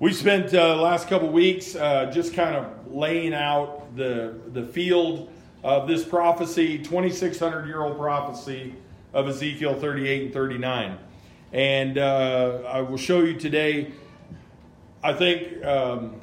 We 0.00 0.14
spent 0.14 0.46
uh, 0.54 0.76
the 0.76 0.80
last 0.80 1.08
couple 1.08 1.28
weeks 1.28 1.76
uh, 1.76 2.10
just 2.10 2.32
kind 2.32 2.56
of 2.56 2.90
laying 2.90 3.34
out 3.34 3.94
the, 3.96 4.32
the 4.54 4.62
field 4.62 5.30
of 5.62 5.86
this 5.86 6.06
prophecy, 6.06 6.78
2,600 6.78 7.66
year 7.66 7.82
old 7.82 7.98
prophecy 7.98 8.74
of 9.12 9.28
Ezekiel 9.28 9.78
38 9.78 10.22
and 10.22 10.32
39. 10.32 10.98
And 11.52 11.98
uh, 11.98 12.62
I 12.66 12.80
will 12.80 12.96
show 12.96 13.20
you 13.20 13.34
today, 13.34 13.92
I 15.02 15.12
think, 15.12 15.62
um, 15.66 16.18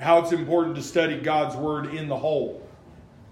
how 0.00 0.18
it's 0.18 0.32
important 0.32 0.74
to 0.74 0.82
study 0.82 1.16
God's 1.20 1.54
Word 1.54 1.94
in 1.94 2.08
the 2.08 2.16
whole. 2.16 2.60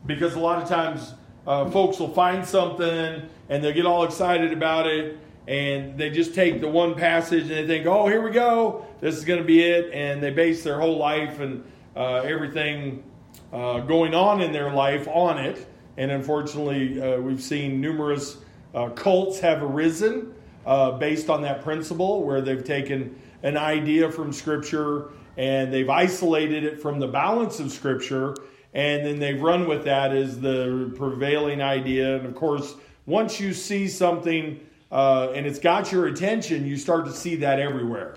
Because 0.06 0.36
a 0.36 0.40
lot 0.40 0.62
of 0.62 0.68
times 0.68 1.14
uh, 1.48 1.68
folks 1.68 1.98
will 1.98 2.14
find 2.14 2.46
something 2.46 3.28
and 3.48 3.64
they'll 3.64 3.74
get 3.74 3.86
all 3.86 4.04
excited 4.04 4.52
about 4.52 4.86
it 4.86 5.18
and 5.48 5.96
they 5.96 6.10
just 6.10 6.34
take 6.34 6.60
the 6.60 6.68
one 6.68 6.94
passage 6.94 7.44
and 7.44 7.50
they 7.50 7.66
think, 7.66 7.86
oh, 7.86 8.06
here 8.06 8.20
we 8.20 8.30
go, 8.30 8.86
this 9.00 9.16
is 9.16 9.24
going 9.24 9.38
to 9.38 9.46
be 9.46 9.62
it, 9.62 9.90
and 9.94 10.22
they 10.22 10.28
base 10.30 10.62
their 10.62 10.78
whole 10.78 10.98
life 10.98 11.40
and 11.40 11.64
uh, 11.96 12.16
everything 12.16 13.02
uh, 13.50 13.80
going 13.80 14.14
on 14.14 14.42
in 14.42 14.52
their 14.52 14.70
life 14.70 15.08
on 15.08 15.38
it. 15.38 15.66
And 15.96 16.10
unfortunately, 16.10 17.00
uh, 17.00 17.18
we've 17.18 17.40
seen 17.40 17.80
numerous 17.80 18.36
uh, 18.74 18.90
cults 18.90 19.40
have 19.40 19.62
arisen 19.62 20.34
uh, 20.66 20.92
based 20.92 21.30
on 21.30 21.40
that 21.42 21.64
principle, 21.64 22.22
where 22.24 22.42
they've 22.42 22.62
taken 22.62 23.18
an 23.42 23.56
idea 23.56 24.12
from 24.12 24.34
Scripture 24.34 25.12
and 25.38 25.72
they've 25.72 25.88
isolated 25.88 26.64
it 26.64 26.82
from 26.82 26.98
the 26.98 27.08
balance 27.08 27.58
of 27.58 27.72
Scripture, 27.72 28.34
and 28.74 29.06
then 29.06 29.18
they've 29.18 29.40
run 29.40 29.66
with 29.66 29.84
that 29.84 30.14
as 30.14 30.40
the 30.40 30.92
prevailing 30.94 31.62
idea. 31.62 32.16
And 32.16 32.26
of 32.26 32.34
course, 32.34 32.74
once 33.06 33.40
you 33.40 33.54
see 33.54 33.88
something 33.88 34.60
uh, 34.90 35.30
and 35.34 35.46
it's 35.46 35.58
got 35.58 35.92
your 35.92 36.06
attention, 36.06 36.66
you 36.66 36.76
start 36.76 37.04
to 37.06 37.12
see 37.12 37.36
that 37.36 37.58
everywhere. 37.58 38.16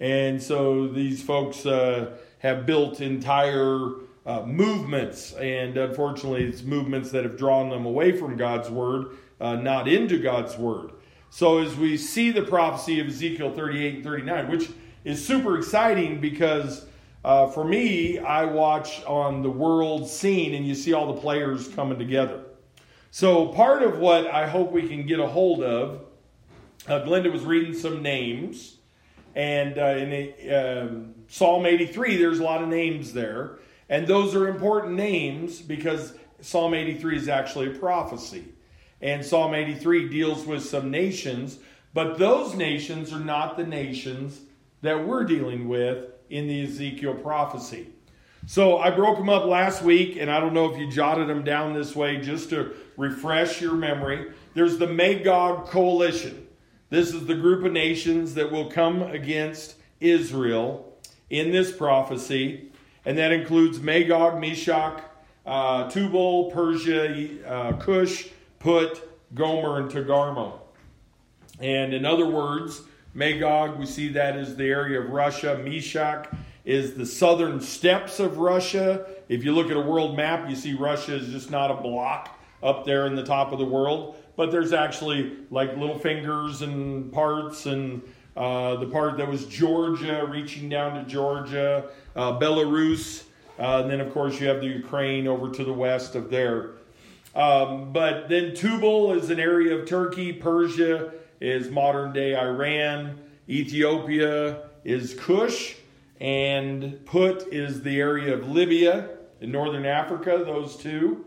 And 0.00 0.42
so 0.42 0.88
these 0.88 1.22
folks 1.22 1.64
uh, 1.66 2.16
have 2.38 2.66
built 2.66 3.00
entire 3.00 3.92
uh, 4.24 4.42
movements, 4.42 5.32
and 5.34 5.76
unfortunately, 5.76 6.44
it's 6.44 6.62
movements 6.62 7.10
that 7.10 7.24
have 7.24 7.36
drawn 7.36 7.68
them 7.68 7.86
away 7.86 8.12
from 8.12 8.36
God's 8.36 8.70
word, 8.70 9.16
uh, 9.40 9.56
not 9.56 9.88
into 9.88 10.18
God's 10.18 10.56
word. 10.56 10.92
So 11.30 11.58
as 11.58 11.76
we 11.76 11.96
see 11.96 12.30
the 12.30 12.42
prophecy 12.42 13.00
of 13.00 13.08
Ezekiel 13.08 13.52
38 13.52 13.94
and 13.96 14.04
39, 14.04 14.50
which 14.50 14.68
is 15.04 15.24
super 15.24 15.56
exciting 15.56 16.20
because 16.20 16.86
uh, 17.24 17.46
for 17.46 17.64
me, 17.64 18.18
I 18.18 18.44
watch 18.44 19.04
on 19.04 19.42
the 19.42 19.50
world 19.50 20.08
scene 20.08 20.54
and 20.54 20.66
you 20.66 20.74
see 20.74 20.92
all 20.92 21.12
the 21.12 21.20
players 21.20 21.68
coming 21.68 21.98
together. 21.98 22.42
So, 23.12 23.46
part 23.48 23.82
of 23.82 23.98
what 23.98 24.26
I 24.26 24.48
hope 24.48 24.72
we 24.72 24.88
can 24.88 25.06
get 25.06 25.20
a 25.20 25.26
hold 25.26 25.62
of 25.62 26.04
uh, 26.88 27.00
Glenda 27.00 27.30
was 27.30 27.44
reading 27.44 27.74
some 27.74 28.02
names, 28.02 28.76
and 29.34 29.78
uh, 29.78 29.86
in 29.86 30.52
um, 30.54 31.14
Psalm 31.28 31.66
83, 31.66 32.16
there's 32.16 32.38
a 32.40 32.42
lot 32.42 32.62
of 32.62 32.68
names 32.68 33.12
there, 33.12 33.58
and 33.88 34.06
those 34.06 34.34
are 34.34 34.48
important 34.48 34.94
names 34.94 35.60
because 35.60 36.14
Psalm 36.40 36.74
83 36.74 37.16
is 37.16 37.28
actually 37.28 37.68
a 37.68 37.78
prophecy. 37.78 38.44
And 39.00 39.24
Psalm 39.24 39.54
83 39.54 40.08
deals 40.08 40.44
with 40.46 40.64
some 40.64 40.90
nations, 40.90 41.58
but 41.94 42.18
those 42.18 42.54
nations 42.54 43.12
are 43.12 43.20
not 43.20 43.56
the 43.56 43.66
nations 43.66 44.40
that 44.82 45.06
we're 45.06 45.24
dealing 45.24 45.68
with 45.68 46.06
in 46.30 46.48
the 46.48 46.64
Ezekiel 46.64 47.14
prophecy. 47.14 47.88
So 48.46 48.78
I 48.78 48.90
broke 48.90 49.18
them 49.18 49.28
up 49.28 49.44
last 49.44 49.82
week, 49.82 50.16
and 50.16 50.30
I 50.30 50.40
don't 50.40 50.52
know 50.52 50.72
if 50.72 50.78
you 50.78 50.90
jotted 50.90 51.28
them 51.28 51.44
down 51.44 51.74
this 51.74 51.94
way 51.94 52.20
just 52.20 52.50
to 52.50 52.74
refresh 52.96 53.60
your 53.60 53.74
memory. 53.74 54.32
There's 54.54 54.78
the 54.78 54.88
Magog 54.88 55.66
coalition. 55.68 56.41
This 56.92 57.14
is 57.14 57.24
the 57.24 57.34
group 57.34 57.64
of 57.64 57.72
nations 57.72 58.34
that 58.34 58.52
will 58.52 58.70
come 58.70 59.00
against 59.00 59.76
Israel 59.98 60.94
in 61.30 61.50
this 61.50 61.72
prophecy, 61.74 62.70
and 63.06 63.16
that 63.16 63.32
includes 63.32 63.80
Magog, 63.80 64.38
Meshech, 64.38 65.02
uh, 65.46 65.88
Tubal, 65.88 66.50
Persia, 66.50 67.48
uh, 67.48 67.72
Cush, 67.78 68.28
Put, 68.58 69.00
Gomer, 69.32 69.80
and 69.80 69.90
Togarmah. 69.90 70.52
And 71.60 71.94
in 71.94 72.04
other 72.04 72.26
words, 72.26 72.82
Magog, 73.14 73.78
we 73.78 73.86
see 73.86 74.08
that 74.08 74.36
is 74.36 74.56
the 74.56 74.66
area 74.66 75.00
of 75.00 75.08
Russia. 75.08 75.58
Meshech 75.64 76.30
is 76.66 76.92
the 76.92 77.06
southern 77.06 77.62
steppes 77.62 78.20
of 78.20 78.36
Russia. 78.36 79.06
If 79.30 79.44
you 79.44 79.54
look 79.54 79.70
at 79.70 79.78
a 79.78 79.80
world 79.80 80.14
map, 80.14 80.46
you 80.50 80.56
see 80.56 80.74
Russia 80.74 81.14
is 81.14 81.30
just 81.30 81.50
not 81.50 81.70
a 81.70 81.74
block 81.74 82.38
up 82.62 82.84
there 82.84 83.06
in 83.06 83.14
the 83.14 83.24
top 83.24 83.50
of 83.50 83.58
the 83.58 83.64
world 83.64 84.16
but 84.36 84.50
there's 84.50 84.72
actually 84.72 85.36
like 85.50 85.76
little 85.76 85.98
fingers 85.98 86.62
and 86.62 87.12
parts 87.12 87.66
and 87.66 88.02
uh, 88.36 88.76
the 88.76 88.86
part 88.86 89.18
that 89.18 89.28
was 89.28 89.44
Georgia, 89.46 90.26
reaching 90.28 90.68
down 90.68 90.94
to 90.94 91.08
Georgia, 91.10 91.90
uh, 92.16 92.38
Belarus, 92.38 93.24
uh, 93.58 93.80
and 93.82 93.90
then 93.90 94.00
of 94.00 94.12
course 94.12 94.40
you 94.40 94.48
have 94.48 94.60
the 94.60 94.66
Ukraine 94.66 95.26
over 95.26 95.50
to 95.50 95.64
the 95.64 95.72
west 95.72 96.14
of 96.14 96.30
there. 96.30 96.70
Um, 97.34 97.92
but 97.92 98.28
then 98.28 98.54
Tubal 98.54 99.12
is 99.12 99.30
an 99.30 99.40
area 99.40 99.76
of 99.76 99.86
Turkey, 99.86 100.32
Persia 100.32 101.12
is 101.40 101.70
modern 101.70 102.12
day 102.12 102.36
Iran, 102.36 103.18
Ethiopia 103.48 104.68
is 104.84 105.14
Kush, 105.14 105.74
and 106.20 107.04
Put 107.04 107.52
is 107.52 107.82
the 107.82 108.00
area 108.00 108.34
of 108.34 108.48
Libya 108.48 109.10
in 109.40 109.50
northern 109.50 109.84
Africa, 109.84 110.42
those 110.44 110.76
two. 110.76 111.24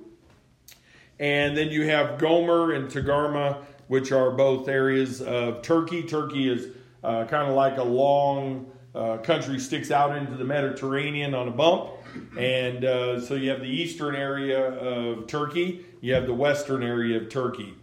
And 1.20 1.56
then 1.56 1.70
you 1.70 1.88
have 1.88 2.18
Gomer 2.18 2.74
and 2.74 2.90
Togarmah, 2.90 3.64
which 3.88 4.12
are 4.12 4.32
both 4.32 4.68
areas 4.68 5.22
of 5.22 5.62
Turkey. 5.62 6.04
Turkey 6.04 6.50
is 6.52 6.76
uh, 7.04 7.26
kind 7.26 7.48
of 7.48 7.56
like 7.56 7.78
a 7.78 7.84
long 7.84 8.72
uh, 8.94 9.18
country, 9.18 9.60
sticks 9.60 9.92
out 9.92 10.16
into 10.16 10.36
the 10.36 10.44
Mediterranean 10.44 11.34
on 11.34 11.48
a 11.48 11.52
bump. 11.52 11.92
And 12.38 12.86
uh, 12.86 13.22
so 13.22 13.36
you 13.36 13.50
have 13.50 13.60
the 13.60 13.68
eastern 13.68 14.16
area 14.16 14.72
of 14.72 15.28
Turkey, 15.28 15.86
you 16.02 16.14
have 16.14 16.26
the 16.26 16.34
western 16.34 16.82
area 16.82 17.18
of 17.18 17.30
Turkey, 17.30 17.76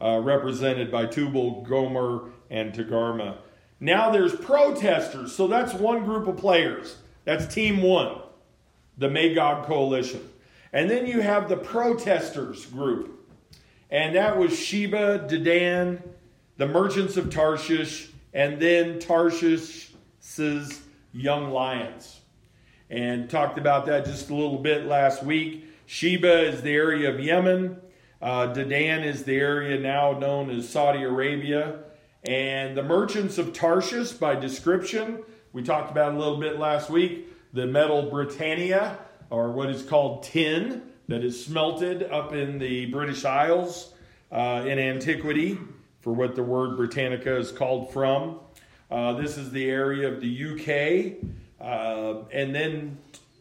uh, 0.00 0.20
represented 0.20 0.90
by 0.90 1.06
Tubal, 1.06 1.62
Gomer, 1.62 2.30
and 2.50 2.72
Togarmah. 2.72 3.36
Now 3.80 4.10
there's 4.10 4.34
protesters, 4.34 5.34
so 5.34 5.48
that's 5.48 5.74
one 5.74 6.04
group 6.04 6.28
of 6.28 6.36
players. 6.36 6.98
That's 7.24 7.52
team 7.52 7.82
one, 7.82 8.20
the 8.96 9.10
Magog 9.10 9.66
Coalition. 9.66 10.29
And 10.72 10.90
then 10.90 11.06
you 11.06 11.20
have 11.20 11.48
the 11.48 11.56
protesters 11.56 12.66
group. 12.66 13.16
And 13.90 14.14
that 14.14 14.38
was 14.38 14.56
Sheba, 14.56 15.26
Dedan, 15.28 16.00
the 16.56 16.68
merchants 16.68 17.16
of 17.16 17.30
Tarshish, 17.30 18.10
and 18.32 18.60
then 18.60 19.00
Tarshish's 19.00 20.80
young 21.12 21.50
lions. 21.50 22.20
And 22.88 23.28
talked 23.28 23.58
about 23.58 23.86
that 23.86 24.04
just 24.04 24.30
a 24.30 24.34
little 24.34 24.58
bit 24.58 24.86
last 24.86 25.24
week. 25.24 25.64
Sheba 25.86 26.48
is 26.48 26.62
the 26.62 26.72
area 26.72 27.12
of 27.12 27.18
Yemen. 27.18 27.78
Uh, 28.22 28.52
Dedan 28.52 29.04
is 29.04 29.24
the 29.24 29.36
area 29.36 29.78
now 29.78 30.12
known 30.12 30.50
as 30.50 30.68
Saudi 30.68 31.02
Arabia. 31.02 31.80
And 32.22 32.76
the 32.76 32.82
merchants 32.82 33.38
of 33.38 33.52
Tarshish, 33.52 34.12
by 34.12 34.36
description, 34.36 35.24
we 35.52 35.62
talked 35.62 35.90
about 35.90 36.14
a 36.14 36.18
little 36.18 36.38
bit 36.38 36.58
last 36.58 36.90
week, 36.90 37.26
the 37.52 37.66
metal 37.66 38.08
Britannia 38.10 38.98
or 39.30 39.52
what 39.52 39.70
is 39.70 39.82
called 39.82 40.24
tin 40.24 40.82
that 41.08 41.24
is 41.24 41.44
smelted 41.44 42.02
up 42.04 42.32
in 42.32 42.58
the 42.58 42.86
British 42.86 43.24
Isles 43.24 43.94
uh, 44.30 44.64
in 44.66 44.78
antiquity, 44.78 45.58
for 46.00 46.12
what 46.12 46.34
the 46.34 46.42
word 46.42 46.76
Britannica 46.76 47.36
is 47.36 47.50
called 47.50 47.92
from. 47.92 48.40
Uh, 48.90 49.14
this 49.14 49.36
is 49.36 49.50
the 49.50 49.68
area 49.68 50.08
of 50.08 50.20
the 50.20 50.50
UK, 50.50 51.24
uh, 51.60 52.22
and 52.32 52.54
then 52.54 52.98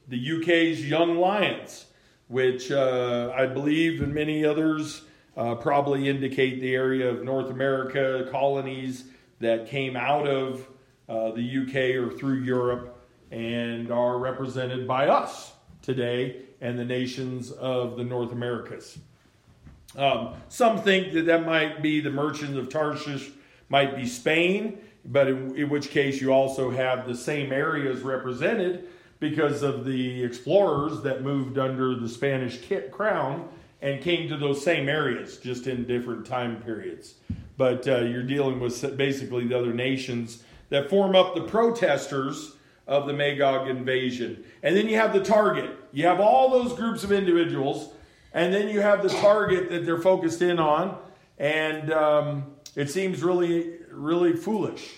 the 0.08 0.40
UK's 0.40 0.88
Young 0.88 1.18
Lions, 1.18 1.86
which 2.28 2.72
uh, 2.72 3.32
I 3.36 3.46
believe 3.46 4.02
and 4.02 4.14
many 4.14 4.46
others 4.46 5.04
uh, 5.38 5.56
probably 5.56 6.10
indicate 6.10 6.60
the 6.60 6.76
area 6.76 7.10
of 7.10 7.24
North 7.24 7.50
America 7.50 8.28
colonies 8.32 9.06
that 9.40 9.68
came 9.68 9.96
out 9.96 10.28
of 10.28 10.68
uh, 11.08 11.32
the 11.32 11.42
UK 11.42 12.04
or 12.04 12.16
through 12.18 12.42
Europe 12.42 13.08
and 13.32 13.92
are 13.92 14.18
represented 14.18 14.88
by 14.88 15.08
us 15.08 15.54
today 15.90 16.36
and 16.62 16.78
the 16.78 16.86
nations 16.86 17.52
of 17.52 17.98
the 17.98 18.04
North 18.04 18.32
Americas. 18.32 19.00
Um, 19.98 20.36
some 20.48 20.80
think 20.80 21.14
that 21.14 21.26
that 21.26 21.48
might 21.48 21.82
be 21.82 22.00
the 22.00 22.12
merchants 22.12 22.56
of 22.56 22.70
Tarshish, 22.70 23.32
might 23.70 23.96
be 23.96 24.06
Spain, 24.06 24.78
but 25.04 25.28
in, 25.28 25.56
in, 25.56 25.68
which 25.68 25.90
case 25.90 26.22
you 26.22 26.32
also 26.32 26.70
have 26.70 27.08
the 27.08 27.16
same 27.16 27.52
areas 27.52 28.02
represented 28.02 28.88
because 29.20 29.64
of 29.64 29.84
the 29.84 30.24
explorers 30.24 31.02
that 31.02 31.24
moved 31.24 31.58
under 31.58 31.96
the 31.96 32.08
Spanish 32.08 32.60
crown 32.92 33.50
and 33.82 34.00
came 34.00 34.30
to 34.30 34.38
those 34.38 34.64
same 34.64 34.88
areas, 34.88 35.38
just 35.38 35.66
in 35.66 35.88
different 35.88 36.24
time 36.24 36.62
periods. 36.62 37.16
But 37.58 37.88
uh, 37.88 38.02
you're 38.02 38.22
dealing 38.22 38.60
with 38.60 38.96
basically 38.96 39.48
the 39.48 39.58
other 39.58 39.74
nations 39.74 40.44
that 40.70 40.88
form 40.88 41.16
up 41.16 41.34
the 41.34 41.42
protesters 41.42 42.58
of 42.86 43.08
the 43.08 43.14
Magog 43.14 43.68
invasion. 43.68 44.44
And 44.62 44.76
then 44.76 44.88
you 44.88 44.98
have 44.98 45.14
the 45.14 45.24
target. 45.24 45.79
You 45.92 46.06
have 46.06 46.20
all 46.20 46.50
those 46.50 46.74
groups 46.74 47.04
of 47.04 47.12
individuals, 47.12 47.92
and 48.34 48.54
then 48.54 48.70
you 48.70 48.82
have 48.82 49.02
the 49.02 49.10
target 49.10 49.70
that 49.70 49.86
they're 49.86 50.02
focused 50.02 50.42
in 50.42 50.60
on. 50.60 50.98
And 51.38 51.92
um, 51.92 52.46
it 52.76 52.90
seems 52.90 53.24
really, 53.24 53.78
really 53.92 54.36
foolish 54.36 54.96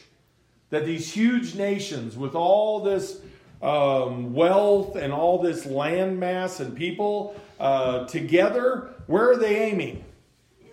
that 0.70 0.86
these 0.86 1.12
huge 1.12 1.56
nations 1.56 2.18
with 2.18 2.34
all 2.34 2.82
this 2.82 3.22
um, 3.62 4.34
wealth 4.34 4.96
and 4.96 5.14
all 5.14 5.42
this 5.42 5.66
land 5.66 6.20
mass 6.20 6.60
and 6.60 6.76
people 6.76 7.36
uh, 7.60 8.06
together, 8.06 8.90
where 9.08 9.32
are 9.32 9.38
they 9.38 9.64
aiming? 9.64 10.04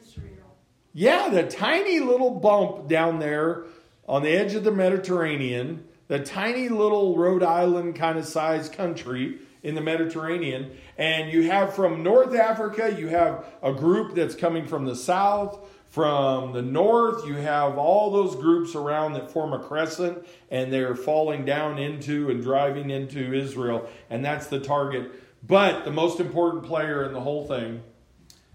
Israel. 0.00 0.56
Yeah, 0.94 1.28
the 1.28 1.44
tiny 1.44 2.00
little 2.00 2.30
bump 2.30 2.88
down 2.88 3.18
there 3.18 3.64
on 4.08 4.22
the 4.22 4.30
edge 4.30 4.54
of 4.54 4.64
the 4.64 4.72
Mediterranean, 4.72 5.84
the 6.06 6.20
tiny 6.20 6.70
little 6.70 7.16
Rhode 7.16 7.42
Island 7.42 7.96
kind 7.96 8.18
of 8.18 8.24
size 8.24 8.70
country 8.70 9.38
in 9.62 9.74
the 9.74 9.80
Mediterranean. 9.80 10.70
And 10.96 11.32
you 11.32 11.50
have 11.50 11.74
from 11.74 12.02
North 12.02 12.34
Africa, 12.34 12.94
you 12.98 13.08
have 13.08 13.44
a 13.62 13.72
group 13.72 14.14
that's 14.14 14.34
coming 14.34 14.66
from 14.66 14.84
the 14.84 14.96
south. 14.96 15.68
From 15.90 16.52
the 16.52 16.60
north, 16.60 17.26
you 17.26 17.34
have 17.34 17.78
all 17.78 18.10
those 18.10 18.36
groups 18.36 18.74
around 18.74 19.14
that 19.14 19.30
form 19.30 19.54
a 19.54 19.58
crescent, 19.58 20.26
and 20.50 20.70
they're 20.70 20.94
falling 20.94 21.46
down 21.46 21.78
into 21.78 22.28
and 22.28 22.42
driving 22.42 22.90
into 22.90 23.32
Israel, 23.32 23.88
and 24.10 24.22
that's 24.22 24.48
the 24.48 24.60
target. 24.60 25.10
But 25.46 25.84
the 25.84 25.90
most 25.90 26.20
important 26.20 26.64
player 26.64 27.04
in 27.04 27.14
the 27.14 27.20
whole 27.20 27.46
thing 27.46 27.82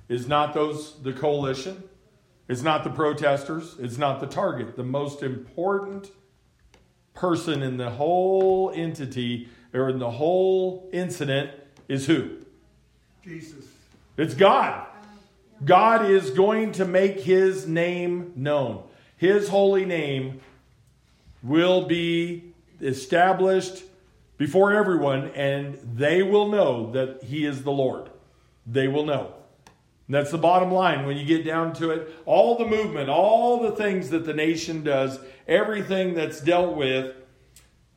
is 0.07 0.27
not 0.27 0.53
those 0.53 1.01
the 1.01 1.11
coalition, 1.11 1.83
it's 2.47 2.61
not 2.61 2.83
the 2.83 2.91
protesters, 2.91 3.75
it's 3.79 3.97
not 3.97 4.19
the 4.19 4.27
target. 4.27 4.75
The 4.75 4.83
most 4.83 5.23
important 5.23 6.11
person 7.13 7.63
in 7.63 7.77
the 7.77 7.89
whole 7.89 8.71
entity 8.75 9.47
or 9.73 9.89
in 9.89 9.99
the 9.99 10.11
whole 10.11 10.89
incident 10.93 11.51
is 11.87 12.05
who? 12.05 12.37
Jesus. 13.23 13.65
It's 14.17 14.33
God. 14.33 14.87
God 15.65 16.09
is 16.09 16.29
going 16.31 16.73
to 16.73 16.85
make 16.85 17.19
his 17.19 17.67
name 17.67 18.33
known. 18.35 18.83
His 19.17 19.47
holy 19.47 19.85
name 19.85 20.41
will 21.41 21.85
be 21.85 22.53
established 22.81 23.83
before 24.37 24.73
everyone, 24.73 25.29
and 25.35 25.77
they 25.95 26.21
will 26.21 26.49
know 26.49 26.91
that 26.91 27.23
he 27.23 27.45
is 27.45 27.63
the 27.63 27.71
Lord. 27.71 28.09
They 28.65 28.87
will 28.87 29.05
know. 29.05 29.33
And 30.07 30.15
that's 30.15 30.31
the 30.31 30.37
bottom 30.37 30.71
line 30.71 31.05
when 31.05 31.15
you 31.17 31.25
get 31.25 31.45
down 31.45 31.73
to 31.75 31.91
it. 31.91 32.13
All 32.25 32.57
the 32.57 32.65
movement, 32.65 33.09
all 33.09 33.61
the 33.61 33.71
things 33.71 34.09
that 34.09 34.25
the 34.25 34.33
nation 34.33 34.83
does, 34.83 35.19
everything 35.47 36.13
that's 36.13 36.41
dealt 36.41 36.75
with, 36.75 37.15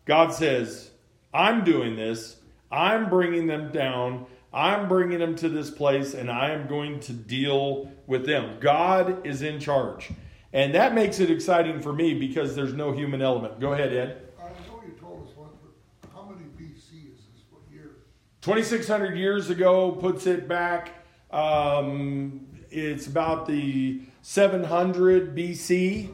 God 0.05 0.33
says, 0.33 0.91
I'm 1.33 1.65
doing 1.65 1.97
this. 1.97 2.37
I'm 2.71 3.09
bringing 3.09 3.47
them 3.47 3.71
down. 3.73 4.27
I'm 4.53 4.89
bringing 4.89 5.19
them 5.19 5.37
to 5.37 5.49
this 5.49 5.71
place 5.71 6.15
and 6.15 6.31
I 6.31 6.51
am 6.51 6.67
going 6.67 7.01
to 7.01 7.13
deal 7.13 7.93
with 8.07 8.27
them. 8.27 8.59
God 8.61 9.27
is 9.27 9.43
in 9.43 9.61
charge. 9.61 10.11
And 10.53 10.75
that 10.75 10.95
makes 10.95 11.21
it 11.21 11.31
exciting 11.31 11.81
for 11.81 11.93
me 11.93 12.15
because 12.15 12.57
there's 12.57 12.73
no 12.73 12.93
human 12.93 13.21
element. 13.21 13.61
Go 13.61 13.75
ahead, 13.75 13.93
Ed. 13.93 14.23
I 14.41 14.45
know 14.67 14.83
you 14.87 14.93
told 14.99 15.27
us 15.27 15.37
once, 15.37 15.55
but 15.63 16.11
how 16.15 16.25
many 16.25 16.47
BC 16.59 17.13
is 17.13 17.21
this? 17.35 17.45
What 17.51 17.63
year? 17.71 17.97
2,600 18.41 19.19
years 19.19 19.51
ago 19.51 19.93
puts 19.93 20.27
it 20.27 20.49
back. 20.49 21.05
Um, 21.31 22.47
it's 22.71 23.07
about 23.07 23.47
the 23.47 24.01
700 24.23 25.37
BC 25.37 26.13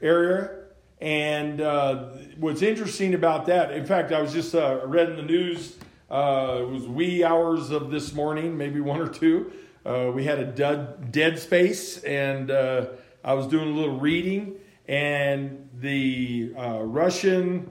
area. 0.00 0.63
And 1.04 1.60
uh, 1.60 2.06
what's 2.38 2.62
interesting 2.62 3.12
about 3.12 3.44
that, 3.46 3.72
in 3.72 3.84
fact, 3.84 4.10
I 4.10 4.22
was 4.22 4.32
just 4.32 4.54
uh, 4.54 4.80
read 4.86 5.10
in 5.10 5.16
the 5.16 5.22
news 5.22 5.76
uh, 6.10 6.60
it 6.62 6.68
was 6.68 6.88
wee 6.88 7.22
hours 7.22 7.70
of 7.70 7.90
this 7.90 8.14
morning, 8.14 8.56
maybe 8.56 8.80
one 8.80 9.00
or 9.00 9.08
two. 9.08 9.52
Uh, 9.84 10.10
we 10.14 10.24
had 10.24 10.38
a 10.38 10.46
dead, 10.46 11.12
dead 11.12 11.38
space, 11.38 12.02
and 12.04 12.50
uh, 12.50 12.86
I 13.22 13.34
was 13.34 13.46
doing 13.48 13.68
a 13.68 13.72
little 13.76 13.98
reading, 13.98 14.54
and 14.88 15.68
the 15.74 16.54
uh, 16.56 16.80
Russian 16.84 17.68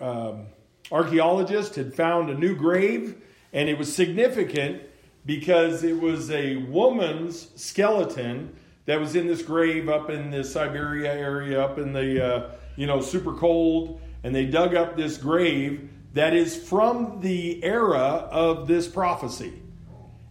um, 0.00 0.46
archaeologist 0.92 1.74
had 1.74 1.92
found 1.92 2.30
a 2.30 2.34
new 2.34 2.54
grave, 2.54 3.16
and 3.52 3.68
it 3.68 3.76
was 3.76 3.92
significant 3.92 4.82
because 5.26 5.82
it 5.82 6.00
was 6.00 6.30
a 6.30 6.56
woman's 6.56 7.48
skeleton 7.60 8.54
that 8.86 8.98
was 9.00 9.14
in 9.14 9.26
this 9.26 9.42
grave 9.42 9.88
up 9.88 10.10
in 10.10 10.30
the 10.30 10.44
Siberia 10.44 11.12
area, 11.12 11.62
up 11.62 11.78
in 11.78 11.92
the 11.92 12.24
uh, 12.24 12.50
you 12.76 12.86
know 12.86 13.00
super 13.00 13.32
cold, 13.32 14.00
and 14.24 14.34
they 14.34 14.46
dug 14.46 14.74
up 14.74 14.96
this 14.96 15.16
grave 15.16 15.88
that 16.14 16.34
is 16.34 16.56
from 16.56 17.20
the 17.20 17.62
era 17.64 18.28
of 18.30 18.68
this 18.68 18.86
prophecy. 18.86 19.62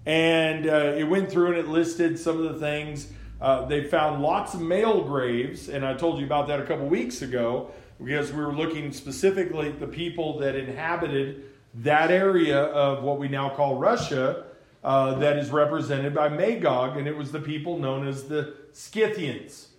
And 0.05 0.67
uh, 0.67 0.95
it 0.97 1.03
went 1.03 1.31
through 1.31 1.47
and 1.47 1.57
it 1.57 1.67
listed 1.67 2.19
some 2.19 2.43
of 2.43 2.53
the 2.53 2.59
things. 2.59 3.07
Uh, 3.39 3.65
they 3.65 3.83
found 3.83 4.21
lots 4.21 4.53
of 4.53 4.61
male 4.61 5.03
graves, 5.03 5.69
and 5.69 5.85
I 5.85 5.95
told 5.95 6.19
you 6.19 6.25
about 6.25 6.47
that 6.47 6.59
a 6.59 6.65
couple 6.65 6.87
weeks 6.87 7.21
ago 7.21 7.71
because 8.03 8.31
we 8.31 8.43
were 8.43 8.53
looking 8.53 8.91
specifically 8.91 9.69
at 9.69 9.79
the 9.79 9.87
people 9.87 10.39
that 10.39 10.55
inhabited 10.55 11.43
that 11.75 12.11
area 12.11 12.63
of 12.65 13.03
what 13.03 13.19
we 13.19 13.27
now 13.27 13.49
call 13.49 13.77
Russia, 13.77 14.45
uh, 14.83 15.15
that 15.15 15.37
is 15.37 15.49
represented 15.49 16.13
by 16.13 16.29
Magog, 16.29 16.97
and 16.97 17.07
it 17.07 17.15
was 17.15 17.31
the 17.31 17.39
people 17.39 17.77
known 17.77 18.07
as 18.07 18.23
the 18.23 18.55
Scythians. 18.73 19.69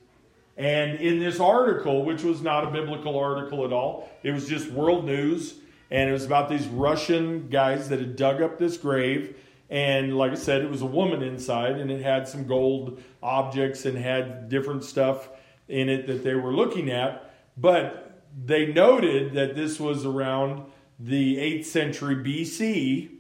And 0.57 1.01
in 1.01 1.19
this 1.19 1.41
article, 1.41 2.05
which 2.05 2.23
was 2.23 2.43
not 2.43 2.65
a 2.65 2.71
biblical 2.71 3.19
article 3.19 3.65
at 3.65 3.73
all, 3.73 4.11
it 4.23 4.33
was 4.33 4.47
just 4.47 4.71
world 4.71 5.05
news 5.05 5.55
and 5.93 6.09
it 6.09 6.13
was 6.13 6.25
about 6.25 6.49
these 6.49 6.67
Russian 6.69 7.49
guys 7.49 7.91
that 7.91 7.99
had 7.99 8.17
dug 8.17 8.41
up 8.41 8.59
this 8.59 8.79
grave. 8.79 9.37
And 9.69 10.17
like 10.17 10.33
I 10.33 10.37
said, 10.37 10.63
it 10.63 10.71
was 10.71 10.81
a 10.81 10.87
woman 10.87 11.23
inside, 11.23 11.79
and 11.79 11.91
it 11.91 12.01
had 12.01 12.27
some 12.27 12.47
gold 12.47 13.03
objects 13.23 13.85
and 13.85 13.99
had 13.99 14.49
different 14.49 14.85
stuff 14.85 15.29
in 15.69 15.91
it 15.91 16.07
that 16.07 16.25
they 16.25 16.35
were 16.35 16.55
looking 16.55 16.91
at. 16.91 17.31
But 17.59 18.23
they 18.43 18.73
noted 18.73 19.35
that 19.35 19.55
this 19.55 19.79
was 19.79 20.07
around 20.07 20.65
the 20.99 21.37
8th 21.37 21.67
century 21.67 22.17
BC, 22.17 23.11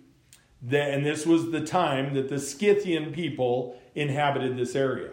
and 0.71 1.05
this 1.05 1.27
was 1.27 1.51
the 1.51 1.61
time 1.61 2.15
that 2.15 2.29
the 2.29 2.39
Scythian 2.39 3.13
people 3.13 3.79
inhabited 3.95 4.57
this 4.57 4.77
area. 4.77 5.11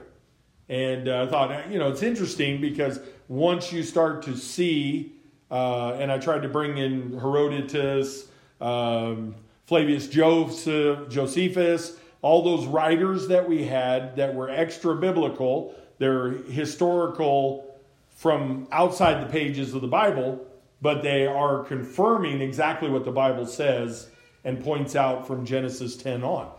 And 0.67 1.07
uh, 1.07 1.23
I 1.23 1.27
thought, 1.27 1.71
you 1.71 1.79
know, 1.79 1.89
it's 1.89 2.03
interesting 2.03 2.61
because 2.61 2.99
once 3.27 3.73
you 3.73 3.81
start 3.81 4.21
to 4.23 4.37
see 4.37 5.13
uh, 5.51 5.93
and 5.93 6.11
I 6.11 6.19
tried 6.19 6.43
to 6.43 6.49
bring 6.49 6.77
in 6.77 7.17
Herodotus, 7.19 8.27
um, 8.61 9.35
Flavius 9.65 10.07
Joseph, 10.07 11.09
Josephus, 11.09 11.97
all 12.21 12.43
those 12.43 12.67
writers 12.67 13.27
that 13.29 13.47
we 13.47 13.63
had 13.63 14.15
that 14.17 14.35
were 14.35 14.49
extra 14.49 14.95
biblical. 14.95 15.73
They're 15.97 16.29
historical 16.29 17.65
from 18.09 18.67
outside 18.71 19.25
the 19.25 19.31
pages 19.31 19.73
of 19.73 19.81
the 19.81 19.87
Bible, 19.87 20.45
but 20.81 21.01
they 21.01 21.25
are 21.25 21.63
confirming 21.63 22.41
exactly 22.41 22.89
what 22.89 23.05
the 23.05 23.11
Bible 23.11 23.45
says 23.45 24.09
and 24.43 24.63
points 24.63 24.95
out 24.95 25.27
from 25.27 25.45
Genesis 25.45 25.95
10 25.97 26.23
on. 26.23 26.51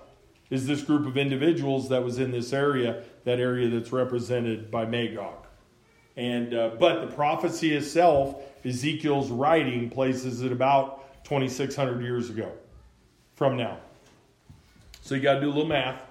Is 0.50 0.66
this 0.66 0.82
group 0.82 1.06
of 1.06 1.16
individuals 1.16 1.88
that 1.90 2.02
was 2.02 2.18
in 2.18 2.32
this 2.32 2.52
area, 2.52 3.04
that 3.24 3.38
area 3.38 3.68
that's 3.68 3.92
represented 3.92 4.70
by 4.70 4.84
Magog? 4.84 5.46
And 6.16 6.52
uh, 6.52 6.70
but 6.78 7.08
the 7.08 7.14
prophecy 7.14 7.74
itself 7.74 8.42
Ezekiel's 8.64 9.30
writing 9.30 9.88
places 9.88 10.42
it 10.42 10.52
about 10.52 11.24
2,600 11.24 12.02
years 12.02 12.28
ago 12.30 12.52
from 13.34 13.56
now. 13.56 13.78
So 15.02 15.14
you 15.14 15.20
got 15.20 15.34
to 15.34 15.40
do 15.40 15.46
a 15.46 15.48
little 15.48 15.66
math, 15.66 16.02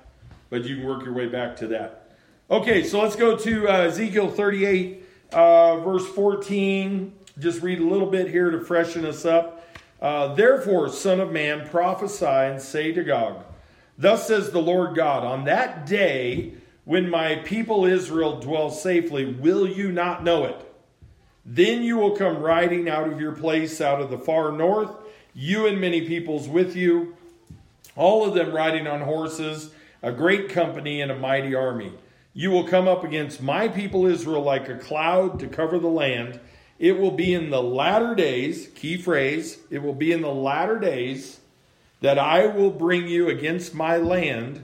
but 0.49 0.63
you 0.63 0.77
can 0.77 0.85
work 0.85 1.03
your 1.03 1.13
way 1.13 1.27
back 1.27 1.55
to 1.57 1.67
that. 1.67 2.11
Okay, 2.49 2.83
so 2.83 3.01
let's 3.01 3.15
go 3.15 3.37
to 3.37 3.67
uh, 3.67 3.73
Ezekiel 3.83 4.29
38, 4.29 5.05
uh, 5.33 5.79
verse 5.81 6.07
14. 6.07 7.13
Just 7.37 7.61
read 7.61 7.79
a 7.79 7.83
little 7.83 8.09
bit 8.09 8.29
here 8.29 8.49
to 8.49 8.59
freshen 8.59 9.05
us 9.05 9.25
up. 9.25 9.63
Uh, 10.01 10.33
Therefore, 10.33 10.89
Son 10.89 11.19
of 11.19 11.31
Man, 11.31 11.67
prophesy 11.67 12.25
and 12.25 12.61
say 12.61 12.91
to 12.91 13.03
Gog, 13.03 13.43
Thus 13.97 14.27
says 14.27 14.51
the 14.51 14.61
Lord 14.61 14.95
God, 14.95 15.25
on 15.25 15.45
that 15.45 15.85
day 15.85 16.53
when 16.85 17.09
my 17.09 17.35
people 17.35 17.85
Israel 17.85 18.39
dwell 18.39 18.71
safely, 18.71 19.25
will 19.25 19.67
you 19.67 19.91
not 19.91 20.23
know 20.23 20.45
it? 20.45 20.65
Then 21.45 21.83
you 21.83 21.97
will 21.97 22.15
come 22.15 22.37
riding 22.37 22.89
out 22.89 23.11
of 23.11 23.19
your 23.19 23.33
place 23.33 23.81
out 23.81 24.01
of 24.01 24.09
the 24.09 24.17
far 24.17 24.51
north, 24.51 24.89
you 25.35 25.67
and 25.67 25.79
many 25.79 26.07
peoples 26.07 26.47
with 26.47 26.75
you, 26.75 27.15
all 27.95 28.25
of 28.25 28.33
them 28.33 28.53
riding 28.53 28.87
on 28.87 29.01
horses, 29.01 29.71
a 30.01 30.11
great 30.11 30.49
company 30.49 31.01
and 31.01 31.11
a 31.11 31.17
mighty 31.17 31.53
army. 31.53 31.91
You 32.33 32.51
will 32.51 32.67
come 32.67 32.87
up 32.87 33.03
against 33.03 33.41
my 33.41 33.67
people 33.67 34.05
Israel 34.05 34.41
like 34.41 34.69
a 34.69 34.77
cloud 34.77 35.39
to 35.39 35.47
cover 35.47 35.77
the 35.77 35.87
land. 35.87 36.39
It 36.79 36.97
will 36.97 37.11
be 37.11 37.33
in 37.33 37.49
the 37.49 37.61
latter 37.61 38.15
days, 38.15 38.69
key 38.73 38.97
phrase, 38.97 39.59
it 39.69 39.83
will 39.83 39.93
be 39.93 40.13
in 40.13 40.21
the 40.21 40.33
latter 40.33 40.79
days 40.79 41.41
that 41.99 42.17
I 42.17 42.47
will 42.47 42.71
bring 42.71 43.07
you 43.07 43.27
against 43.27 43.75
my 43.75 43.97
land, 43.97 44.63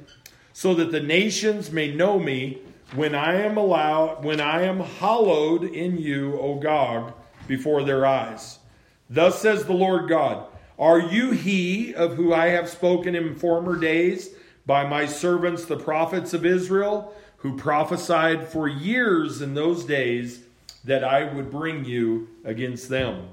so 0.54 0.74
that 0.76 0.92
the 0.92 1.02
nations 1.02 1.70
may 1.70 1.94
know 1.94 2.18
me 2.18 2.60
when 2.96 3.14
I 3.14 3.42
am 3.42 3.58
allowed, 3.58 4.24
when 4.24 4.40
I 4.40 4.62
am 4.62 4.80
hallowed 4.80 5.66
in 5.66 5.98
you, 5.98 6.40
O 6.40 6.56
Gog, 6.56 7.12
before 7.48 7.84
their 7.84 8.06
eyes. 8.06 8.60
Thus 9.10 9.42
says 9.42 9.66
the 9.66 9.74
Lord 9.74 10.08
God, 10.08 10.46
Are 10.80 11.00
you 11.00 11.32
he 11.32 11.94
of 11.94 12.16
who 12.16 12.34
I 12.34 12.48
have 12.48 12.70
spoken 12.70 13.16
in 13.16 13.36
former 13.36 13.78
days 13.78 14.30
by 14.66 14.88
my 14.88 15.06
servants 15.06 15.66
the 15.66 15.78
prophets 15.78 16.34
of 16.34 16.46
Israel, 16.46 17.14
who 17.38 17.58
prophesied 17.58 18.48
for 18.48 18.70
years 18.70 19.42
in 19.42 19.54
those 19.54 19.84
days 19.84 20.45
that 20.86 21.04
I 21.04 21.24
would 21.24 21.52
bring 21.52 21.86
you 21.86 22.30
against 22.44 22.90
them. 22.90 23.30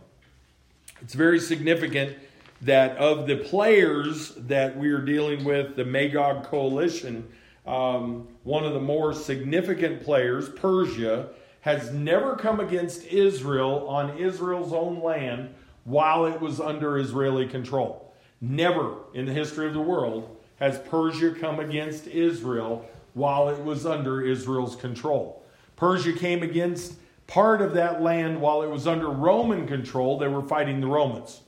It's 1.00 1.14
very 1.14 1.40
significant 1.40 2.16
that 2.62 2.97
of 2.97 3.26
the 3.26 3.37
players 3.37 4.35
that 4.37 4.76
we 4.76 4.90
are 4.90 5.00
dealing 5.00 5.44
with, 5.44 5.76
the 5.76 5.85
Magog 5.85 6.44
coalition, 6.44 7.28
um, 7.66 8.28
one 8.44 8.64
of 8.64 8.73
the 8.73 8.80
more 8.80 9.12
significant 9.12 10.02
players, 10.02 10.49
Persia, 10.49 11.28
has 11.61 11.92
never 11.92 12.37
come 12.37 12.61
against 12.61 13.04
Israel 13.06 13.88
on 13.88 14.18
Israel's 14.18 14.73
own 14.73 15.00
land 15.02 15.52
while 15.85 16.26
it 16.26 16.40
was 16.40 16.61
under 16.61 16.99
Israeli 16.99 17.47
control. 17.47 18.12
Never 18.40 18.97
in 19.14 19.26
the 19.26 19.32
history 19.32 19.66
of 19.66 19.75
the 19.75 19.80
world 19.80 20.37
has 20.56 20.78
Persia 20.78 21.32
come 21.32 21.61
against 21.61 22.06
Israel 22.06 22.88
while 23.14 23.49
it 23.49 23.62
was 23.62 23.87
under 23.87 24.23
Israel's 24.23 24.76
control. 24.76 25.44
Persia 25.76 26.12
came 26.12 26.42
against 26.42 26.94
part 27.26 27.62
of 27.62 27.75
that 27.75 28.02
land 28.02 28.41
while 28.41 28.62
it 28.62 28.71
was 28.71 28.87
under 28.87 29.09
Roman 29.09 29.67
control. 29.67 30.19
They 30.19 30.29
were 30.29 30.43
fighting 30.43 30.81
the 30.81 30.87
Romans 30.87 31.41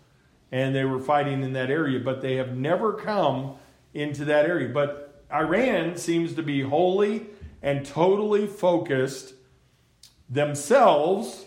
and 0.52 0.75
they 0.75 0.85
were 0.85 1.00
fighting 1.00 1.43
in 1.43 1.52
that 1.54 1.71
area, 1.71 1.99
but 1.99 2.23
they 2.23 2.37
have 2.37 2.57
never 2.57 2.93
come 2.93 3.57
into 3.93 4.25
that 4.26 4.47
area. 4.47 4.69
But 4.69 5.25
Iran 5.33 5.97
seems 5.97 6.35
to 6.35 6.43
be 6.43 6.62
wholly 6.62 7.26
and 7.62 7.85
totally 7.85 8.47
focused 8.47 9.35
themselves 10.28 11.45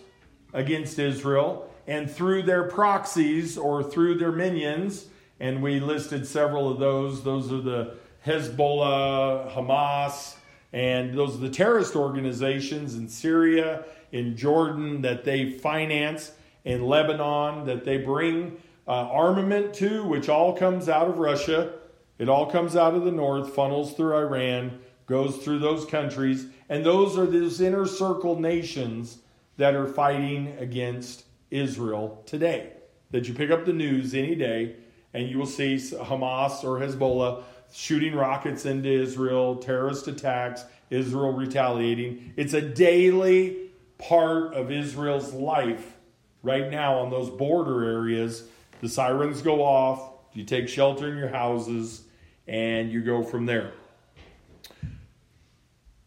against 0.54 1.00
Israel 1.00 1.72
and 1.88 2.10
through 2.12 2.44
their 2.44 2.64
proxies 2.64 3.58
or 3.58 3.84
through 3.84 4.18
their 4.18 4.32
minions. 4.32 5.08
And 5.40 5.62
we 5.62 5.80
listed 5.80 6.28
several 6.28 6.70
of 6.70 6.80
those. 6.80 7.24
Those 7.24 7.52
are 7.52 7.62
the 7.62 7.96
Hezbollah, 8.26 9.54
Hamas, 9.54 10.36
and 10.74 11.18
those 11.18 11.36
are 11.36 11.40
the 11.40 11.50
terrorist 11.50 11.96
organizations 11.96 12.96
in 12.96 13.08
Syria, 13.08 13.86
in 14.12 14.36
Jordan 14.36 15.02
that 15.02 15.24
they 15.24 15.52
finance, 15.52 16.32
in 16.64 16.86
Lebanon 16.86 17.66
that 17.66 17.86
they 17.86 17.98
bring 17.98 18.58
uh, 18.88 18.92
armament 18.92 19.74
to, 19.76 20.04
which 20.06 20.30
all 20.30 20.54
comes 20.54 20.90
out 20.90 21.08
of 21.08 21.18
Russia. 21.18 21.74
It 22.18 22.30
all 22.30 22.50
comes 22.50 22.76
out 22.76 22.96
of 22.96 23.04
the 23.04 23.12
north, 23.12 23.54
funnels 23.54 23.94
through 23.94 24.16
Iran, 24.16 24.80
goes 25.06 25.38
through 25.38 25.60
those 25.60 25.86
countries, 25.86 26.48
and 26.70 26.86
those 26.86 27.18
are 27.18 27.26
those 27.26 27.62
inner 27.62 27.86
circle 27.86 28.40
nations 28.40 29.20
that 29.58 29.76
are 29.76 29.88
fighting 29.88 30.56
against 30.60 31.26
Israel 31.52 32.22
today. 32.26 32.74
That 33.12 33.28
you 33.28 33.34
pick 33.34 33.52
up 33.52 33.66
the 33.66 33.74
news 33.74 34.14
any 34.14 34.36
day 34.36 34.76
and 35.14 35.30
you 35.30 35.38
will 35.38 35.46
see 35.46 35.76
Hamas 35.76 36.64
or 36.64 36.80
Hezbollah 36.80 37.44
shooting 37.74 38.14
rockets 38.14 38.66
into 38.66 38.90
Israel, 38.90 39.56
terrorist 39.56 40.08
attacks, 40.08 40.66
Israel 40.90 41.34
retaliating. 41.34 42.34
It's 42.36 42.54
a 42.54 42.62
daily 42.62 43.67
part 43.98 44.54
of 44.54 44.72
Israel's 44.72 45.34
life 45.34 45.96
right 46.44 46.70
now 46.70 47.00
on 47.00 47.10
those 47.10 47.30
border 47.30 47.84
areas. 47.84 48.44
The 48.82 48.90
sirens 48.90 49.42
go 49.42 49.64
off, 49.64 50.12
you 50.34 50.44
take 50.44 50.70
shelter 50.70 51.10
in 51.10 51.18
your 51.18 51.30
houses, 51.30 52.04
and 52.48 52.92
you 52.92 53.02
go 53.02 53.24
from 53.24 53.46
there. 53.46 53.72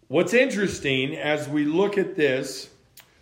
What's 0.08 0.34
interesting 0.34 1.16
as 1.16 1.48
we 1.48 1.64
look 1.64 1.98
at 1.98 2.16
this, 2.16 2.68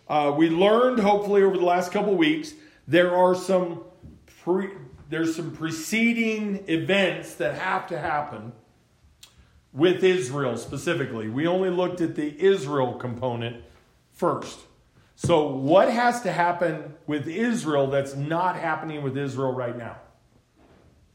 uh, 0.09 0.33
we 0.37 0.49
learned 0.49 1.01
hopefully 1.01 1.43
over 1.43 1.57
the 1.57 1.65
last 1.65 1.93
couple 1.93 2.15
weeks 2.15 2.55
there 2.87 3.15
are 3.15 3.35
some 3.35 3.83
pre, 4.43 4.71
there's 5.11 5.37
some 5.37 5.55
preceding 5.55 6.65
events 6.67 7.35
that 7.35 7.55
have 7.57 7.87
to 7.89 7.99
happen 7.99 8.53
with 9.75 10.03
Israel 10.03 10.57
specifically. 10.57 11.29
We 11.29 11.47
only 11.47 11.69
looked 11.69 12.01
at 12.01 12.15
the 12.15 12.43
Israel 12.43 12.95
component 12.95 13.63
first. 14.19 14.59
So, 15.15 15.49
what 15.49 15.91
has 15.91 16.21
to 16.23 16.33
happen 16.33 16.95
with 17.07 17.27
Israel 17.27 17.87
that's 17.89 18.15
not 18.15 18.57
happening 18.57 19.03
with 19.03 19.17
Israel 19.17 19.53
right 19.53 19.77
now? 19.77 19.97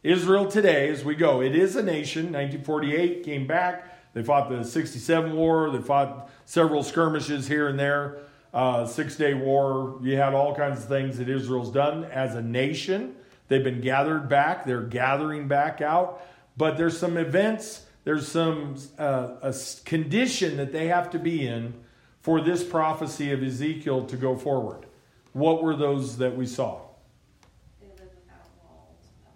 Israel 0.01 0.47
today, 0.47 0.89
as 0.89 1.05
we 1.05 1.15
go, 1.15 1.41
it 1.41 1.55
is 1.55 1.75
a 1.75 1.83
nation. 1.83 2.25
1948 2.25 3.23
came 3.23 3.47
back. 3.47 4.13
They 4.13 4.23
fought 4.23 4.49
the 4.49 4.63
67 4.63 5.35
war. 5.35 5.69
They 5.69 5.81
fought 5.81 6.29
several 6.45 6.83
skirmishes 6.83 7.47
here 7.47 7.69
and 7.69 7.79
there. 7.79 8.17
Uh, 8.53 8.85
Six 8.85 9.15
Day 9.15 9.33
War. 9.33 9.97
You 10.01 10.17
had 10.17 10.33
all 10.33 10.53
kinds 10.53 10.83
of 10.83 10.89
things 10.89 11.17
that 11.17 11.29
Israel's 11.29 11.71
done 11.71 12.03
as 12.05 12.35
a 12.35 12.41
nation. 12.41 13.15
They've 13.47 13.63
been 13.63 13.81
gathered 13.81 14.27
back. 14.29 14.65
They're 14.65 14.81
gathering 14.81 15.47
back 15.47 15.81
out. 15.81 16.21
But 16.57 16.77
there's 16.77 16.97
some 16.97 17.17
events. 17.17 17.85
There's 18.03 18.27
some 18.27 18.75
uh, 18.99 19.35
a 19.41 19.55
condition 19.85 20.57
that 20.57 20.71
they 20.71 20.87
have 20.87 21.09
to 21.11 21.19
be 21.19 21.47
in 21.47 21.73
for 22.23 22.39
this 22.39 22.63
prophecy 22.63 23.31
of 23.31 23.43
Ezekiel 23.43 24.05
to 24.05 24.15
go 24.15 24.35
forward. 24.37 24.85
What 25.33 25.61
were 25.61 25.75
those 25.75 26.17
that 26.17 26.35
we 26.35 26.47
saw? 26.47 26.79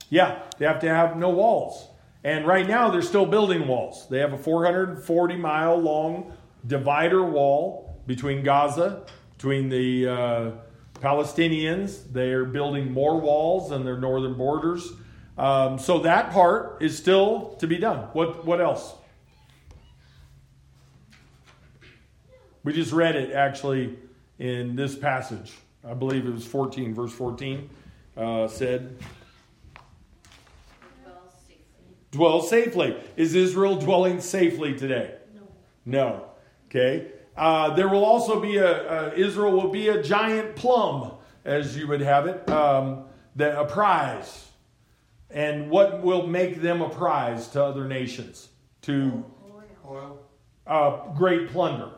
Yeah, 0.09 0.39
they 0.57 0.65
have 0.65 0.79
to 0.79 0.87
have 0.87 1.17
no 1.17 1.29
walls. 1.29 1.89
And 2.23 2.47
right 2.47 2.65
now, 2.65 2.89
they're 2.89 3.01
still 3.01 3.25
building 3.25 3.67
walls. 3.67 4.07
They 4.09 4.19
have 4.19 4.31
a 4.31 4.37
440 4.37 5.35
mile 5.35 5.77
long 5.77 6.31
divider 6.65 7.23
wall 7.23 8.01
between 8.07 8.41
Gaza, 8.41 9.05
between 9.35 9.67
the 9.67 10.07
uh, 10.07 10.51
Palestinians. 11.01 12.03
They're 12.11 12.45
building 12.45 12.91
more 12.91 13.19
walls 13.19 13.71
on 13.73 13.83
their 13.83 13.97
northern 13.97 14.35
borders. 14.35 14.93
Um, 15.37 15.77
so 15.77 15.99
that 15.99 16.31
part 16.31 16.81
is 16.81 16.97
still 16.97 17.55
to 17.59 17.67
be 17.67 17.77
done. 17.77 18.07
What, 18.13 18.45
what 18.45 18.61
else? 18.61 18.93
We 22.67 22.73
just 22.73 22.91
read 22.91 23.15
it 23.15 23.31
actually 23.31 23.97
in 24.39 24.75
this 24.75 24.93
passage. 24.93 25.53
I 25.87 25.93
believe 25.93 26.25
it 26.25 26.33
was 26.33 26.45
14, 26.45 26.93
verse 26.93 27.13
14 27.13 27.69
uh, 28.17 28.49
said, 28.49 28.97
dwell 32.11 32.41
safely. 32.41 32.97
Is 33.15 33.35
Israel 33.35 33.77
dwelling 33.77 34.19
safely 34.19 34.77
today? 34.77 35.15
No. 35.33 35.41
No. 35.85 36.25
Okay. 36.65 37.13
Uh, 37.37 37.73
there 37.73 37.87
will 37.87 38.03
also 38.03 38.41
be 38.41 38.57
a, 38.57 39.13
Israel 39.13 39.53
will 39.53 39.69
be 39.69 39.87
a 39.87 40.03
giant 40.03 40.57
plum, 40.57 41.13
as 41.45 41.77
you 41.77 41.87
would 41.87 42.01
have 42.01 42.27
it, 42.27 42.49
um, 42.49 43.05
the, 43.37 43.57
a 43.57 43.63
prize. 43.63 44.49
And 45.29 45.69
what 45.69 46.03
will 46.03 46.27
make 46.27 46.61
them 46.61 46.81
a 46.81 46.89
prize 46.89 47.47
to 47.51 47.63
other 47.63 47.85
nations? 47.85 48.49
To 48.81 49.23
Oil. 49.89 50.19
uh, 50.67 51.13
great 51.13 51.47
plunder. 51.51 51.91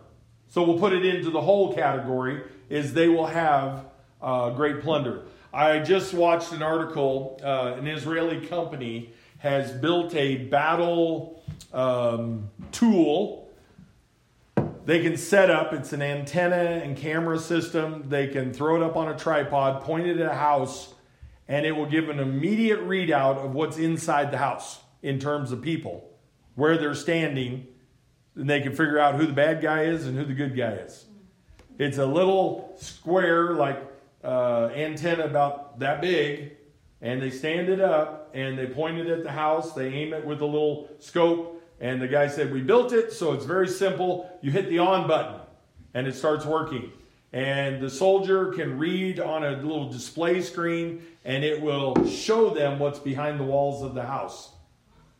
So 0.50 0.64
we'll 0.64 0.80
put 0.80 0.94
it 0.94 1.06
into 1.06 1.30
the 1.30 1.42
whole 1.42 1.74
category 1.74 2.42
is 2.70 2.94
they 2.94 3.08
will 3.08 3.28
have 3.28 3.86
uh, 4.22 4.50
great 4.52 4.82
plunder. 4.82 5.24
I 5.54 5.80
just 5.80 6.14
watched 6.14 6.52
an 6.52 6.62
article. 6.62 7.40
Uh, 7.44 7.76
an 7.78 7.88
Israeli 7.88 8.46
company 8.48 9.14
has 9.40 9.72
built 9.72 10.14
a 10.16 10.38
battle 10.38 11.42
um, 11.74 12.50
tool. 12.72 13.50
They 14.86 15.02
can 15.04 15.18
set 15.18 15.52
up, 15.52 15.72
it's 15.72 15.94
an 15.94 16.02
antenna 16.02 16.82
and 16.84 16.98
camera 16.98 17.38
system. 17.38 18.06
They 18.10 18.28
can 18.28 18.52
throw 18.52 18.76
it 18.76 18.82
up 18.82 18.96
on 18.96 19.08
a 19.08 19.18
tripod, 19.18 19.84
point 19.84 20.08
it 20.08 20.20
at 20.20 20.32
a 20.32 20.36
house, 20.36 20.94
and 21.48 21.66
it 21.66 21.74
will 21.74 21.86
give 21.86 22.10
an 22.10 22.20
immediate 22.20 22.80
readout 22.88 23.38
of 23.38 23.54
what's 23.54 23.78
inside 23.78 24.32
the 24.32 24.40
house 24.40 24.80
in 25.04 25.20
terms 25.20 25.52
of 25.52 25.62
people, 25.62 26.10
where 26.56 26.78
they're 26.78 26.96
standing, 26.96 27.68
and 28.40 28.50
they 28.50 28.62
can 28.62 28.72
figure 28.72 28.98
out 28.98 29.16
who 29.16 29.28
the 29.28 29.34
bad 29.34 29.62
guy 29.62 29.84
is 29.84 30.08
and 30.08 30.18
who 30.18 30.24
the 30.24 30.34
good 30.34 30.56
guy 30.56 30.72
is. 30.72 31.06
It's 31.78 31.98
a 31.98 32.06
little 32.06 32.74
square, 32.78 33.52
like 33.54 33.82
uh, 34.24 34.70
antenna 34.74 35.26
about 35.26 35.80
that 35.80 36.02
big, 36.02 36.54
and 37.02 37.22
they 37.22 37.30
stand 37.30 37.70
it 37.70 37.82
up 37.82 38.32
and 38.34 38.58
they 38.58 38.68
point 38.68 38.98
it 38.98 39.08
at 39.08 39.24
the 39.24 39.32
house. 39.32 39.74
They 39.74 39.88
aim 39.88 40.14
it 40.14 40.26
with 40.26 40.42
a 40.42 40.46
little 40.46 40.90
scope. 41.00 41.62
And 41.82 42.02
the 42.02 42.08
guy 42.08 42.28
said, 42.28 42.52
We 42.52 42.62
built 42.62 42.92
it, 42.92 43.14
so 43.14 43.34
it's 43.34 43.46
very 43.46 43.68
simple. 43.68 44.30
You 44.42 44.52
hit 44.52 44.70
the 44.70 44.80
on 44.80 45.08
button 45.08 45.40
and 45.94 46.08
it 46.08 46.16
starts 46.16 46.46
working. 46.46 46.92
And 47.32 47.82
the 47.82 47.90
soldier 47.90 48.52
can 48.54 48.78
read 48.78 49.20
on 49.20 49.44
a 49.44 49.52
little 49.52 49.90
display 49.90 50.42
screen 50.42 51.06
and 51.24 51.44
it 51.44 51.62
will 51.62 52.08
show 52.08 52.50
them 52.50 52.80
what's 52.80 53.00
behind 53.00 53.40
the 53.40 53.44
walls 53.44 53.84
of 53.84 53.94
the 53.94 54.04
house. 54.04 54.52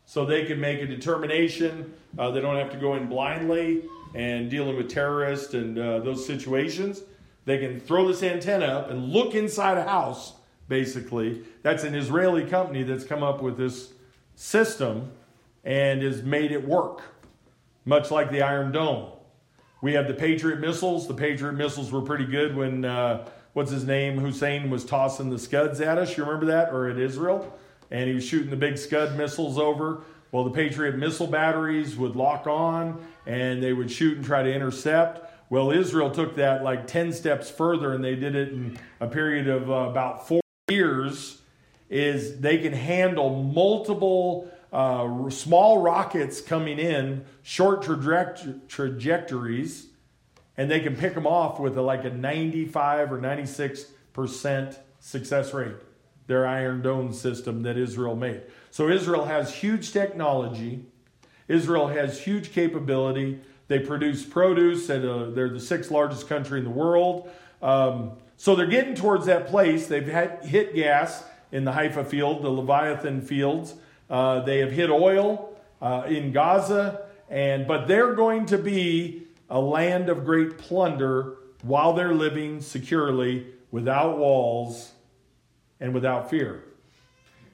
So 0.10 0.26
they 0.26 0.44
can 0.46 0.60
make 0.60 0.82
a 0.82 0.88
determination. 0.88 1.94
Uh, 2.18 2.32
they 2.32 2.42
don't 2.42 2.56
have 2.56 2.72
to 2.72 2.78
go 2.78 2.96
in 2.96 3.08
blindly 3.08 3.84
and 4.16 4.50
dealing 4.50 4.76
with 4.76 4.90
terrorists 4.90 5.54
and 5.54 5.78
uh, 5.78 6.00
those 6.00 6.26
situations. 6.26 7.04
They 7.46 7.60
can 7.60 7.80
throw 7.80 8.08
this 8.08 8.24
antenna 8.24 8.66
up 8.66 8.90
and 8.90 9.10
look 9.10 9.36
inside 9.36 9.78
a 9.78 9.84
house 9.84 10.34
basically. 10.68 11.44
That's 11.62 11.84
an 11.84 11.94
Israeli 11.94 12.44
company 12.44 12.82
that's 12.82 13.04
come 13.04 13.22
up 13.22 13.44
with 13.44 13.56
this 13.56 13.94
system 14.34 15.12
and 15.64 16.02
has 16.02 16.24
made 16.24 16.52
it 16.52 16.68
work, 16.68 17.04
much 17.86 18.10
like 18.10 18.32
the 18.32 18.42
Iron 18.42 18.72
Dome. 18.72 19.12
We 19.84 19.94
have 19.94 20.08
the 20.08 20.16
Patriot 20.16 20.60
missiles. 20.60 21.08
The 21.08 21.14
Patriot 21.14 21.54
missiles 21.54 21.92
were 21.92 22.02
pretty 22.02 22.26
good 22.26 22.56
when, 22.56 22.84
uh, 22.84 23.28
what's 23.54 23.70
his 23.70 23.84
name, 23.84 24.18
Hussein 24.18 24.72
was 24.72 24.86
tossing 24.86 25.30
the 25.30 25.38
Scuds 25.38 25.80
at 25.82 26.00
us. 26.00 26.18
You 26.18 26.24
remember 26.24 26.48
that? 26.48 26.74
Or 26.74 26.90
at 26.90 26.98
Israel? 26.98 27.56
And 27.92 28.08
he 28.08 28.16
was 28.16 28.24
shooting 28.24 28.50
the 28.50 28.56
big 28.56 28.78
Scud 28.78 29.18
missiles 29.18 29.58
over. 29.58 30.02
Well, 30.32 30.44
the 30.44 30.52
Patriot 30.52 30.96
missile 30.96 31.28
batteries 31.28 31.96
would 31.98 32.16
lock 32.16 32.46
on 32.46 33.04
and 33.26 33.64
they 33.64 33.74
would 33.74 33.90
shoot 33.90 34.18
and 34.18 34.26
try 34.26 34.44
to 34.44 34.54
intercept. 34.54 35.28
Well, 35.50 35.72
Israel 35.72 36.12
took 36.12 36.36
that 36.36 36.64
like 36.64 36.86
10 36.86 37.14
steps 37.14 37.50
further 37.50 37.94
and 37.94 38.04
they 38.04 38.16
did 38.16 38.36
it 38.36 38.50
in 38.50 38.78
a 39.00 39.08
period 39.08 39.48
of 39.48 39.72
uh, 39.72 39.74
about 39.74 40.28
four 40.28 40.42
years. 40.70 41.42
Is 41.90 42.40
they 42.40 42.60
can 42.60 42.74
handle 42.74 43.44
multiple 43.44 44.52
uh, 44.72 45.30
small 45.32 45.82
rockets 45.82 46.40
coming 46.40 46.78
in, 46.78 47.26
short 47.42 47.82
traje- 47.82 48.68
trajectories, 48.68 49.88
and 50.56 50.70
they 50.70 50.80
can 50.80 50.96
pick 50.96 51.16
them 51.16 51.26
off 51.26 51.60
with 51.60 51.78
a, 51.78 51.82
like 51.82 52.06
a 52.06 52.12
95 52.12 53.12
or 53.12 53.18
96% 53.18 54.78
success 55.00 55.54
rate. 55.54 55.76
Their 56.30 56.46
Iron 56.46 56.84
Dome 56.84 57.12
system 57.12 57.64
that 57.64 57.76
Israel 57.76 58.16
made. 58.16 58.44
So 58.70 58.88
Israel 58.88 59.26
has 59.26 59.52
huge 59.52 59.92
technology. 59.92 60.86
Israel 61.48 61.88
has 61.88 62.22
huge 62.22 62.52
capability. 62.52 63.40
They 63.68 63.80
produce 63.80 64.24
produce, 64.26 64.90
and 64.90 65.36
they're 65.36 65.50
the 65.50 65.60
sixth 65.60 65.90
largest 65.90 66.30
country 66.30 66.60
in 66.60 66.66
the 66.66 66.70
world. 66.70 67.32
Um, 67.64 68.12
so 68.38 68.56
they're 68.56 68.68
getting 68.68 68.94
towards 68.94 69.26
that 69.26 69.48
place. 69.48 69.88
They've 69.88 70.06
hit 70.06 70.76
gas 70.76 71.24
in 71.52 71.66
the 71.66 71.72
Haifa 71.72 72.04
field, 72.04 72.44
the 72.44 72.50
Leviathan 72.50 73.24
fields. 73.24 73.74
Uh, 74.08 74.42
they 74.42 74.60
have 74.60 74.72
hit 74.72 74.92
oil 74.92 75.58
uh, 75.82 76.04
in 76.08 76.32
Gaza, 76.32 77.08
and 77.28 77.66
but 77.66 77.88
they're 77.88 78.14
going 78.14 78.46
to 78.46 78.60
be 78.60 79.24
a 79.50 79.60
land 79.60 80.10
of 80.10 80.26
great 80.26 80.60
plunder 80.60 81.38
while 81.64 81.94
they're 81.94 82.14
living 82.14 82.62
securely 82.62 83.48
without 83.72 84.20
walls 84.20 84.92
and 85.80 85.94
without 85.94 86.30
fear. 86.30 86.64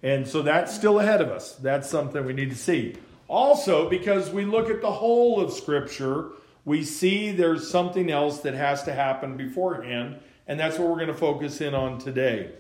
And 0.03 0.27
so 0.27 0.41
that's 0.41 0.74
still 0.74 1.00
ahead 1.00 1.22
of 1.22 1.29
us. 1.29 1.55
That's 1.55 1.89
something 1.89 2.25
we 2.25 2.34
need 2.34 2.50
to 2.51 2.55
see. 2.55 2.96
Also, 3.27 3.89
because 3.89 4.29
we 4.29 4.46
look 4.46 4.70
at 4.70 4.82
the 4.82 4.91
whole 4.91 5.41
of 5.41 5.51
Scripture, 5.51 6.29
we 6.63 6.84
see 6.84 7.32
there's 7.32 7.70
something 7.70 8.12
else 8.12 8.41
that 8.41 8.53
has 8.53 8.84
to 8.84 8.94
happen 8.94 9.36
beforehand, 9.36 10.20
and 10.48 10.60
that's 10.60 10.77
what 10.77 10.89
we're 10.89 10.96
going 10.96 11.08
to 11.08 11.13
focus 11.13 11.62
in 11.62 11.74
on 11.74 11.98
today. 11.98 12.51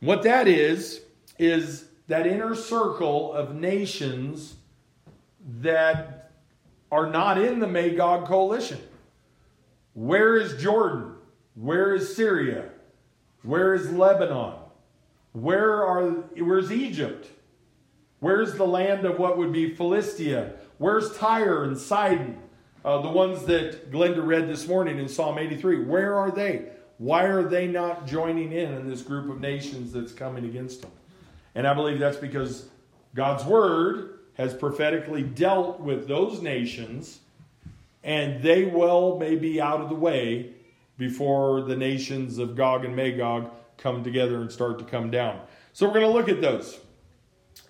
What 0.00 0.22
that 0.24 0.46
is, 0.46 1.00
is 1.38 1.86
that 2.08 2.26
inner 2.26 2.54
circle 2.54 3.32
of 3.32 3.54
nations 3.54 4.56
that 5.60 6.32
are 6.92 7.06
not 7.06 7.40
in 7.40 7.60
the 7.60 7.66
Magog 7.66 8.26
coalition. 8.26 8.80
Where 9.94 10.36
is 10.36 10.60
Jordan? 10.62 11.14
Where 11.54 11.94
is 11.94 12.14
Syria? 12.14 12.68
Where 13.44 13.74
is 13.74 13.92
Lebanon? 13.92 14.54
Where 15.32 15.84
are 15.84 16.10
where's 16.38 16.72
Egypt? 16.72 17.28
Where's 18.20 18.54
the 18.54 18.66
land 18.66 19.04
of 19.04 19.18
what 19.18 19.36
would 19.36 19.52
be 19.52 19.74
Philistia? 19.74 20.54
Where's 20.78 21.16
Tyre 21.16 21.64
and 21.64 21.76
Sidon? 21.76 22.38
Uh, 22.84 23.02
the 23.02 23.10
ones 23.10 23.44
that 23.44 23.90
Glenda 23.90 24.24
read 24.26 24.48
this 24.48 24.66
morning 24.66 24.98
in 24.98 25.08
Psalm 25.08 25.38
83. 25.38 25.84
Where 25.84 26.16
are 26.16 26.30
they? 26.30 26.70
Why 26.98 27.24
are 27.24 27.42
they 27.42 27.66
not 27.66 28.06
joining 28.06 28.52
in 28.52 28.72
in 28.72 28.88
this 28.88 29.02
group 29.02 29.30
of 29.30 29.40
nations 29.40 29.92
that's 29.92 30.12
coming 30.12 30.46
against 30.46 30.82
them? 30.82 30.90
And 31.54 31.66
I 31.66 31.74
believe 31.74 31.98
that's 31.98 32.16
because 32.16 32.68
God's 33.14 33.44
word 33.44 34.20
has 34.34 34.54
prophetically 34.54 35.22
dealt 35.22 35.80
with 35.80 36.08
those 36.08 36.40
nations, 36.40 37.20
and 38.02 38.42
they 38.42 38.64
well 38.64 39.18
may 39.18 39.36
be 39.36 39.60
out 39.60 39.80
of 39.80 39.90
the 39.90 39.94
way 39.94 40.54
before 40.96 41.62
the 41.62 41.76
nations 41.76 42.38
of 42.38 42.54
Gog 42.54 42.84
and 42.84 42.94
Magog 42.94 43.50
come 43.78 44.04
together 44.04 44.40
and 44.40 44.50
start 44.50 44.78
to 44.78 44.84
come 44.84 45.10
down. 45.10 45.40
So 45.72 45.86
we're 45.86 45.94
going 45.94 46.06
to 46.06 46.12
look 46.12 46.28
at 46.28 46.40
those. 46.40 46.78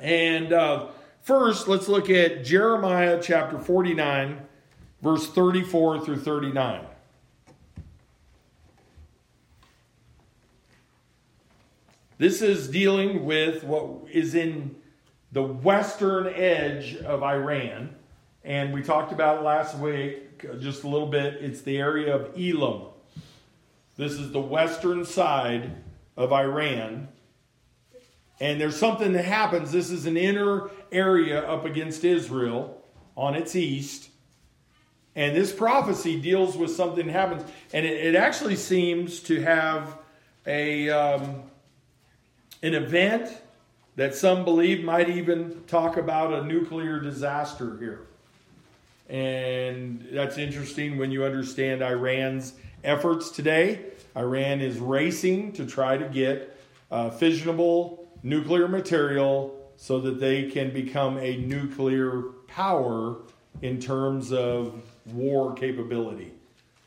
And 0.01 0.53
uh, 0.53 0.89
first, 1.23 1.69
let's 1.69 1.89
look 1.89 2.11
at 2.11 2.45
Jeremiah 2.45 3.21
chapter 3.23 3.59
49, 3.59 4.41
verse 5.03 5.27
34 5.29 6.05
through 6.05 6.19
39. 6.19 6.85
This 12.17 12.43
is 12.43 12.69
dealing 12.69 13.25
with 13.25 13.65
what 13.65 14.09
is 14.11 14.35
in 14.35 14.77
the 15.33 15.43
western 15.43 16.29
edge 16.29 16.97
of 16.97 17.23
Iran. 17.23 17.97
And 18.45 18.73
we 18.73 18.83
talked 18.83 19.13
about 19.13 19.43
last 19.43 19.77
week 19.79 20.61
just 20.61 20.85
a 20.85 20.89
little 20.89 21.09
bit. 21.09 21.35
It's 21.41 21.63
the 21.63 21.79
area 21.79 22.15
of 22.15 22.39
Elam. 22.39 22.94
This 23.97 24.13
is 24.13 24.33
the 24.33 24.41
western 24.41 25.05
side 25.05 25.71
of 26.17 26.33
Iran. 26.33 27.09
And 28.41 28.61
there's 28.61 28.77
something 28.77 29.13
that 29.13 29.25
happens. 29.25 29.71
This 29.71 29.91
is 29.91 30.07
an 30.07 30.17
inner 30.17 30.71
area 30.91 31.47
up 31.49 31.65
against 31.65 32.05
Israel 32.05 32.83
on 33.17 33.35
its 33.35 33.55
east. 33.55 34.11
And 35.17 35.37
this 35.37 35.53
prophecy 35.53 36.21
deals 36.21 36.57
with 36.57 36.73
something 36.73 37.07
that 37.07 37.13
happens. 37.13 37.45
And 37.73 37.87
it, 37.87 38.07
it 38.07 38.15
actually 38.17 38.57
seems 38.57 39.21
to 39.21 39.41
have 39.43 39.97
a, 40.47 40.91
um, 40.91 41.45
an 42.63 42.75
event 42.75 43.31
that 43.97 44.17
some 44.17 44.45
believe 44.45 44.85
might 44.85 45.09
even 45.09 45.63
talk 45.69 45.97
about 45.97 46.33
a 46.33 46.45
nuclear 46.45 46.99
disaster 46.99 47.79
here. 47.79 48.01
And 49.09 50.09
that's 50.11 50.39
interesting 50.39 50.99
when 50.99 51.13
you 51.13 51.25
understand 51.25 51.83
Iran's 51.83 52.55
efforts 52.85 53.31
today. 53.31 53.81
Iran 54.17 54.61
is 54.61 54.79
racing 54.79 55.53
to 55.53 55.67
try 55.67 55.97
to 55.97 56.09
get 56.09 56.57
uh, 56.91 57.11
fissionable 57.11 58.07
nuclear 58.23 58.69
material 58.69 59.61
so 59.77 60.01
that 60.01 60.21
they 60.21 60.51
can 60.51 60.73
become 60.73 61.19
a 61.19 61.37
nuclear 61.39 62.23
power 62.47 63.17
in 63.63 63.81
terms 63.81 64.33
of 64.33 64.83
war 65.13 65.55
capability 65.55 66.33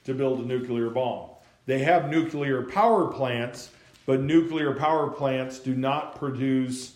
to 0.05 0.13
build 0.13 0.39
a 0.39 0.45
nuclear 0.45 0.89
bomb. 0.89 1.29
They 1.65 1.79
have 1.79 2.09
nuclear 2.09 2.63
power 2.63 3.07
plants, 3.07 3.69
but 4.05 4.21
nuclear 4.21 4.73
power 4.73 5.09
plants 5.09 5.59
do 5.59 5.75
not 5.75 6.15
produce 6.15 6.93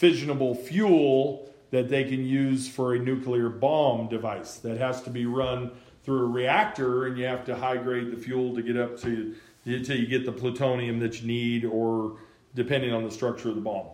fissionable 0.00 0.56
fuel 0.56 1.52
that 1.70 1.88
they 1.88 2.04
can 2.04 2.24
use 2.24 2.68
for 2.68 2.94
a 2.94 2.98
nuclear 2.98 3.48
bomb 3.48 4.08
device. 4.08 4.56
That 4.58 4.78
has 4.78 5.02
to 5.02 5.10
be 5.10 5.26
run 5.26 5.72
through 6.04 6.26
a 6.26 6.28
reactor, 6.28 7.06
and 7.06 7.16
you 7.16 7.24
have 7.24 7.44
to 7.46 7.56
high 7.56 7.76
grade 7.76 8.10
the 8.10 8.16
fuel 8.16 8.54
to 8.54 8.62
get 8.62 8.76
up 8.76 8.98
to 9.00 9.34
until 9.64 9.96
you 9.96 10.06
get 10.06 10.24
the 10.26 10.32
plutonium 10.32 10.98
that 10.98 11.20
you 11.20 11.26
need, 11.28 11.64
or 11.64 12.16
depending 12.54 12.92
on 12.92 13.04
the 13.04 13.10
structure 13.10 13.48
of 13.48 13.54
the 13.54 13.60
bomb. 13.60 13.86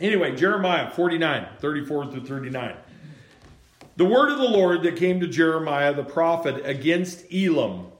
Anyway, 0.00 0.34
Jeremiah 0.34 0.90
49, 0.90 1.46
34 1.60 2.10
through 2.10 2.24
39. 2.26 2.76
The 3.96 4.04
word 4.04 4.32
of 4.32 4.38
the 4.38 4.44
Lord 4.48 4.82
that 4.82 4.96
came 4.96 5.20
to 5.20 5.26
Jeremiah 5.28 5.94
the 5.94 6.02
prophet 6.02 6.62
against 6.64 7.24
Elam 7.32 7.92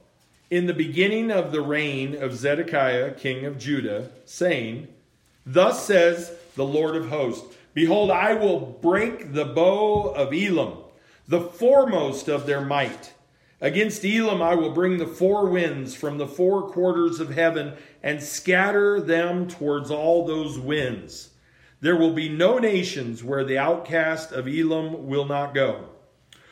in 0.49 0.65
the 0.65 0.73
beginning 0.73 1.31
of 1.31 1.51
the 1.51 1.61
reign 1.61 2.21
of 2.21 2.35
Zedekiah, 2.35 3.11
king 3.11 3.45
of 3.45 3.57
Judah, 3.57 4.09
saying, 4.25 4.87
Thus 5.45 5.85
says 5.85 6.31
the 6.55 6.65
Lord 6.65 6.95
of 6.95 7.09
hosts 7.09 7.55
Behold, 7.73 8.11
I 8.11 8.35
will 8.35 8.59
break 8.59 9.33
the 9.33 9.45
bow 9.45 10.09
of 10.09 10.33
Elam, 10.33 10.82
the 11.27 11.41
foremost 11.41 12.27
of 12.27 12.45
their 12.45 12.61
might. 12.61 13.13
Against 13.61 14.03
Elam 14.03 14.41
I 14.41 14.55
will 14.55 14.71
bring 14.71 14.97
the 14.97 15.07
four 15.07 15.47
winds 15.47 15.95
from 15.95 16.17
the 16.17 16.27
four 16.27 16.69
quarters 16.69 17.19
of 17.19 17.29
heaven 17.29 17.73
and 18.01 18.21
scatter 18.21 18.99
them 18.99 19.47
towards 19.47 19.89
all 19.89 20.25
those 20.25 20.59
winds. 20.59 21.29
There 21.79 21.95
will 21.95 22.13
be 22.13 22.29
no 22.29 22.57
nations 22.59 23.23
where 23.23 23.43
the 23.43 23.57
outcast 23.57 24.31
of 24.31 24.47
Elam 24.47 25.07
will 25.07 25.25
not 25.25 25.53
go. 25.53 25.89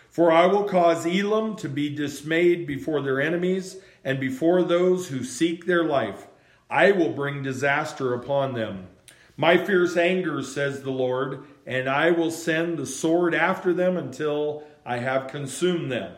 For 0.10 0.31
I 0.31 0.45
will 0.45 0.65
cause 0.65 1.05
Elam 1.05 1.55
to 1.57 1.69
be 1.69 1.93
dismayed 1.93 2.67
before 2.67 3.01
their 3.01 3.21
enemies 3.21 3.77
and 4.03 4.19
before 4.19 4.63
those 4.63 5.07
who 5.07 5.23
seek 5.23 5.65
their 5.65 5.86
life. 5.86 6.27
I 6.69 6.91
will 6.91 7.12
bring 7.12 7.43
disaster 7.43 8.13
upon 8.13 8.53
them. 8.53 8.88
My 9.38 9.57
fierce 9.57 9.95
anger, 9.97 10.41
says 10.43 10.81
the 10.81 10.91
Lord, 10.91 11.43
and 11.65 11.89
I 11.89 12.12
will 12.12 12.32
send 12.32 12.78
the 12.78 12.86
sword 12.86 13.36
after 13.36 13.74
them 13.74 13.97
until 13.97 14.63
I 14.86 14.97
have 14.97 15.28
consumed 15.28 15.91
them. 15.91 16.13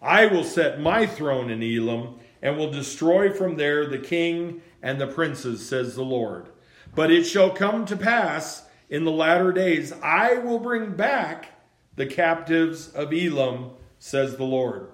I 0.00 0.26
will 0.26 0.44
set 0.44 0.80
my 0.80 1.06
throne 1.06 1.50
in 1.50 1.62
Elam 1.62 2.18
and 2.40 2.56
will 2.56 2.70
destroy 2.70 3.32
from 3.32 3.56
there 3.56 3.86
the 3.86 3.98
king 3.98 4.62
and 4.82 5.00
the 5.00 5.06
princes, 5.06 5.68
says 5.68 5.94
the 5.94 6.02
Lord. 6.02 6.48
But 6.94 7.10
it 7.10 7.24
shall 7.24 7.50
come 7.50 7.84
to 7.86 7.96
pass 7.96 8.64
in 8.88 9.04
the 9.04 9.10
latter 9.10 9.52
days, 9.52 9.92
I 10.02 10.34
will 10.34 10.58
bring 10.58 10.94
back 10.94 11.50
the 11.96 12.06
captives 12.06 12.88
of 12.88 13.12
Elam, 13.12 13.72
says 13.98 14.36
the 14.36 14.44
Lord. 14.44 14.90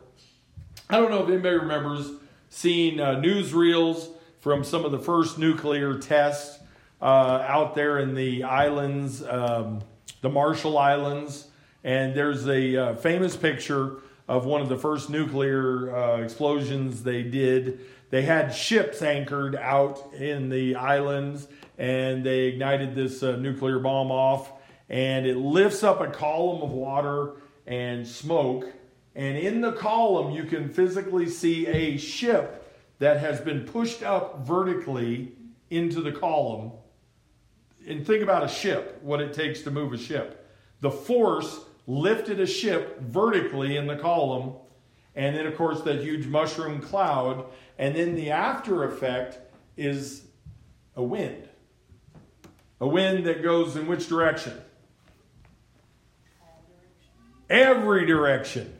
I 0.90 0.98
don't 0.98 1.11
know 1.11 1.22
if 1.22 1.28
anybody 1.28 1.57
remembers 1.57 2.11
seeing 2.48 2.98
uh, 2.98 3.16
newsreels 3.16 4.09
from 4.40 4.64
some 4.64 4.85
of 4.85 4.92
the 4.92 4.98
first 4.98 5.38
nuclear 5.38 5.98
tests 5.98 6.53
uh, 7.04 7.44
out 7.46 7.74
there 7.74 7.98
in 7.98 8.14
the 8.14 8.44
islands, 8.44 9.22
um, 9.22 9.82
the 10.22 10.30
Marshall 10.30 10.78
Islands. 10.78 11.46
And 11.84 12.14
there's 12.14 12.48
a 12.48 12.76
uh, 12.76 12.94
famous 12.96 13.36
picture 13.36 13.98
of 14.26 14.46
one 14.46 14.62
of 14.62 14.70
the 14.70 14.78
first 14.78 15.10
nuclear 15.10 15.94
uh, 15.94 16.22
explosions 16.22 17.02
they 17.02 17.22
did. 17.22 17.80
They 18.08 18.22
had 18.22 18.54
ships 18.54 19.02
anchored 19.02 19.54
out 19.54 20.14
in 20.14 20.48
the 20.48 20.76
islands 20.76 21.46
and 21.76 22.24
they 22.24 22.44
ignited 22.44 22.94
this 22.94 23.22
uh, 23.22 23.36
nuclear 23.36 23.78
bomb 23.78 24.10
off 24.10 24.50
and 24.88 25.26
it 25.26 25.36
lifts 25.36 25.82
up 25.82 26.00
a 26.00 26.06
column 26.06 26.62
of 26.62 26.70
water 26.70 27.34
and 27.66 28.06
smoke 28.06 28.72
And 29.14 29.36
in 29.36 29.60
the 29.60 29.72
column, 29.72 30.32
you 30.32 30.44
can 30.44 30.68
physically 30.68 31.28
see 31.28 31.66
a 31.66 31.96
ship 31.98 32.60
that 32.98 33.20
has 33.20 33.40
been 33.40 33.64
pushed 33.64 34.02
up 34.02 34.46
vertically 34.46 35.32
into 35.70 36.00
the 36.00 36.12
column. 36.12 36.72
And 37.86 38.06
think 38.06 38.22
about 38.22 38.42
a 38.42 38.48
ship, 38.48 38.98
what 39.02 39.20
it 39.20 39.32
takes 39.32 39.62
to 39.62 39.70
move 39.70 39.92
a 39.92 39.98
ship. 39.98 40.50
The 40.80 40.90
force 40.90 41.60
lifted 41.86 42.40
a 42.40 42.46
ship 42.46 43.00
vertically 43.00 43.76
in 43.76 43.86
the 43.86 43.96
column, 43.96 44.54
and 45.14 45.36
then, 45.36 45.46
of 45.46 45.56
course, 45.56 45.82
that 45.82 46.00
huge 46.00 46.26
mushroom 46.26 46.80
cloud. 46.80 47.46
And 47.78 47.94
then 47.94 48.14
the 48.14 48.30
after 48.30 48.84
effect 48.84 49.38
is 49.76 50.24
a 50.96 51.02
wind. 51.02 51.48
A 52.80 52.86
wind 52.86 53.26
that 53.26 53.42
goes 53.42 53.76
in 53.76 53.86
which 53.86 54.08
direction? 54.08 54.60
Every 57.48 58.06
direction. 58.06 58.78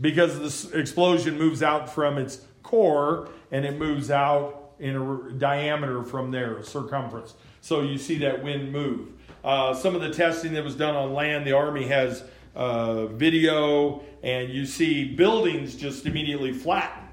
Because 0.00 0.38
this 0.38 0.72
explosion 0.72 1.36
moves 1.36 1.62
out 1.62 1.92
from 1.92 2.16
its 2.16 2.40
core 2.62 3.28
and 3.50 3.66
it 3.66 3.76
moves 3.76 4.10
out 4.10 4.72
in 4.78 4.96
a 4.96 5.32
diameter 5.32 6.02
from 6.02 6.30
there, 6.30 6.56
a 6.56 6.64
circumference. 6.64 7.34
So 7.60 7.82
you 7.82 7.98
see 7.98 8.18
that 8.18 8.42
wind 8.42 8.72
move. 8.72 9.08
Uh, 9.44 9.74
some 9.74 9.94
of 9.94 10.00
the 10.00 10.10
testing 10.10 10.52
that 10.54 10.64
was 10.64 10.76
done 10.76 10.94
on 10.94 11.12
land, 11.12 11.46
the 11.46 11.52
Army 11.52 11.86
has 11.86 12.24
uh, 12.54 13.06
video, 13.06 14.02
and 14.22 14.50
you 14.50 14.66
see 14.66 15.04
buildings 15.14 15.76
just 15.76 16.06
immediately 16.06 16.52
flatten. 16.52 17.04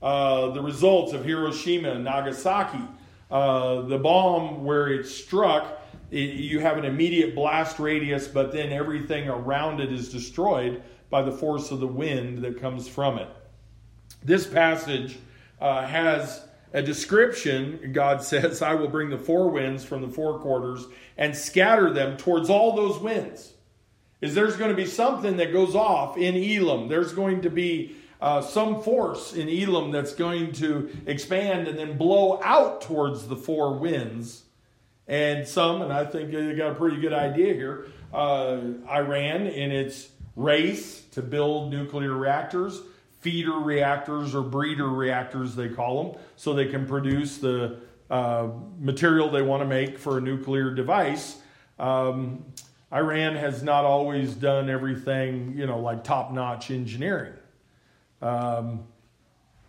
Uh, 0.00 0.50
the 0.50 0.62
results 0.62 1.12
of 1.12 1.24
Hiroshima 1.24 1.90
and 1.90 2.04
Nagasaki, 2.04 2.82
uh, 3.30 3.82
the 3.82 3.98
bomb 3.98 4.64
where 4.64 4.88
it 4.88 5.06
struck, 5.06 5.82
it, 6.10 6.34
you 6.34 6.60
have 6.60 6.78
an 6.78 6.84
immediate 6.84 7.34
blast 7.34 7.78
radius, 7.78 8.28
but 8.28 8.52
then 8.52 8.72
everything 8.72 9.28
around 9.28 9.80
it 9.80 9.92
is 9.92 10.08
destroyed 10.08 10.82
by 11.10 11.22
the 11.22 11.32
force 11.32 11.70
of 11.70 11.80
the 11.80 11.86
wind 11.86 12.38
that 12.38 12.60
comes 12.60 12.86
from 12.86 13.18
it. 13.18 13.28
This 14.22 14.46
passage 14.46 15.18
uh, 15.60 15.84
has 15.86 16.47
a 16.72 16.82
description. 16.82 17.92
God 17.92 18.22
says, 18.22 18.62
I 18.62 18.74
will 18.74 18.88
bring 18.88 19.10
the 19.10 19.18
four 19.18 19.50
winds 19.50 19.84
from 19.84 20.02
the 20.02 20.08
four 20.08 20.38
quarters 20.40 20.84
and 21.16 21.36
scatter 21.36 21.92
them 21.92 22.16
towards 22.16 22.50
all 22.50 22.74
those 22.74 22.98
winds. 22.98 23.54
Is 24.20 24.34
there's 24.34 24.56
going 24.56 24.70
to 24.70 24.76
be 24.76 24.86
something 24.86 25.36
that 25.36 25.52
goes 25.52 25.74
off 25.74 26.16
in 26.16 26.36
Elam? 26.36 26.88
There's 26.88 27.12
going 27.12 27.42
to 27.42 27.50
be 27.50 27.96
uh, 28.20 28.40
some 28.40 28.82
force 28.82 29.32
in 29.32 29.48
Elam 29.48 29.92
that's 29.92 30.14
going 30.14 30.52
to 30.54 30.90
expand 31.06 31.68
and 31.68 31.78
then 31.78 31.96
blow 31.96 32.40
out 32.42 32.80
towards 32.80 33.28
the 33.28 33.36
four 33.36 33.78
winds. 33.78 34.42
And 35.06 35.46
some, 35.46 35.82
and 35.82 35.92
I 35.92 36.04
think 36.04 36.32
you 36.32 36.56
got 36.56 36.72
a 36.72 36.74
pretty 36.74 37.00
good 37.00 37.12
idea 37.12 37.54
here, 37.54 37.86
uh, 38.12 38.60
Iran 38.90 39.46
in 39.46 39.70
its 39.70 40.08
race 40.36 41.02
to 41.12 41.22
build 41.22 41.70
nuclear 41.70 42.12
reactors, 42.12 42.80
feeder 43.20 43.52
reactors 43.52 44.34
or 44.34 44.42
breeder 44.42 44.88
reactors, 44.88 45.56
they 45.56 45.68
call 45.68 46.04
them, 46.12 46.22
so 46.36 46.52
they 46.52 46.66
can 46.66 46.86
produce 46.86 47.38
the 47.38 47.78
uh, 48.10 48.48
material 48.78 49.30
they 49.30 49.42
want 49.42 49.62
to 49.62 49.66
make 49.66 49.98
for 49.98 50.18
a 50.18 50.20
nuclear 50.20 50.72
device. 50.72 51.40
Um, 51.78 52.44
Iran 52.92 53.36
has 53.36 53.62
not 53.62 53.84
always 53.84 54.34
done 54.34 54.70
everything, 54.70 55.54
you 55.56 55.66
know, 55.66 55.78
like 55.78 56.04
top 56.04 56.32
notch 56.32 56.70
engineering. 56.70 57.34
Um, 58.22 58.84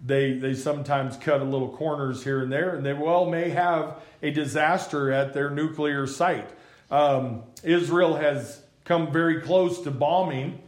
they, 0.05 0.33
they 0.33 0.53
sometimes 0.53 1.17
cut 1.17 1.41
a 1.41 1.43
little 1.43 1.75
corners 1.75 2.23
here 2.23 2.41
and 2.41 2.51
there, 2.51 2.75
and 2.75 2.85
they 2.85 2.93
well 2.93 3.25
may 3.25 3.49
have 3.49 4.01
a 4.23 4.31
disaster 4.31 5.12
at 5.12 5.33
their 5.33 5.49
nuclear 5.49 6.07
site. 6.07 6.49
Um, 6.89 7.43
Israel 7.63 8.15
has 8.15 8.62
come 8.85 9.12
very 9.12 9.41
close 9.41 9.81
to 9.81 9.91
bombing 9.91 10.62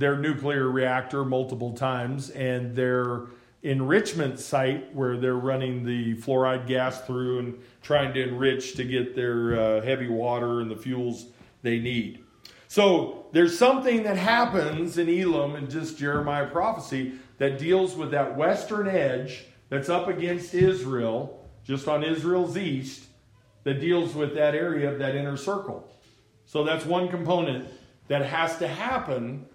their 0.00 0.16
nuclear 0.16 0.68
reactor 0.70 1.24
multiple 1.24 1.74
times, 1.74 2.30
and 2.30 2.74
their 2.74 3.26
enrichment 3.62 4.40
site 4.40 4.94
where 4.94 5.18
they're 5.18 5.34
running 5.34 5.84
the 5.84 6.14
fluoride 6.16 6.66
gas 6.66 7.02
through 7.02 7.38
and 7.38 7.58
trying 7.82 8.14
to 8.14 8.22
enrich 8.22 8.74
to 8.74 8.84
get 8.84 9.14
their 9.14 9.60
uh, 9.60 9.82
heavy 9.82 10.08
water 10.08 10.60
and 10.60 10.70
the 10.70 10.76
fuels 10.76 11.26
they 11.62 11.78
need. 11.78 12.24
So 12.68 13.26
there's 13.32 13.58
something 13.58 14.04
that 14.04 14.16
happens 14.16 14.96
in 14.96 15.08
Elam 15.10 15.56
and 15.56 15.70
just 15.70 15.98
Jeremiah 15.98 16.46
prophecy 16.46 17.12
that 17.36 17.58
deals 17.58 17.94
with 17.94 18.10
that 18.12 18.36
western 18.36 18.88
edge 18.88 19.44
that's 19.68 19.90
up 19.90 20.08
against 20.08 20.54
Israel, 20.54 21.46
just 21.62 21.88
on 21.88 22.02
Israel's 22.02 22.56
east, 22.56 23.04
that 23.64 23.80
deals 23.80 24.14
with 24.14 24.34
that 24.34 24.54
area 24.54 24.90
of 24.90 24.98
that 25.00 25.14
inner 25.14 25.36
circle. 25.36 25.86
So 26.46 26.64
that's 26.64 26.86
one 26.86 27.08
component 27.08 27.68
that 28.08 28.24
has 28.24 28.56
to 28.58 28.66
happen. 28.66 29.46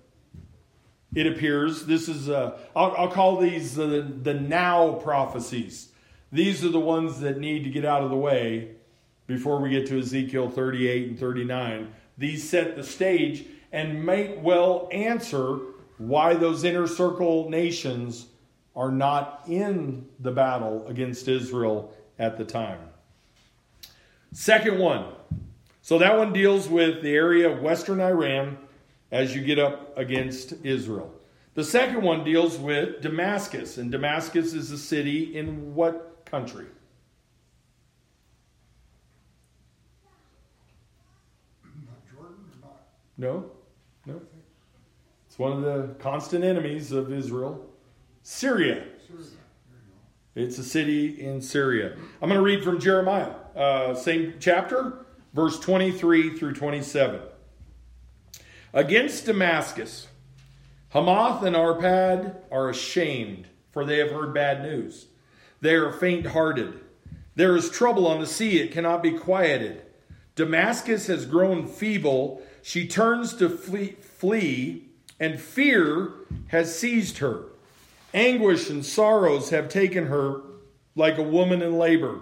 It 1.15 1.25
appears 1.25 1.85
this 1.85 2.07
is 2.07 2.29
uh, 2.29 2.57
I'll, 2.75 2.93
I'll, 2.97 3.11
call 3.11 3.37
these 3.37 3.79
uh, 3.79 4.05
the 4.21 4.33
now 4.33 4.93
prophecies. 4.93 5.89
These 6.31 6.63
are 6.63 6.69
the 6.69 6.79
ones 6.79 7.21
that 7.21 7.39
need 7.39 7.63
to 7.63 7.69
get 7.69 7.85
out 7.85 8.03
of 8.03 8.09
the 8.09 8.17
way 8.17 8.71
before 9.25 9.59
we 9.59 9.69
get 9.69 9.87
to 9.87 9.97
Ezekiel 9.97 10.49
38 10.49 11.07
and 11.07 11.19
39 11.19 11.93
these 12.17 12.47
set 12.47 12.75
the 12.75 12.83
stage 12.83 13.45
and 13.71 14.05
might 14.05 14.41
well 14.41 14.87
answer 14.91 15.59
why 15.97 16.33
those 16.33 16.63
inner 16.63 16.87
circle 16.87 17.49
nations 17.49 18.27
are 18.75 18.91
not 18.91 19.43
in 19.47 20.07
the 20.19 20.31
battle 20.31 20.85
against 20.87 21.27
Israel 21.27 21.93
at 22.19 22.37
the 22.37 22.45
time. 22.45 22.79
Second 24.31 24.79
one. 24.79 25.05
So 25.81 25.97
that 25.99 26.17
one 26.17 26.33
deals 26.33 26.67
with 26.67 27.03
the 27.03 27.13
area 27.13 27.49
of 27.49 27.61
western 27.61 28.01
Iran 28.01 28.57
as 29.15 29.33
you 29.33 29.41
get 29.41 29.57
up 29.57 29.97
against 29.97 30.53
Israel. 30.65 31.09
The 31.53 31.63
second 31.63 32.01
one 32.01 32.25
deals 32.25 32.57
with 32.57 33.01
Damascus, 33.01 33.77
and 33.77 33.89
Damascus 33.89 34.53
is 34.53 34.71
a 34.71 34.77
city 34.77 35.37
in 35.37 35.73
what 35.73 36.25
country? 36.25 36.65
No, 43.17 43.45
no. 44.05 44.19
It's 45.27 45.39
one 45.39 45.53
of 45.53 45.61
the 45.61 45.93
constant 45.99 46.43
enemies 46.43 46.91
of 46.91 47.13
Israel. 47.13 47.65
Syria. 48.21 48.83
It's 50.35 50.57
a 50.57 50.63
city 50.63 51.21
in 51.25 51.39
Syria. 51.39 51.95
I'm 52.21 52.27
going 52.27 52.37
to 52.37 52.41
read 52.41 52.65
from 52.65 52.81
Jeremiah, 52.81 53.31
uh, 53.55 53.95
same 53.95 54.33
chapter, 54.41 55.05
verse 55.33 55.57
23 55.57 56.37
through 56.37 56.55
27. 56.55 57.21
Against 58.75 59.25
Damascus, 59.25 60.09
Hamath 60.89 61.43
and 61.43 61.55
Arpad 61.55 62.35
are 62.51 62.69
ashamed, 62.69 63.47
for 63.71 63.85
they 63.85 63.99
have 63.99 64.11
heard 64.11 64.33
bad 64.33 64.63
news. 64.63 65.07
They 65.61 65.75
are 65.75 65.93
faint 65.93 66.27
hearted. 66.27 66.81
There 67.35 67.55
is 67.55 67.69
trouble 67.69 68.05
on 68.05 68.19
the 68.19 68.27
sea, 68.27 68.59
it 68.59 68.73
cannot 68.73 69.01
be 69.01 69.11
quieted. 69.11 69.81
Damascus 70.35 71.07
has 71.07 71.25
grown 71.25 71.67
feeble 71.67 72.41
she 72.61 72.85
turns 72.85 73.33
to 73.35 73.47
flee, 73.47 73.95
flee, 74.01 74.89
and 75.21 75.39
fear 75.39 76.11
has 76.47 76.77
seized 76.77 77.19
her. 77.19 77.45
Anguish 78.13 78.69
and 78.69 78.85
sorrows 78.85 79.51
have 79.51 79.69
taken 79.69 80.07
her 80.07 80.41
like 80.97 81.17
a 81.17 81.23
woman 81.23 81.61
in 81.61 81.77
labor. 81.77 82.19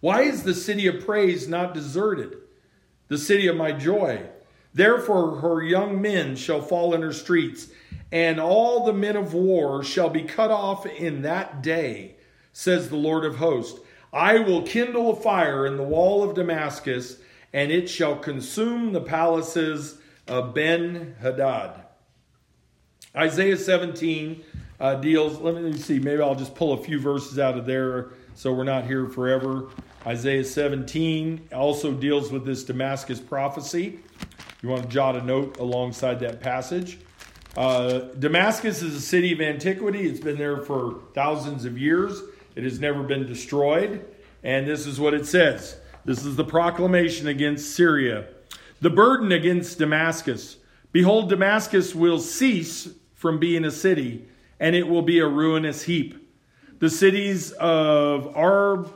Why 0.00 0.22
is 0.22 0.42
the 0.42 0.54
city 0.54 0.88
of 0.88 1.04
praise 1.04 1.46
not 1.46 1.74
deserted? 1.74 2.38
The 3.06 3.18
city 3.18 3.46
of 3.46 3.56
my 3.56 3.70
joy. 3.70 4.30
Therefore, 4.74 5.40
her 5.40 5.62
young 5.62 6.00
men 6.00 6.36
shall 6.36 6.60
fall 6.60 6.94
in 6.94 7.02
her 7.02 7.12
streets, 7.12 7.68
and 8.12 8.38
all 8.38 8.84
the 8.84 8.92
men 8.92 9.16
of 9.16 9.34
war 9.34 9.82
shall 9.82 10.10
be 10.10 10.22
cut 10.22 10.50
off 10.50 10.86
in 10.86 11.22
that 11.22 11.62
day, 11.62 12.16
says 12.52 12.88
the 12.88 12.96
Lord 12.96 13.24
of 13.24 13.36
hosts. 13.36 13.80
I 14.12 14.38
will 14.38 14.62
kindle 14.62 15.10
a 15.10 15.16
fire 15.16 15.66
in 15.66 15.76
the 15.76 15.82
wall 15.82 16.22
of 16.22 16.34
Damascus 16.34 17.18
and 17.52 17.70
it 17.70 17.88
shall 17.88 18.16
consume 18.16 18.92
the 18.92 19.00
palaces 19.00 19.98
of 20.26 20.54
Ben 20.54 21.16
Hadad. 21.20 21.82
Isaiah 23.16 23.56
17 23.56 24.44
uh, 24.80 24.94
deals, 24.96 25.40
let 25.40 25.54
me 25.54 25.76
see, 25.76 25.98
maybe 25.98 26.22
I'll 26.22 26.34
just 26.34 26.54
pull 26.54 26.74
a 26.74 26.82
few 26.82 27.00
verses 27.00 27.38
out 27.38 27.56
of 27.56 27.66
there 27.66 28.10
so 28.34 28.52
we're 28.52 28.64
not 28.64 28.84
here 28.84 29.08
forever. 29.08 29.68
Isaiah 30.06 30.44
17 30.44 31.48
also 31.52 31.92
deals 31.92 32.30
with 32.30 32.44
this 32.44 32.64
Damascus 32.64 33.18
prophecy. 33.18 33.98
You 34.62 34.68
want 34.68 34.82
to 34.82 34.88
jot 34.88 35.14
a 35.16 35.22
note 35.22 35.58
alongside 35.58 36.20
that 36.20 36.40
passage. 36.40 36.98
Uh, 37.56 38.00
Damascus 38.18 38.82
is 38.82 38.94
a 38.94 39.00
city 39.00 39.32
of 39.32 39.40
antiquity. 39.40 40.08
It's 40.08 40.20
been 40.20 40.38
there 40.38 40.58
for 40.58 41.02
thousands 41.14 41.64
of 41.64 41.78
years. 41.78 42.20
It 42.56 42.64
has 42.64 42.80
never 42.80 43.02
been 43.02 43.26
destroyed. 43.26 44.04
And 44.42 44.66
this 44.66 44.86
is 44.86 44.98
what 45.00 45.14
it 45.14 45.26
says 45.26 45.78
this 46.04 46.24
is 46.24 46.36
the 46.36 46.44
proclamation 46.44 47.28
against 47.28 47.74
Syria. 47.74 48.26
The 48.80 48.90
burden 48.90 49.30
against 49.32 49.78
Damascus. 49.78 50.56
Behold, 50.90 51.28
Damascus 51.28 51.94
will 51.94 52.18
cease 52.18 52.88
from 53.14 53.38
being 53.38 53.64
a 53.64 53.70
city, 53.70 54.24
and 54.58 54.74
it 54.74 54.88
will 54.88 55.02
be 55.02 55.18
a 55.18 55.26
ruinous 55.26 55.82
heap. 55.82 56.14
The 56.78 56.88
cities 56.88 57.52
of 57.52 58.34
Ar- 58.36 58.86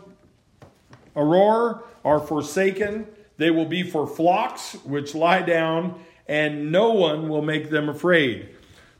Aroer 1.14 1.82
are 2.04 2.20
forsaken. 2.20 3.06
They 3.36 3.50
will 3.50 3.66
be 3.66 3.82
for 3.82 4.06
flocks 4.06 4.74
which 4.84 5.14
lie 5.14 5.42
down, 5.42 6.00
and 6.26 6.70
no 6.70 6.92
one 6.92 7.28
will 7.28 7.42
make 7.42 7.70
them 7.70 7.88
afraid. 7.88 8.48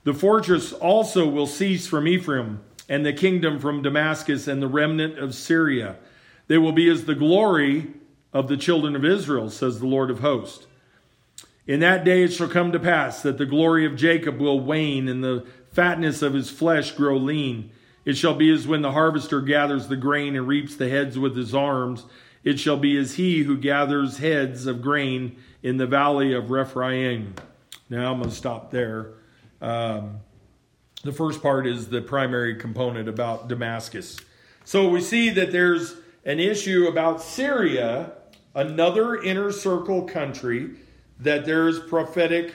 The 0.05 0.14
fortress 0.14 0.73
also 0.73 1.29
will 1.29 1.47
cease 1.47 1.87
from 1.87 2.09
Ephraim, 2.09 2.61
and 2.88 3.07
the 3.07 3.12
kingdom 3.12 3.59
from 3.59 3.83
Damascus, 3.83 4.49
and 4.49 4.61
the 4.61 4.68
remnant 4.68 5.18
of 5.18 5.35
Syria. 5.35 5.97
They 6.49 6.59
will 6.59 6.73
be 6.73 6.88
as 6.88 7.05
the 7.05 7.14
glory 7.14 7.95
of 8.33 8.49
the 8.49 8.57
children 8.57 8.97
of 8.97 9.05
Israel, 9.05 9.51
says 9.51 9.79
the 9.79 9.87
Lord 9.87 10.11
of 10.11 10.21
hosts. 10.21 10.66
In 11.66 11.81
that 11.81 12.05
day 12.05 12.25
it 12.25 12.33
shall 12.33 12.49
come 12.49 12.73
to 12.73 12.81
pass 12.81 13.23
that 13.23 13.38
the 13.38 13.47
glory 13.47 13.87
of 13.87 13.97
Jacob 13.97 14.40
will 14.40 14.59
wane, 14.59 15.09
and 15.09 15.23
the 15.23 15.47
fatness 15.71 16.23
of 16.23 16.35
his 16.35 16.51
flesh 16.51 16.92
grow 16.92 17.16
lean. 17.16 17.71
It 18.05 18.16
shall 18.16 18.35
be 18.35 18.51
as 18.51 18.66
when 18.66 18.83
the 18.83 18.92
harvester 18.92 19.40
gathers 19.40 19.87
the 19.87 19.97
grain 19.97 20.35
and 20.35 20.49
reaps 20.49 20.75
the 20.75 20.88
heads 20.88 21.18
with 21.18 21.37
his 21.37 21.55
arms. 21.55 22.05
It 22.45 22.59
shall 22.59 22.77
be 22.77 22.97
as 22.97 23.15
he 23.15 23.43
who 23.43 23.57
gathers 23.57 24.19
heads 24.19 24.67
of 24.67 24.83
grain 24.83 25.37
in 25.63 25.77
the 25.77 25.87
valley 25.87 26.35
of 26.35 26.51
Rephaim. 26.51 27.35
Now 27.89 28.13
I'm 28.13 28.19
going 28.19 28.31
to 28.31 28.35
stop 28.35 28.71
there. 28.71 29.13
Um, 29.61 30.21
the 31.05 31.13
first 31.13 31.43
part 31.43 31.67
is 31.67 31.89
the 31.89 32.01
primary 32.01 32.57
component 32.57 33.09
about 33.09 33.49
Damascus. 33.49 34.19
So 34.65 34.89
we 34.89 35.01
see 35.01 35.31
that 35.31 35.53
there's 35.53 35.97
an 36.25 36.39
issue 36.39 36.87
about 36.87 37.21
Syria, 37.21 38.13
another 38.55 39.17
inner 39.17 39.51
circle 39.51 40.03
country, 40.03 40.71
that 41.21 41.45
there's 41.45 41.81
prophetic 41.81 42.55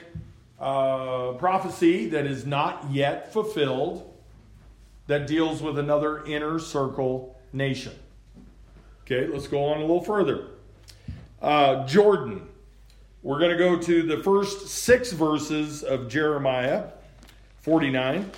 uh, 0.58 1.32
prophecy 1.32 2.08
that 2.08 2.26
is 2.26 2.44
not 2.44 2.90
yet 2.90 3.32
fulfilled 3.32 4.04
that 5.06 5.26
deals 5.26 5.62
with 5.62 5.78
another 5.78 6.24
inner 6.26 6.58
circle 6.58 7.36
nation. 7.52 7.92
Okay, 9.10 9.26
let's 9.26 9.48
go 9.48 9.64
on 9.64 9.78
a 9.78 9.80
little 9.80 10.02
further. 10.02 10.48
Uh, 11.40 11.86
Jordan. 11.86 12.46
We're 13.22 13.38
going 13.38 13.52
to 13.52 13.56
go 13.56 13.78
to 13.78 14.02
the 14.02 14.22
first 14.22 14.68
six 14.68 15.12
verses 15.12 15.82
of 15.82 16.10
Jeremiah 16.10 16.90
49, 17.62 18.30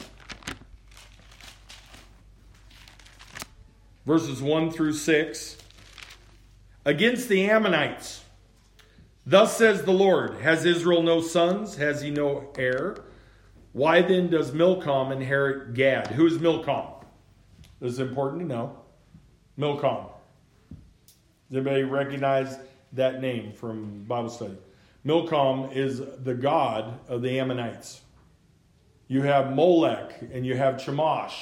verses 4.07 4.41
1 4.41 4.71
through 4.71 4.93
6. 4.93 5.57
Against 6.85 7.29
the 7.29 7.51
Ammonites. 7.51 8.23
Thus 9.27 9.57
says 9.57 9.83
the 9.83 9.91
Lord 9.91 10.41
Has 10.41 10.65
Israel 10.65 11.03
no 11.03 11.21
sons? 11.21 11.79
Has 11.79 12.01
he 12.01 12.13
no 12.13 12.53
heir? 12.57 12.97
Why 13.73 14.03
then 14.03 14.31
does 14.31 14.53
Milcom 14.53 15.11
inherit 15.11 15.75
Gad? 15.75 16.13
Who 16.13 16.29
is 16.29 16.39
Milcom? 16.39 17.05
This 17.81 17.95
is 17.95 17.99
important 17.99 18.43
to 18.43 18.47
know. 18.47 18.79
Milcom. 19.59 20.11
Does 21.51 21.67
anybody 21.67 21.83
recognize 21.83 22.59
that 22.93 23.21
name 23.21 23.53
from 23.53 24.05
Bible 24.05 24.31
study? 24.31 24.57
Milcom 25.05 25.73
is 25.73 26.01
the 26.23 26.35
god 26.35 27.01
of 27.09 27.23
the 27.23 27.41
Ammonites. 27.41 28.03
You 29.09 29.23
have 29.23 29.53
Molech 29.53 30.23
and 30.33 30.47
you 30.47 30.57
have 30.57 30.77
Chemosh 30.77 31.33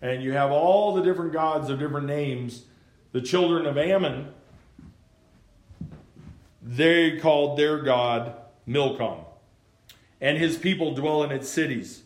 and 0.00 0.22
you 0.22 0.32
have 0.32 0.50
all 0.50 0.94
the 0.94 1.02
different 1.02 1.34
gods 1.34 1.68
of 1.68 1.78
different 1.78 2.06
names. 2.06 2.64
The 3.12 3.20
children 3.20 3.66
of 3.66 3.76
Ammon, 3.76 4.32
they 6.62 7.18
called 7.18 7.58
their 7.58 7.82
god 7.82 8.34
Milcom. 8.66 9.26
And 10.18 10.38
his 10.38 10.56
people 10.56 10.94
dwell 10.94 11.24
in 11.24 11.30
its 11.30 11.50
cities. 11.50 12.04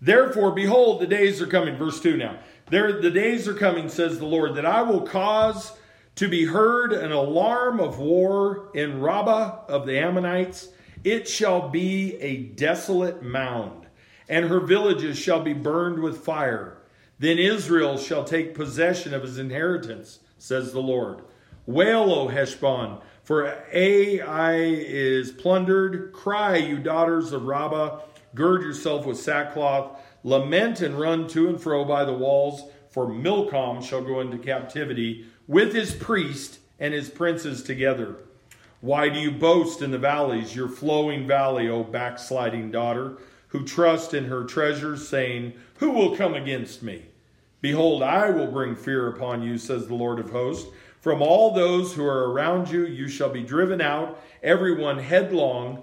Therefore, 0.00 0.52
behold, 0.52 1.00
the 1.00 1.06
days 1.08 1.42
are 1.42 1.46
coming. 1.46 1.76
Verse 1.76 2.00
2 2.00 2.16
now. 2.16 2.38
There, 2.70 3.00
the 3.00 3.10
days 3.10 3.48
are 3.48 3.54
coming, 3.54 3.88
says 3.88 4.18
the 4.18 4.26
Lord, 4.26 4.54
that 4.54 4.66
I 4.66 4.82
will 4.82 5.00
cause 5.00 5.72
to 6.16 6.28
be 6.28 6.44
heard 6.44 6.92
an 6.92 7.12
alarm 7.12 7.80
of 7.80 7.98
war 7.98 8.70
in 8.74 9.00
Rabbah 9.00 9.64
of 9.68 9.86
the 9.86 9.98
Ammonites. 9.98 10.68
It 11.02 11.28
shall 11.28 11.68
be 11.68 12.16
a 12.20 12.36
desolate 12.36 13.22
mound, 13.22 13.86
and 14.28 14.46
her 14.46 14.60
villages 14.60 15.18
shall 15.18 15.42
be 15.42 15.52
burned 15.52 16.00
with 16.00 16.24
fire. 16.24 16.78
Then 17.18 17.38
Israel 17.38 17.96
shall 17.98 18.24
take 18.24 18.54
possession 18.54 19.12
of 19.12 19.22
his 19.22 19.38
inheritance, 19.38 20.20
says 20.38 20.72
the 20.72 20.80
Lord. 20.80 21.22
Wail, 21.66 22.12
O 22.12 22.28
Heshbon, 22.28 22.98
for 23.22 23.64
Ai 23.72 24.56
is 24.56 25.30
plundered. 25.32 26.12
Cry, 26.12 26.56
you 26.56 26.78
daughters 26.78 27.32
of 27.32 27.44
Rabbah. 27.44 28.00
Gird 28.34 28.62
yourself 28.62 29.06
with 29.06 29.18
sackcloth. 29.18 29.98
Lament 30.22 30.80
and 30.80 30.98
run 30.98 31.28
to 31.28 31.48
and 31.48 31.60
fro 31.60 31.84
by 31.84 32.04
the 32.04 32.12
walls, 32.12 32.70
for 32.90 33.08
Milcom 33.08 33.82
shall 33.82 34.02
go 34.02 34.20
into 34.20 34.38
captivity 34.38 35.26
with 35.46 35.74
his 35.74 35.94
priest 35.94 36.58
and 36.78 36.94
his 36.94 37.08
princes 37.08 37.62
together. 37.62 38.16
Why 38.80 39.08
do 39.08 39.18
you 39.18 39.30
boast 39.30 39.82
in 39.82 39.90
the 39.90 39.98
valleys, 39.98 40.54
your 40.54 40.68
flowing 40.68 41.26
valley, 41.26 41.68
O 41.68 41.82
backsliding 41.82 42.70
daughter, 42.70 43.16
who 43.48 43.64
trust 43.64 44.12
in 44.12 44.26
her 44.26 44.44
treasures, 44.44 45.08
saying, 45.08 45.54
Who 45.78 45.90
will 45.90 46.16
come 46.16 46.34
against 46.34 46.82
me? 46.82 47.06
Behold, 47.60 48.02
I 48.02 48.28
will 48.28 48.48
bring 48.48 48.76
fear 48.76 49.08
upon 49.08 49.42
you, 49.42 49.56
says 49.56 49.86
the 49.86 49.94
Lord 49.94 50.18
of 50.18 50.30
hosts. 50.30 50.68
From 51.00 51.22
all 51.22 51.52
those 51.52 51.94
who 51.94 52.04
are 52.04 52.30
around 52.30 52.70
you, 52.70 52.86
you 52.86 53.08
shall 53.08 53.30
be 53.30 53.42
driven 53.42 53.80
out, 53.80 54.22
everyone 54.42 54.98
headlong, 54.98 55.82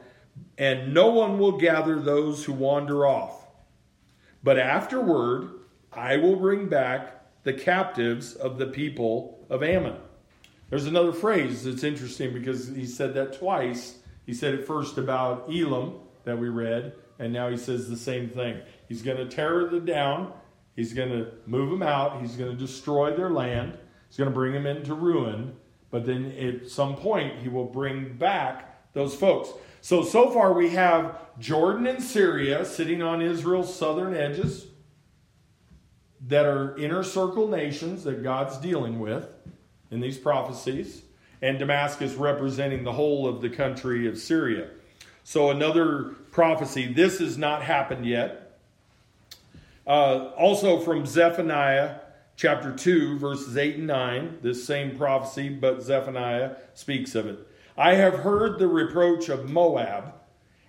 and 0.57 0.93
no 0.93 1.07
one 1.07 1.39
will 1.39 1.57
gather 1.57 1.99
those 1.99 2.43
who 2.43 2.53
wander 2.53 3.07
off. 3.07 3.47
But 4.43 4.59
afterward, 4.59 5.49
I 5.91 6.17
will 6.17 6.35
bring 6.35 6.67
back 6.67 7.20
the 7.43 7.53
captives 7.53 8.35
of 8.35 8.57
the 8.57 8.67
people 8.67 9.45
of 9.49 9.63
Ammon. 9.63 9.95
There's 10.69 10.85
another 10.85 11.11
phrase 11.11 11.63
that's 11.63 11.83
interesting 11.83 12.33
because 12.33 12.67
he 12.67 12.85
said 12.85 13.13
that 13.15 13.37
twice. 13.37 13.97
He 14.25 14.33
said 14.33 14.53
it 14.53 14.65
first 14.65 14.97
about 14.97 15.49
Elam 15.51 15.95
that 16.23 16.37
we 16.37 16.49
read, 16.49 16.93
and 17.19 17.33
now 17.33 17.49
he 17.49 17.57
says 17.57 17.89
the 17.89 17.97
same 17.97 18.29
thing. 18.29 18.61
He's 18.87 19.01
going 19.01 19.17
to 19.17 19.25
tear 19.25 19.65
them 19.65 19.85
down, 19.85 20.31
he's 20.75 20.93
going 20.93 21.09
to 21.09 21.31
move 21.45 21.71
them 21.71 21.83
out, 21.83 22.21
he's 22.21 22.35
going 22.35 22.51
to 22.51 22.57
destroy 22.57 23.15
their 23.15 23.29
land, 23.29 23.77
he's 24.07 24.17
going 24.17 24.29
to 24.29 24.33
bring 24.33 24.53
them 24.53 24.65
into 24.65 24.93
ruin, 24.93 25.55
but 25.89 26.05
then 26.05 26.31
at 26.37 26.69
some 26.69 26.95
point 26.95 27.41
he 27.41 27.49
will 27.49 27.65
bring 27.65 28.13
back 28.13 28.93
those 28.93 29.15
folks. 29.15 29.49
So, 29.81 30.03
so 30.03 30.29
far 30.29 30.53
we 30.53 30.69
have 30.69 31.17
Jordan 31.39 31.87
and 31.87 32.01
Syria 32.01 32.63
sitting 32.63 33.01
on 33.01 33.21
Israel's 33.21 33.75
southern 33.75 34.15
edges 34.15 34.67
that 36.27 36.45
are 36.45 36.77
inner 36.77 37.03
circle 37.03 37.47
nations 37.47 38.03
that 38.03 38.23
God's 38.23 38.57
dealing 38.57 38.99
with 38.99 39.27
in 39.89 39.99
these 39.99 40.17
prophecies, 40.17 41.01
and 41.41 41.57
Damascus 41.57 42.13
representing 42.13 42.83
the 42.83 42.93
whole 42.93 43.27
of 43.27 43.41
the 43.41 43.49
country 43.49 44.07
of 44.07 44.17
Syria. 44.17 44.69
So, 45.23 45.49
another 45.49 46.15
prophecy. 46.31 46.91
This 46.91 47.19
has 47.19 47.37
not 47.37 47.63
happened 47.63 48.05
yet. 48.05 48.59
Uh, 49.85 50.29
also, 50.37 50.79
from 50.79 51.05
Zephaniah 51.05 51.95
chapter 52.35 52.75
2, 52.75 53.19
verses 53.19 53.57
8 53.57 53.77
and 53.77 53.87
9, 53.87 54.39
this 54.41 54.65
same 54.65 54.97
prophecy, 54.97 55.49
but 55.49 55.81
Zephaniah 55.81 56.55
speaks 56.73 57.15
of 57.15 57.27
it. 57.27 57.39
I 57.77 57.95
have 57.95 58.19
heard 58.19 58.59
the 58.59 58.67
reproach 58.67 59.29
of 59.29 59.49
Moab 59.49 60.13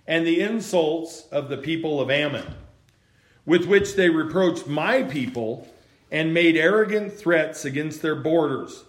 and 0.05 0.25
the 0.25 0.41
insults 0.41 1.27
of 1.31 1.49
the 1.49 1.57
people 1.57 2.01
of 2.01 2.09
Ammon 2.09 2.45
with 3.45 3.65
which 3.65 3.95
they 3.95 4.09
reproached 4.09 4.67
my 4.67 5.03
people 5.03 5.67
and 6.11 6.33
made 6.33 6.55
arrogant 6.55 7.11
threats 7.11 7.65
against 7.65 8.01
their 8.01 8.15
borders. 8.15 8.83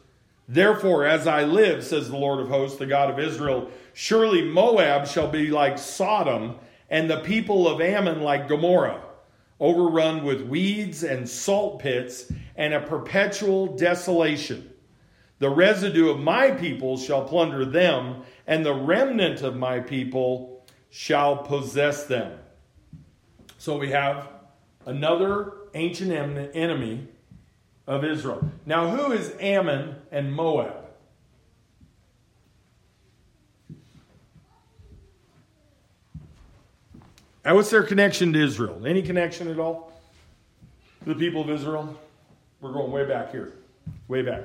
Therefore, 0.46 1.06
as 1.06 1.26
I 1.26 1.44
live, 1.44 1.82
says 1.82 2.10
the 2.10 2.16
Lord 2.16 2.40
of 2.40 2.48
hosts, 2.48 2.78
the 2.78 2.86
God 2.86 3.10
of 3.10 3.18
Israel, 3.18 3.70
surely 3.94 4.42
Moab 4.42 5.06
shall 5.06 5.28
be 5.28 5.48
like 5.48 5.78
Sodom, 5.78 6.56
and 6.90 7.08
the 7.08 7.20
people 7.20 7.66
of 7.66 7.80
Ammon 7.80 8.20
like 8.20 8.46
Gomorrah, 8.46 9.00
overrun 9.58 10.22
with 10.22 10.42
weeds 10.42 11.02
and 11.02 11.28
salt 11.28 11.80
pits 11.80 12.30
and 12.56 12.74
a 12.74 12.80
perpetual 12.80 13.74
desolation. 13.74 14.70
The 15.38 15.48
residue 15.48 16.10
of 16.10 16.20
my 16.20 16.50
people 16.50 16.98
shall 16.98 17.24
plunder 17.24 17.64
them, 17.64 18.22
and 18.46 18.64
the 18.64 18.74
remnant 18.74 19.42
of 19.42 19.56
my 19.56 19.80
people 19.80 20.64
shall 20.90 21.38
possess 21.38 22.04
them. 22.04 22.38
So 23.58 23.78
we 23.78 23.90
have 23.90 24.28
another 24.86 25.52
ancient 25.74 26.12
enemy 26.12 27.08
of 27.86 28.04
Israel. 28.04 28.50
Now, 28.66 28.90
who 28.90 29.12
is 29.12 29.34
Ammon 29.40 29.96
and 30.10 30.32
Moab? 30.32 30.84
And 37.44 37.54
what's 37.56 37.70
their 37.70 37.82
connection 37.82 38.32
to 38.32 38.42
Israel? 38.42 38.86
Any 38.86 39.02
connection 39.02 39.50
at 39.50 39.58
all? 39.58 39.92
To 41.04 41.10
the 41.10 41.14
people 41.14 41.42
of 41.42 41.50
Israel? 41.50 41.98
We're 42.60 42.72
going 42.72 42.90
way 42.90 43.04
back 43.04 43.30
here. 43.32 43.52
Way 44.08 44.22
back. 44.22 44.44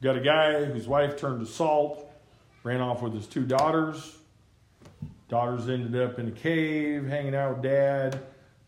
Got 0.00 0.16
a 0.16 0.20
guy 0.20 0.64
whose 0.64 0.88
wife 0.88 1.18
turned 1.18 1.46
to 1.46 1.52
salt, 1.52 2.10
ran 2.64 2.80
off 2.80 3.02
with 3.02 3.12
his 3.12 3.26
two 3.26 3.44
daughters. 3.44 4.16
Daughters 5.32 5.66
ended 5.70 5.98
up 5.98 6.18
in 6.18 6.28
a 6.28 6.30
cave 6.30 7.06
hanging 7.06 7.34
out 7.34 7.54
with 7.54 7.62
dad. 7.62 8.20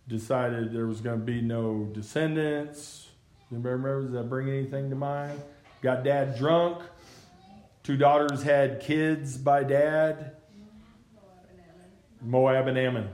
Decided 0.09 0.72
there 0.72 0.87
was 0.87 1.03
going 1.03 1.20
to 1.20 1.22
be 1.22 1.42
no 1.42 1.90
descendants. 1.92 3.07
Anybody 3.53 3.72
remember? 3.74 4.03
Does 4.05 4.12
that 4.12 4.31
bring 4.31 4.48
anything 4.48 4.88
to 4.88 4.96
mind? 4.96 5.38
Got 5.83 6.05
dad 6.05 6.38
drunk. 6.38 6.81
Two 7.83 7.98
daughters 7.98 8.42
had 8.42 8.81
kids 8.81 9.37
by 9.37 9.62
dad. 9.62 10.37
Moab 12.22 12.66
and 12.66 12.79
Ammon. 12.79 13.11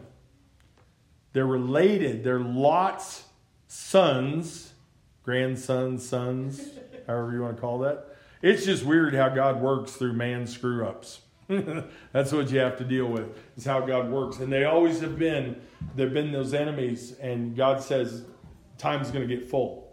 They're 1.33 1.45
related. 1.45 2.23
They're 2.23 2.39
Lot's 2.39 3.25
sons, 3.67 4.75
grandsons, 5.25 6.09
sons, 6.09 6.69
however 7.09 7.33
you 7.33 7.43
want 7.43 7.57
to 7.57 7.61
call 7.61 7.81
that. 7.81 8.17
It's 8.43 8.65
just 8.65 8.85
weird 8.85 9.13
how 9.13 9.29
God 9.29 9.61
works 9.61 9.91
through 9.91 10.13
man's 10.13 10.53
screw 10.53 10.87
ups. 10.87 11.23
That's 12.13 12.33
what 12.33 12.51
you 12.51 12.61
have 12.61 12.79
to 12.79 12.85
deal 12.85 13.07
with. 13.07 13.37
Is 13.57 13.65
how 13.65 13.81
God 13.81 14.11
works, 14.11 14.39
and 14.39 14.53
they 14.53 14.65
always 14.65 15.01
have 15.01 15.19
been. 15.19 15.61
They've 15.97 16.13
been 16.13 16.31
those 16.31 16.55
enemies, 16.55 17.17
and 17.21 17.57
God 17.57 17.83
says, 17.83 18.25
"Time's 18.79 19.11
going 19.11 19.27
to 19.27 19.35
get 19.35 19.49
full, 19.49 19.93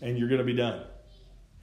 and 0.00 0.18
you're 0.18 0.28
going 0.28 0.40
to 0.40 0.44
be 0.44 0.54
done." 0.54 0.84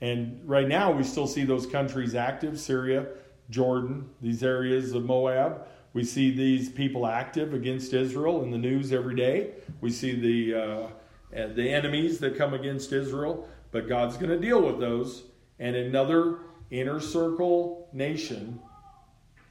And 0.00 0.40
right 0.48 0.68
now, 0.68 0.92
we 0.92 1.02
still 1.02 1.26
see 1.26 1.44
those 1.44 1.66
countries 1.66 2.14
active: 2.14 2.60
Syria, 2.60 3.08
Jordan, 3.50 4.08
these 4.20 4.44
areas 4.44 4.92
of 4.92 5.04
Moab. 5.04 5.66
We 5.94 6.04
see 6.04 6.30
these 6.30 6.68
people 6.68 7.06
active 7.06 7.54
against 7.54 7.92
Israel 7.92 8.42
in 8.42 8.50
the 8.50 8.58
news 8.58 8.92
every 8.92 9.16
day. 9.16 9.52
We 9.80 9.90
see 9.90 10.14
the 10.14 10.60
uh, 10.60 11.46
the 11.54 11.68
enemies 11.68 12.18
that 12.20 12.38
come 12.38 12.54
against 12.54 12.92
Israel, 12.92 13.48
but 13.72 13.88
God's 13.88 14.16
going 14.16 14.30
to 14.30 14.38
deal 14.38 14.62
with 14.62 14.78
those. 14.78 15.24
And 15.58 15.74
another 15.74 16.38
inner 16.70 17.00
circle 17.00 17.88
nation 17.92 18.60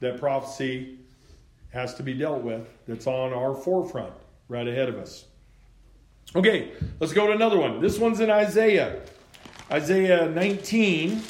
that 0.00 0.18
prophecy 0.18 0.98
has 1.72 1.94
to 1.94 2.02
be 2.02 2.14
dealt 2.14 2.42
with 2.42 2.66
that's 2.86 3.06
on 3.06 3.32
our 3.32 3.54
forefront 3.54 4.12
right 4.48 4.66
ahead 4.68 4.88
of 4.88 4.96
us. 4.96 5.26
Okay, 6.36 6.72
let's 7.00 7.12
go 7.12 7.26
to 7.26 7.32
another 7.32 7.58
one. 7.58 7.80
This 7.80 7.98
one's 7.98 8.20
in 8.20 8.30
Isaiah. 8.30 9.02
Isaiah 9.70 10.28
19 10.28 11.22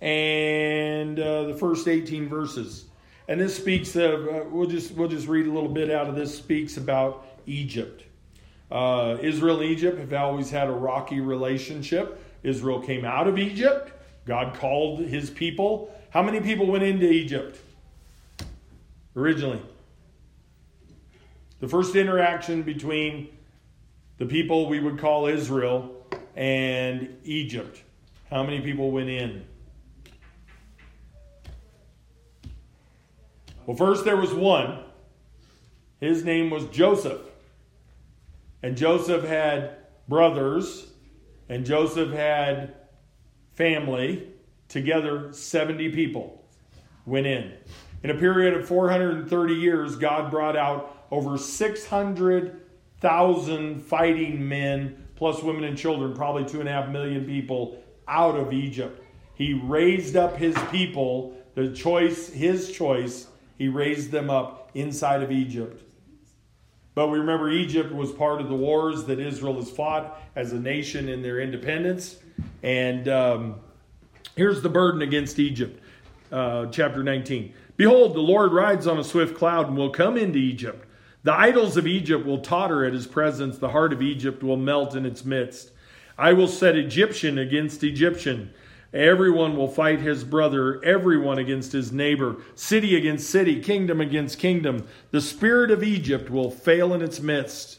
and 0.00 1.18
uh, 1.18 1.44
the 1.44 1.54
first 1.54 1.88
18 1.88 2.28
verses. 2.28 2.86
And 3.28 3.40
this 3.40 3.56
speaks 3.56 3.96
of 3.96 4.28
uh, 4.28 4.44
we'll 4.50 4.68
just 4.68 4.92
we'll 4.92 5.08
just 5.08 5.26
read 5.26 5.46
a 5.46 5.50
little 5.50 5.68
bit 5.68 5.90
out 5.90 6.08
of 6.08 6.14
this 6.14 6.36
speaks 6.36 6.76
about 6.76 7.26
Egypt. 7.46 8.04
Uh, 8.70 9.16
Israel 9.20 9.60
and 9.60 9.70
Egypt 9.70 9.98
have 9.98 10.12
always 10.12 10.50
had 10.50 10.68
a 10.68 10.72
rocky 10.72 11.20
relationship. 11.20 12.22
Israel 12.42 12.80
came 12.80 13.04
out 13.04 13.26
of 13.26 13.38
Egypt 13.38 13.92
God 14.26 14.54
called 14.54 15.00
his 15.00 15.30
people. 15.30 15.94
How 16.10 16.22
many 16.22 16.40
people 16.40 16.66
went 16.66 16.82
into 16.82 17.08
Egypt 17.08 17.58
originally? 19.14 19.62
The 21.60 21.68
first 21.68 21.96
interaction 21.96 22.62
between 22.62 23.28
the 24.18 24.26
people 24.26 24.68
we 24.68 24.80
would 24.80 24.98
call 24.98 25.26
Israel 25.26 25.92
and 26.34 27.16
Egypt. 27.24 27.82
How 28.28 28.42
many 28.42 28.60
people 28.60 28.90
went 28.90 29.08
in? 29.08 29.44
Well, 33.64 33.76
first 33.76 34.04
there 34.04 34.16
was 34.16 34.34
one. 34.34 34.80
His 36.00 36.24
name 36.24 36.50
was 36.50 36.66
Joseph. 36.66 37.20
And 38.62 38.76
Joseph 38.76 39.24
had 39.24 39.76
brothers, 40.08 40.86
and 41.48 41.64
Joseph 41.64 42.10
had 42.10 42.74
family, 43.56 44.28
together 44.68 45.32
70 45.32 45.90
people 45.90 46.44
went 47.06 47.26
in. 47.26 47.54
In 48.02 48.10
a 48.10 48.14
period 48.14 48.52
of 48.54 48.68
430 48.68 49.54
years, 49.54 49.96
God 49.96 50.30
brought 50.30 50.56
out 50.56 51.06
over 51.10 51.38
600,000 51.38 53.80
fighting 53.80 54.48
men, 54.48 55.06
plus 55.16 55.42
women 55.42 55.64
and 55.64 55.78
children, 55.78 56.14
probably 56.14 56.44
two 56.44 56.60
and 56.60 56.68
a 56.68 56.72
half 56.72 56.90
million 56.90 57.24
people, 57.24 57.82
out 58.06 58.36
of 58.36 58.52
Egypt. 58.52 59.02
He 59.34 59.54
raised 59.54 60.16
up 60.16 60.36
his 60.36 60.56
people, 60.70 61.34
the 61.54 61.72
choice, 61.72 62.28
his 62.28 62.70
choice, 62.70 63.26
he 63.58 63.68
raised 63.68 64.10
them 64.10 64.28
up 64.28 64.70
inside 64.74 65.22
of 65.22 65.32
Egypt. 65.32 65.82
But 66.94 67.08
we 67.08 67.18
remember 67.18 67.50
Egypt 67.50 67.92
was 67.92 68.12
part 68.12 68.40
of 68.40 68.48
the 68.48 68.54
wars 68.54 69.04
that 69.04 69.18
Israel 69.18 69.56
has 69.56 69.70
fought 69.70 70.20
as 70.34 70.52
a 70.52 70.58
nation 70.58 71.08
in 71.08 71.22
their 71.22 71.40
independence. 71.40 72.16
And 72.62 73.08
um, 73.08 73.56
here's 74.36 74.62
the 74.62 74.68
burden 74.68 75.02
against 75.02 75.38
Egypt, 75.38 75.82
uh, 76.32 76.66
chapter 76.66 77.02
19. 77.02 77.54
Behold, 77.76 78.14
the 78.14 78.20
Lord 78.20 78.52
rides 78.52 78.86
on 78.86 78.98
a 78.98 79.04
swift 79.04 79.36
cloud 79.36 79.68
and 79.68 79.76
will 79.76 79.90
come 79.90 80.16
into 80.16 80.38
Egypt. 80.38 80.86
The 81.22 81.34
idols 81.34 81.76
of 81.76 81.86
Egypt 81.86 82.24
will 82.24 82.38
totter 82.38 82.84
at 82.84 82.92
his 82.92 83.06
presence. 83.06 83.58
The 83.58 83.70
heart 83.70 83.92
of 83.92 84.00
Egypt 84.00 84.42
will 84.42 84.56
melt 84.56 84.94
in 84.94 85.04
its 85.04 85.24
midst. 85.24 85.72
I 86.16 86.32
will 86.32 86.48
set 86.48 86.76
Egyptian 86.76 87.38
against 87.38 87.84
Egyptian. 87.84 88.50
Everyone 88.92 89.56
will 89.56 89.68
fight 89.68 90.00
his 90.00 90.24
brother, 90.24 90.82
everyone 90.84 91.38
against 91.38 91.72
his 91.72 91.92
neighbor, 91.92 92.36
city 92.54 92.96
against 92.96 93.28
city, 93.28 93.60
kingdom 93.60 94.00
against 94.00 94.38
kingdom. 94.38 94.86
The 95.10 95.20
spirit 95.20 95.70
of 95.70 95.82
Egypt 95.82 96.30
will 96.30 96.50
fail 96.50 96.94
in 96.94 97.02
its 97.02 97.20
midst. 97.20 97.75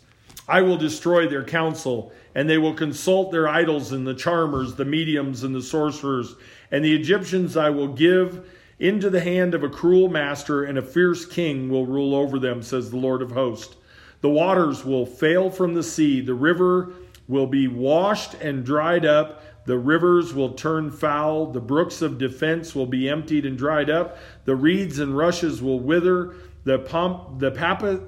I 0.47 0.61
will 0.61 0.77
destroy 0.77 1.27
their 1.27 1.43
counsel 1.43 2.11
and 2.33 2.49
they 2.49 2.57
will 2.57 2.73
consult 2.73 3.31
their 3.31 3.47
idols 3.47 3.91
and 3.91 4.05
the 4.05 4.13
charmers, 4.13 4.75
the 4.75 4.85
mediums, 4.85 5.43
and 5.43 5.55
the 5.55 5.61
sorcerers. 5.61 6.35
And 6.71 6.85
the 6.85 6.95
Egyptians 6.95 7.57
I 7.57 7.71
will 7.71 7.87
give 7.87 8.47
into 8.79 9.09
the 9.09 9.21
hand 9.21 9.55
of 9.55 9.63
a 9.63 9.69
cruel 9.69 10.07
master, 10.07 10.63
and 10.63 10.77
a 10.77 10.81
fierce 10.83 11.25
king 11.25 11.67
will 11.67 11.87
rule 11.87 12.13
over 12.13 12.37
them, 12.37 12.61
says 12.61 12.91
the 12.91 12.97
Lord 12.97 13.23
of 13.23 13.31
hosts. 13.31 13.75
The 14.21 14.29
waters 14.29 14.85
will 14.85 15.05
fail 15.05 15.49
from 15.49 15.73
the 15.73 15.81
sea, 15.81 16.21
the 16.21 16.35
river 16.35 16.93
will 17.27 17.47
be 17.47 17.67
washed 17.67 18.35
and 18.35 18.63
dried 18.63 19.05
up. 19.05 19.41
The 19.65 19.77
rivers 19.77 20.33
will 20.33 20.53
turn 20.53 20.91
foul, 20.91 21.47
the 21.47 21.59
brooks 21.59 22.01
of 22.01 22.17
defense 22.17 22.73
will 22.73 22.85
be 22.85 23.09
emptied 23.09 23.45
and 23.45 23.57
dried 23.57 23.89
up, 23.89 24.17
the 24.45 24.55
reeds 24.55 24.99
and 24.99 25.17
rushes 25.17 25.61
will 25.61 25.79
wither, 25.79 26.35
the 26.63 26.79
pump, 26.79 27.39
the 27.39 27.51
papa, 27.51 27.99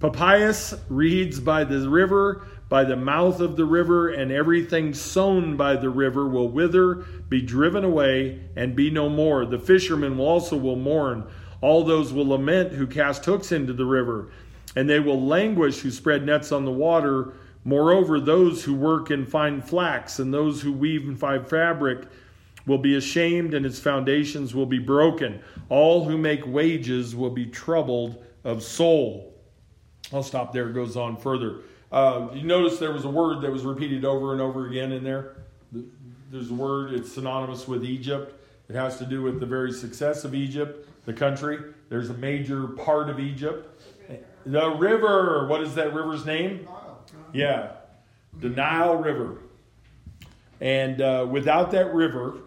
papyrus 0.00 0.74
reeds 0.88 1.40
by 1.40 1.64
the 1.64 1.88
river 1.88 2.46
by 2.68 2.84
the 2.84 2.96
mouth 2.96 3.40
of 3.40 3.56
the 3.56 3.64
river, 3.64 4.10
and 4.10 4.30
everything 4.30 4.92
sown 4.92 5.56
by 5.56 5.74
the 5.74 5.88
river 5.88 6.28
will 6.28 6.48
wither, 6.48 6.96
be 7.28 7.40
driven 7.40 7.82
away, 7.82 8.40
and 8.56 8.76
be 8.76 8.90
no 8.90 9.08
more. 9.08 9.46
The 9.46 9.58
fishermen 9.58 10.20
also 10.20 10.56
will 10.56 10.76
mourn. 10.76 11.24
All 11.62 11.82
those 11.82 12.12
will 12.12 12.28
lament 12.28 12.72
who 12.72 12.86
cast 12.86 13.24
hooks 13.24 13.52
into 13.52 13.72
the 13.72 13.86
river, 13.86 14.30
and 14.76 14.88
they 14.88 15.00
will 15.00 15.20
languish 15.20 15.80
who 15.80 15.90
spread 15.90 16.26
nets 16.26 16.52
on 16.52 16.66
the 16.66 16.70
water. 16.70 17.32
Moreover, 17.64 18.20
those 18.20 18.62
who 18.62 18.74
work 18.74 19.10
in 19.10 19.24
fine 19.24 19.62
flax 19.62 20.18
and 20.18 20.32
those 20.32 20.60
who 20.60 20.72
weave 20.72 21.08
in 21.08 21.16
fine 21.16 21.44
fabric 21.44 22.06
will 22.66 22.78
be 22.78 22.96
ashamed, 22.96 23.54
and 23.54 23.64
its 23.64 23.80
foundations 23.80 24.54
will 24.54 24.66
be 24.66 24.78
broken. 24.78 25.40
All 25.70 26.04
who 26.04 26.18
make 26.18 26.46
wages 26.46 27.16
will 27.16 27.30
be 27.30 27.46
troubled 27.46 28.22
of 28.44 28.62
soul. 28.62 29.37
I'll 30.12 30.22
stop 30.22 30.52
there. 30.52 30.70
It 30.70 30.72
goes 30.72 30.96
on 30.96 31.16
further. 31.16 31.60
Uh, 31.90 32.28
you 32.34 32.42
notice 32.42 32.78
there 32.78 32.92
was 32.92 33.04
a 33.04 33.10
word 33.10 33.42
that 33.42 33.50
was 33.50 33.64
repeated 33.64 34.04
over 34.04 34.32
and 34.32 34.40
over 34.40 34.66
again 34.66 34.92
in 34.92 35.04
there. 35.04 35.36
There's 36.30 36.50
a 36.50 36.54
word, 36.54 36.92
it's 36.92 37.12
synonymous 37.12 37.66
with 37.66 37.84
Egypt. 37.84 38.34
It 38.68 38.74
has 38.74 38.98
to 38.98 39.06
do 39.06 39.22
with 39.22 39.40
the 39.40 39.46
very 39.46 39.72
success 39.72 40.24
of 40.24 40.34
Egypt, 40.34 40.86
the 41.06 41.12
country. 41.12 41.58
There's 41.88 42.10
a 42.10 42.14
major 42.14 42.66
part 42.66 43.08
of 43.08 43.18
Egypt. 43.18 43.82
The 44.44 44.70
river, 44.70 45.46
what 45.46 45.62
is 45.62 45.74
that 45.74 45.94
river's 45.94 46.24
name? 46.26 46.68
Yeah, 47.32 47.72
the 48.40 48.48
Nile 48.50 48.96
River. 48.96 49.38
And 50.60 51.00
uh, 51.00 51.26
without 51.30 51.70
that 51.70 51.94
river, 51.94 52.38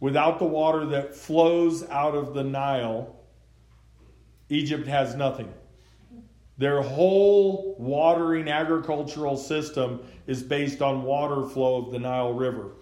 without 0.00 0.38
the 0.38 0.44
water 0.44 0.86
that 0.86 1.14
flows 1.14 1.88
out 1.88 2.14
of 2.14 2.34
the 2.34 2.42
Nile, 2.42 3.14
Egypt 4.48 4.86
has 4.86 5.14
nothing. 5.14 5.52
Their 6.58 6.82
whole 6.82 7.76
watering 7.78 8.48
agricultural 8.48 9.36
system 9.36 10.00
is 10.26 10.42
based 10.42 10.82
on 10.82 11.04
water 11.04 11.48
flow 11.48 11.86
of 11.86 11.92
the 11.92 12.00
Nile 12.00 12.34
River 12.34 12.72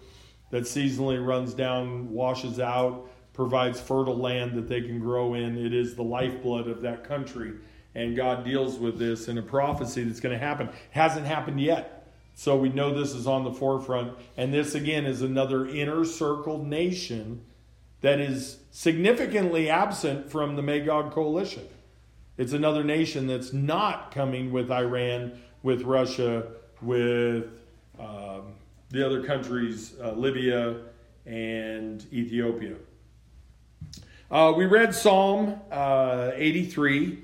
that 0.49 0.63
seasonally 0.63 1.23
runs 1.23 1.53
down, 1.53 2.09
washes 2.09 2.59
out, 2.59 3.07
provides 3.33 3.79
fertile 3.79 4.17
land 4.17 4.55
that 4.55 4.67
they 4.67 4.81
can 4.81 4.99
grow 4.99 5.35
in. 5.35 5.63
It 5.63 5.73
is 5.73 5.95
the 5.95 6.03
lifeblood 6.03 6.67
of 6.67 6.81
that 6.81 7.03
country. 7.03 7.53
And 7.93 8.15
God 8.15 8.43
deals 8.43 8.79
with 8.79 8.97
this 8.97 9.27
in 9.27 9.37
a 9.37 9.43
prophecy 9.43 10.03
that's 10.03 10.19
going 10.19 10.33
to 10.33 10.43
happen. 10.43 10.69
Hasn't 10.91 11.27
happened 11.27 11.61
yet. 11.61 12.11
So 12.33 12.55
we 12.55 12.69
know 12.69 12.93
this 12.93 13.13
is 13.13 13.27
on 13.27 13.43
the 13.43 13.53
forefront. 13.53 14.13
And 14.37 14.51
this, 14.53 14.73
again, 14.73 15.05
is 15.05 15.21
another 15.21 15.67
inner 15.67 16.03
circle 16.03 16.63
nation 16.63 17.43
that 18.01 18.19
is 18.19 18.59
significantly 18.71 19.69
absent 19.69 20.31
from 20.31 20.55
the 20.55 20.61
Magog 20.61 21.11
coalition. 21.11 21.67
It's 22.37 22.53
another 22.53 22.83
nation 22.83 23.25
that's 23.25 23.51
not 23.51 24.11
coming 24.11 24.51
with 24.51 24.69
Iran, 24.71 25.41
with 25.63 25.81
Russia, 25.81 26.47
with 26.83 27.45
um, 27.99 28.53
the 28.91 29.03
other 29.03 29.23
countries, 29.23 29.95
uh, 29.99 30.11
Libya 30.11 30.81
and 31.25 32.05
Ethiopia. 32.13 32.75
Uh, 34.29 34.53
we 34.55 34.65
read 34.65 34.93
Psalm 34.93 35.59
uh, 35.71 36.29
83, 36.35 37.23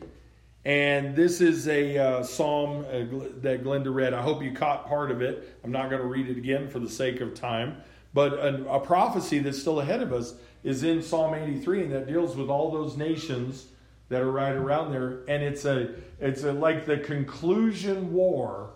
and 0.65 1.15
this 1.15 1.41
is 1.41 1.67
a 1.67 1.97
uh, 1.97 2.23
psalm 2.23 2.83
uh, 2.85 3.29
that 3.41 3.63
Glenda 3.63 3.93
read. 3.93 4.15
I 4.15 4.21
hope 4.23 4.41
you 4.41 4.51
caught 4.51 4.87
part 4.87 5.11
of 5.11 5.21
it. 5.21 5.59
I'm 5.63 5.71
not 5.71 5.91
going 5.91 6.01
to 6.01 6.07
read 6.07 6.27
it 6.27 6.37
again 6.37 6.67
for 6.67 6.79
the 6.79 6.89
sake 6.89 7.21
of 7.21 7.35
time. 7.35 7.77
But 8.15 8.33
a, 8.33 8.67
a 8.67 8.79
prophecy 8.79 9.39
that's 9.39 9.59
still 9.59 9.79
ahead 9.79 10.01
of 10.01 10.11
us 10.11 10.33
is 10.63 10.83
in 10.83 11.03
Psalm 11.03 11.35
83, 11.35 11.83
and 11.83 11.91
that 11.91 12.07
deals 12.07 12.35
with 12.35 12.49
all 12.49 12.71
those 12.71 12.97
nations 12.97 13.67
that 14.09 14.21
are 14.21 14.31
right 14.31 14.55
around 14.55 14.91
there, 14.91 15.19
and 15.27 15.43
it's 15.43 15.65
a 15.65 15.95
it's 16.19 16.43
a, 16.43 16.53
like 16.53 16.85
the 16.85 16.97
conclusion 16.97 18.13
war 18.13 18.71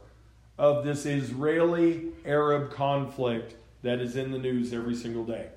of 0.57 0.83
this 0.83 1.05
Israeli 1.05 2.07
Arab 2.25 2.71
conflict 2.71 3.55
that 3.83 3.99
is 3.99 4.15
in 4.15 4.31
the 4.31 4.39
news 4.39 4.73
every 4.73 4.95
single 4.95 5.23
day. 5.23 5.47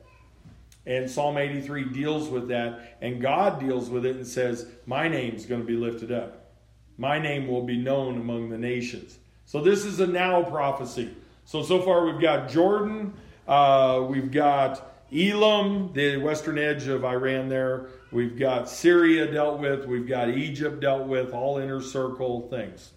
And 0.87 1.11
Psalm 1.11 1.37
83 1.37 1.85
deals 1.91 2.29
with 2.29 2.49
that, 2.49 2.99
and 3.01 3.21
God 3.21 3.61
deals 3.61 3.91
with 3.91 4.07
it 4.07 4.17
and 4.17 4.27
says, 4.27 4.67
My 4.87 5.09
name's 5.09 5.47
going 5.47 5.61
to 5.61 5.67
be 5.67 5.77
lifted 5.77 6.11
up. 6.11 6.53
My 6.97 7.19
name 7.19 7.49
will 7.49 7.63
be 7.63 7.77
known 7.77 8.17
among 8.17 8.51
the 8.51 8.59
nations. 8.59 9.19
So 9.47 9.63
this 9.63 9.85
is 9.85 10.01
a 10.01 10.07
now 10.07 10.43
prophecy. 10.43 11.15
So, 11.45 11.63
so 11.63 11.81
far 11.83 12.07
we've 12.07 12.21
got 12.21 12.49
Jordan, 12.49 13.13
uh, 13.49 14.05
we've 14.09 14.31
got 14.31 14.95
Elam, 15.13 15.93
the 15.93 16.19
western 16.19 16.59
edge 16.59 16.87
of 16.87 17.05
Iran 17.05 17.49
there. 17.49 17.89
We've 18.13 18.37
got 18.37 18.69
Syria 18.69 19.31
dealt 19.31 19.61
with. 19.61 19.87
We've 19.87 20.07
got 20.07 20.31
Egypt 20.31 20.81
dealt 20.81 21.07
with, 21.07 21.33
all 21.33 21.59
inner 21.59 21.81
circle 21.81 22.49
things. 22.49 22.91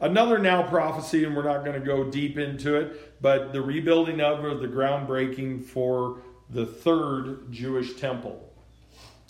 Another 0.00 0.38
now 0.38 0.62
prophecy, 0.62 1.24
and 1.24 1.36
we're 1.36 1.44
not 1.44 1.64
going 1.64 1.78
to 1.78 1.86
go 1.86 2.04
deep 2.04 2.38
into 2.38 2.76
it, 2.76 3.20
but 3.22 3.52
the 3.52 3.60
rebuilding 3.60 4.20
of 4.20 4.44
or 4.44 4.54
the 4.54 4.66
groundbreaking 4.66 5.64
for 5.64 6.22
the 6.50 6.66
third 6.66 7.50
Jewish 7.52 7.94
temple. 7.94 8.50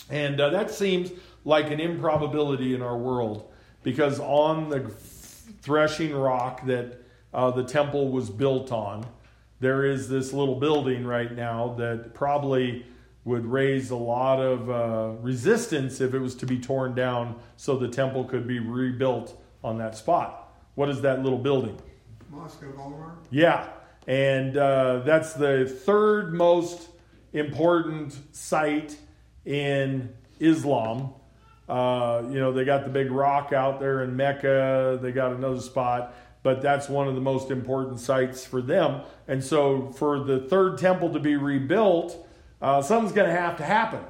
And 0.08 0.40
uh, 0.40 0.50
that 0.50 0.70
seems 0.70 1.12
like 1.44 1.70
an 1.70 1.80
improbability 1.80 2.74
in 2.74 2.82
our 2.82 2.96
world 2.96 3.52
because 3.82 4.20
on 4.20 4.68
the 4.68 4.88
threshing 5.62 6.14
rock 6.14 6.64
that 6.66 7.00
uh, 7.32 7.50
the 7.50 7.64
temple 7.64 8.08
was 8.08 8.30
built 8.30 8.72
on, 8.72 9.06
there 9.60 9.84
is 9.84 10.08
this 10.08 10.32
little 10.32 10.58
building 10.58 11.04
right 11.06 11.32
now 11.32 11.74
that 11.78 12.14
probably 12.14 12.86
would 13.24 13.44
raise 13.44 13.90
a 13.90 13.96
lot 13.96 14.40
of 14.40 14.70
uh, 14.70 15.20
resistance 15.20 16.00
if 16.00 16.14
it 16.14 16.18
was 16.18 16.34
to 16.34 16.46
be 16.46 16.58
torn 16.58 16.94
down 16.94 17.38
so 17.56 17.76
the 17.76 17.88
temple 17.88 18.24
could 18.24 18.46
be 18.46 18.58
rebuilt 18.58 19.40
on 19.62 19.78
that 19.78 19.96
spot. 19.96 20.56
What 20.74 20.88
is 20.88 21.02
that 21.02 21.22
little 21.22 21.38
building? 21.38 21.78
Mosque 22.30 22.62
of 22.62 22.78
Omar? 22.78 23.18
Yeah, 23.30 23.68
and 24.06 24.56
uh, 24.56 25.00
that's 25.00 25.34
the 25.34 25.66
third 25.66 26.32
most 26.32 26.88
important 27.32 28.18
site 28.32 28.96
in 29.44 30.14
Islam. 30.38 31.12
Uh, 31.68 32.22
you 32.28 32.40
know, 32.40 32.52
they 32.52 32.64
got 32.64 32.84
the 32.84 32.90
big 32.90 33.10
rock 33.10 33.52
out 33.52 33.78
there 33.80 34.02
in 34.02 34.16
Mecca, 34.16 34.98
they 35.02 35.12
got 35.12 35.32
another 35.32 35.60
spot 35.60 36.14
but 36.42 36.62
that's 36.62 36.88
one 36.88 37.06
of 37.06 37.14
the 37.14 37.20
most 37.20 37.50
important 37.50 38.00
sites 38.00 38.44
for 38.44 38.62
them. 38.62 39.02
And 39.28 39.42
so, 39.44 39.92
for 39.92 40.24
the 40.24 40.40
third 40.40 40.78
temple 40.78 41.12
to 41.12 41.20
be 41.20 41.36
rebuilt, 41.36 42.26
uh, 42.60 42.82
something's 42.82 43.12
going 43.12 43.28
to 43.28 43.38
have 43.38 43.56
to 43.58 43.64
happen. 43.64 44.00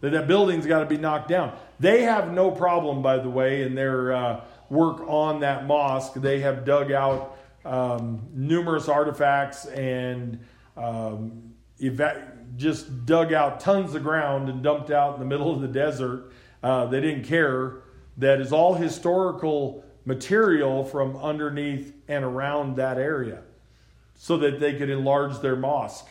That 0.00 0.10
that 0.10 0.26
building's 0.26 0.66
got 0.66 0.80
to 0.80 0.86
be 0.86 0.96
knocked 0.96 1.28
down. 1.28 1.56
They 1.78 2.02
have 2.02 2.32
no 2.32 2.50
problem, 2.50 3.02
by 3.02 3.18
the 3.18 3.30
way, 3.30 3.62
in 3.62 3.74
their 3.74 4.12
uh, 4.12 4.40
work 4.68 5.00
on 5.06 5.40
that 5.40 5.66
mosque. 5.66 6.14
They 6.14 6.40
have 6.40 6.64
dug 6.64 6.90
out 6.90 7.38
um, 7.64 8.28
numerous 8.34 8.88
artifacts 8.88 9.66
and 9.66 10.40
um, 10.76 11.54
eva- 11.78 12.32
just 12.56 13.06
dug 13.06 13.32
out 13.32 13.60
tons 13.60 13.94
of 13.94 14.02
ground 14.02 14.48
and 14.48 14.62
dumped 14.62 14.90
out 14.90 15.14
in 15.14 15.20
the 15.20 15.26
middle 15.26 15.54
of 15.54 15.60
the 15.60 15.68
desert. 15.68 16.32
Uh, 16.62 16.86
they 16.86 17.00
didn't 17.00 17.24
care. 17.24 17.82
That 18.18 18.40
is 18.40 18.52
all 18.52 18.74
historical 18.74 19.84
material 20.04 20.84
from 20.84 21.16
underneath 21.16 21.94
and 22.08 22.24
around 22.24 22.76
that 22.76 22.98
area 22.98 23.42
so 24.14 24.36
that 24.38 24.60
they 24.60 24.74
could 24.74 24.90
enlarge 24.90 25.40
their 25.40 25.56
mosque. 25.56 26.08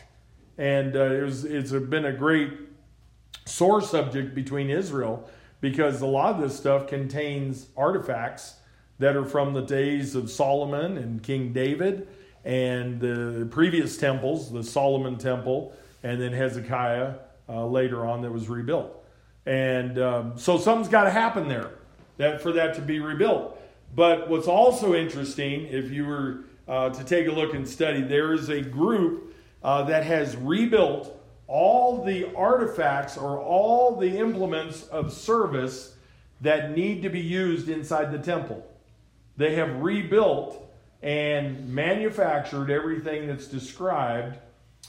And 0.58 0.96
uh, 0.96 1.04
it 1.04 1.22
was, 1.22 1.44
it's 1.44 1.72
been 1.72 2.04
a 2.04 2.12
great 2.12 2.52
sore 3.44 3.80
subject 3.80 4.34
between 4.34 4.70
Israel 4.70 5.28
because 5.60 6.02
a 6.02 6.06
lot 6.06 6.34
of 6.34 6.40
this 6.40 6.56
stuff 6.56 6.86
contains 6.86 7.68
artifacts 7.76 8.56
that 8.98 9.16
are 9.16 9.24
from 9.24 9.52
the 9.52 9.62
days 9.62 10.14
of 10.14 10.30
Solomon 10.30 10.98
and 10.98 11.22
King 11.22 11.52
David 11.52 12.08
and 12.44 13.00
the 13.00 13.48
previous 13.50 13.96
temples, 13.96 14.52
the 14.52 14.62
Solomon 14.62 15.16
temple, 15.16 15.74
and 16.02 16.20
then 16.20 16.32
Hezekiah 16.32 17.14
uh, 17.48 17.66
later 17.66 18.06
on 18.06 18.22
that 18.22 18.30
was 18.30 18.48
rebuilt. 18.48 19.04
And 19.46 19.98
um, 19.98 20.38
so 20.38 20.58
something's 20.58 20.88
got 20.88 21.04
to 21.04 21.10
happen 21.10 21.48
there 21.48 21.70
that 22.18 22.40
for 22.40 22.52
that 22.52 22.74
to 22.74 22.80
be 22.80 23.00
rebuilt. 23.00 23.60
But 23.94 24.28
what's 24.28 24.48
also 24.48 24.94
interesting, 24.94 25.66
if 25.66 25.90
you 25.90 26.06
were 26.06 26.44
uh, 26.68 26.90
to 26.90 27.04
take 27.04 27.26
a 27.26 27.30
look 27.32 27.54
and 27.54 27.68
study, 27.68 28.02
there 28.02 28.32
is 28.32 28.48
a 28.48 28.60
group 28.60 29.31
uh, 29.64 29.82
that 29.84 30.04
has 30.04 30.36
rebuilt 30.36 31.18
all 31.46 32.04
the 32.04 32.34
artifacts 32.34 33.16
or 33.16 33.38
all 33.38 33.96
the 33.96 34.18
implements 34.18 34.84
of 34.84 35.12
service 35.12 35.94
that 36.40 36.76
need 36.76 37.02
to 37.02 37.08
be 37.08 37.20
used 37.20 37.68
inside 37.68 38.10
the 38.10 38.18
temple. 38.18 38.66
They 39.36 39.54
have 39.54 39.82
rebuilt 39.82 40.58
and 41.02 41.68
manufactured 41.68 42.70
everything 42.70 43.26
that's 43.26 43.46
described 43.46 44.38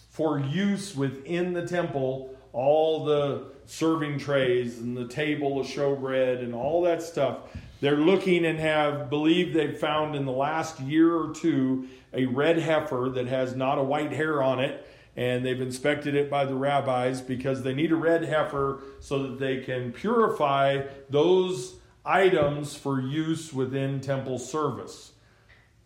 for 0.10 0.40
use 0.40 0.96
within 0.96 1.54
the 1.54 1.66
temple, 1.68 2.36
all 2.54 3.04
the 3.04 3.46
serving 3.66 4.20
trays 4.20 4.80
and 4.80 4.96
the 4.96 5.08
table 5.08 5.60
of 5.60 5.66
showbread 5.66 6.40
and 6.40 6.54
all 6.54 6.82
that 6.84 7.02
stuff. 7.02 7.40
They're 7.84 7.98
looking 7.98 8.46
and 8.46 8.60
have 8.60 9.10
believed 9.10 9.54
they've 9.54 9.78
found 9.78 10.16
in 10.16 10.24
the 10.24 10.32
last 10.32 10.80
year 10.80 11.14
or 11.18 11.34
two 11.34 11.90
a 12.14 12.26
red 12.28 12.58
heifer 12.58 13.12
that 13.16 13.28
has 13.28 13.58
not 13.58 13.78
a 13.78 13.84
white 13.84 14.14
hair 14.14 14.42
on 14.42 14.62
it. 14.62 14.88
And 15.18 15.46
they've 15.46 15.60
inspected 15.60 16.16
it 16.16 16.30
by 16.30 16.46
the 16.46 16.56
rabbis 16.56 17.20
because 17.20 17.62
they 17.62 17.74
need 17.74 17.92
a 17.92 17.98
red 17.98 18.24
heifer 18.24 18.84
so 19.02 19.24
that 19.24 19.38
they 19.38 19.58
can 19.58 19.92
purify 19.92 20.84
those 21.10 21.76
items 22.06 22.74
for 22.74 23.02
use 23.02 23.52
within 23.52 24.00
temple 24.00 24.40
service. 24.40 25.12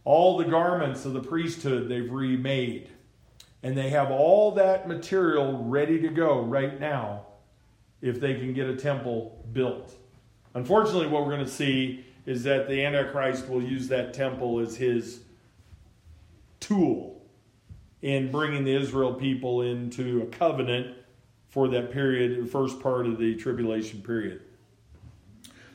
All 0.04 0.38
the 0.38 0.46
garments 0.46 1.04
of 1.04 1.14
the 1.14 1.24
priesthood 1.24 1.90
they've 1.90 2.12
remade. 2.12 2.92
And 3.64 3.76
they 3.76 3.90
have 3.90 4.12
all 4.12 4.52
that 4.52 4.88
material 4.88 5.64
ready 5.64 6.00
to 6.02 6.10
go 6.10 6.42
right 6.42 6.80
now 6.80 7.26
if 8.04 8.20
they 8.20 8.36
can 8.36 8.54
get 8.54 8.70
a 8.70 8.76
temple 8.76 9.44
built. 9.52 9.96
Unfortunately, 10.58 11.06
what 11.06 11.24
we're 11.24 11.34
going 11.34 11.46
to 11.46 11.52
see 11.52 12.04
is 12.26 12.42
that 12.46 12.68
the 12.68 12.84
Antichrist 12.84 13.48
will 13.48 13.62
use 13.62 13.88
that 13.90 14.12
temple 14.12 14.60
as 14.60 14.76
his 14.76 15.20
tool 16.60 17.22
in 18.02 18.32
bringing 18.32 18.64
the 18.64 18.76
Israel 18.76 19.14
people 19.14 19.62
into 19.62 20.24
a 20.24 20.26
covenant 20.26 20.98
for 21.48 21.68
that 21.68 21.92
period, 21.92 22.44
the 22.44 22.50
first 22.50 22.80
part 22.80 23.06
of 23.06 23.20
the 23.20 23.36
tribulation 23.36 24.02
period. 24.02 24.42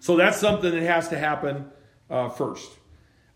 So 0.01 0.17
that's 0.17 0.39
something 0.39 0.73
that 0.73 0.83
has 0.83 1.09
to 1.11 1.19
happen 1.19 1.71
uh, 2.11 2.31
first. 2.31 2.73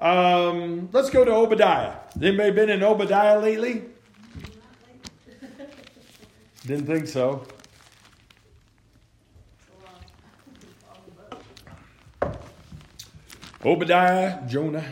Um, 0.01 0.89
let's 0.91 1.11
go 1.11 1.25
to 1.25 1.31
Obadiah. 1.31 1.95
Anybody 2.21 2.51
been 2.51 2.71
in 2.71 2.83
Obadiah 2.83 3.39
lately? 3.39 3.85
Didn't 6.67 6.87
think 6.87 7.07
so. 7.07 7.47
Obadiah, 13.67 14.47
Jonah. 14.47 14.85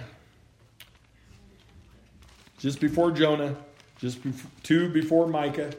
Just 2.59 2.81
before 2.81 3.13
Jonah, 3.13 3.55
just 3.99 4.19
two 4.65 4.89
before 4.89 5.29
Micah. 5.29 5.71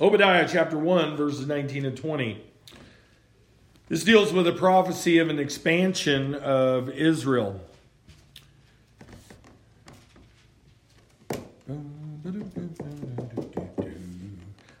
Obadiah 0.00 0.48
chapter 0.50 0.76
1, 0.76 1.16
verses 1.16 1.46
19 1.46 1.84
and 1.84 1.96
20. 1.96 2.44
This 3.86 4.02
deals 4.02 4.32
with 4.32 4.48
a 4.48 4.52
prophecy 4.52 5.18
of 5.18 5.28
an 5.28 5.38
expansion 5.38 6.34
of 6.34 6.90
Israel. 6.90 7.60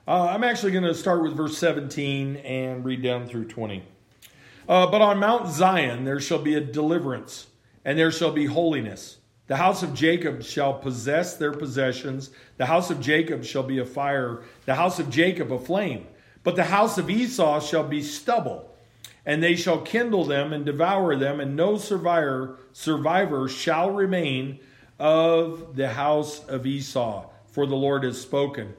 Uh, 0.08 0.24
I'm 0.30 0.42
actually 0.42 0.72
going 0.72 0.82
to 0.82 0.94
start 0.94 1.22
with 1.22 1.36
verse 1.36 1.56
17 1.58 2.38
and 2.38 2.84
read 2.84 3.02
down 3.02 3.28
through 3.28 3.44
20. 3.44 3.84
Uh, 4.68 4.86
but 4.86 5.00
on 5.00 5.18
Mount 5.18 5.48
Zion 5.48 6.04
there 6.04 6.20
shall 6.20 6.38
be 6.38 6.54
a 6.54 6.60
deliverance, 6.60 7.46
and 7.84 7.98
there 7.98 8.12
shall 8.12 8.32
be 8.32 8.44
holiness. 8.44 9.16
The 9.46 9.56
house 9.56 9.82
of 9.82 9.94
Jacob 9.94 10.42
shall 10.42 10.74
possess 10.74 11.38
their 11.38 11.52
possessions. 11.52 12.30
The 12.58 12.66
house 12.66 12.90
of 12.90 13.00
Jacob 13.00 13.44
shall 13.44 13.62
be 13.62 13.78
a 13.78 13.86
fire, 13.86 14.42
the 14.66 14.74
house 14.74 14.98
of 14.98 15.08
Jacob 15.08 15.50
a 15.50 15.58
flame. 15.58 16.06
But 16.44 16.54
the 16.54 16.64
house 16.64 16.98
of 16.98 17.08
Esau 17.08 17.60
shall 17.60 17.84
be 17.84 18.02
stubble, 18.02 18.70
and 19.24 19.42
they 19.42 19.56
shall 19.56 19.80
kindle 19.80 20.24
them 20.24 20.52
and 20.52 20.66
devour 20.66 21.16
them, 21.16 21.40
and 21.40 21.56
no 21.56 21.78
survivor, 21.78 22.58
survivor 22.72 23.48
shall 23.48 23.90
remain 23.90 24.60
of 24.98 25.76
the 25.76 25.88
house 25.88 26.44
of 26.44 26.66
Esau, 26.66 27.30
for 27.50 27.66
the 27.66 27.74
Lord 27.74 28.04
has 28.04 28.20
spoken. 28.20 28.74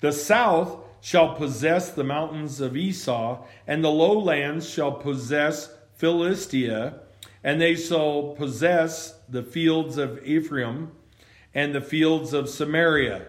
The 0.00 0.12
south 0.12 0.78
shall 1.00 1.34
possess 1.34 1.90
the 1.90 2.04
mountains 2.04 2.60
of 2.60 2.76
Esau, 2.76 3.44
and 3.66 3.84
the 3.84 3.90
lowlands 3.90 4.68
shall 4.68 4.92
possess 4.92 5.74
Philistia, 5.96 7.00
and 7.42 7.60
they 7.60 7.74
shall 7.74 8.34
possess 8.36 9.14
the 9.28 9.42
fields 9.42 9.96
of 9.96 10.24
Ephraim 10.24 10.92
and 11.54 11.74
the 11.74 11.80
fields 11.80 12.32
of 12.32 12.48
Samaria. 12.48 13.26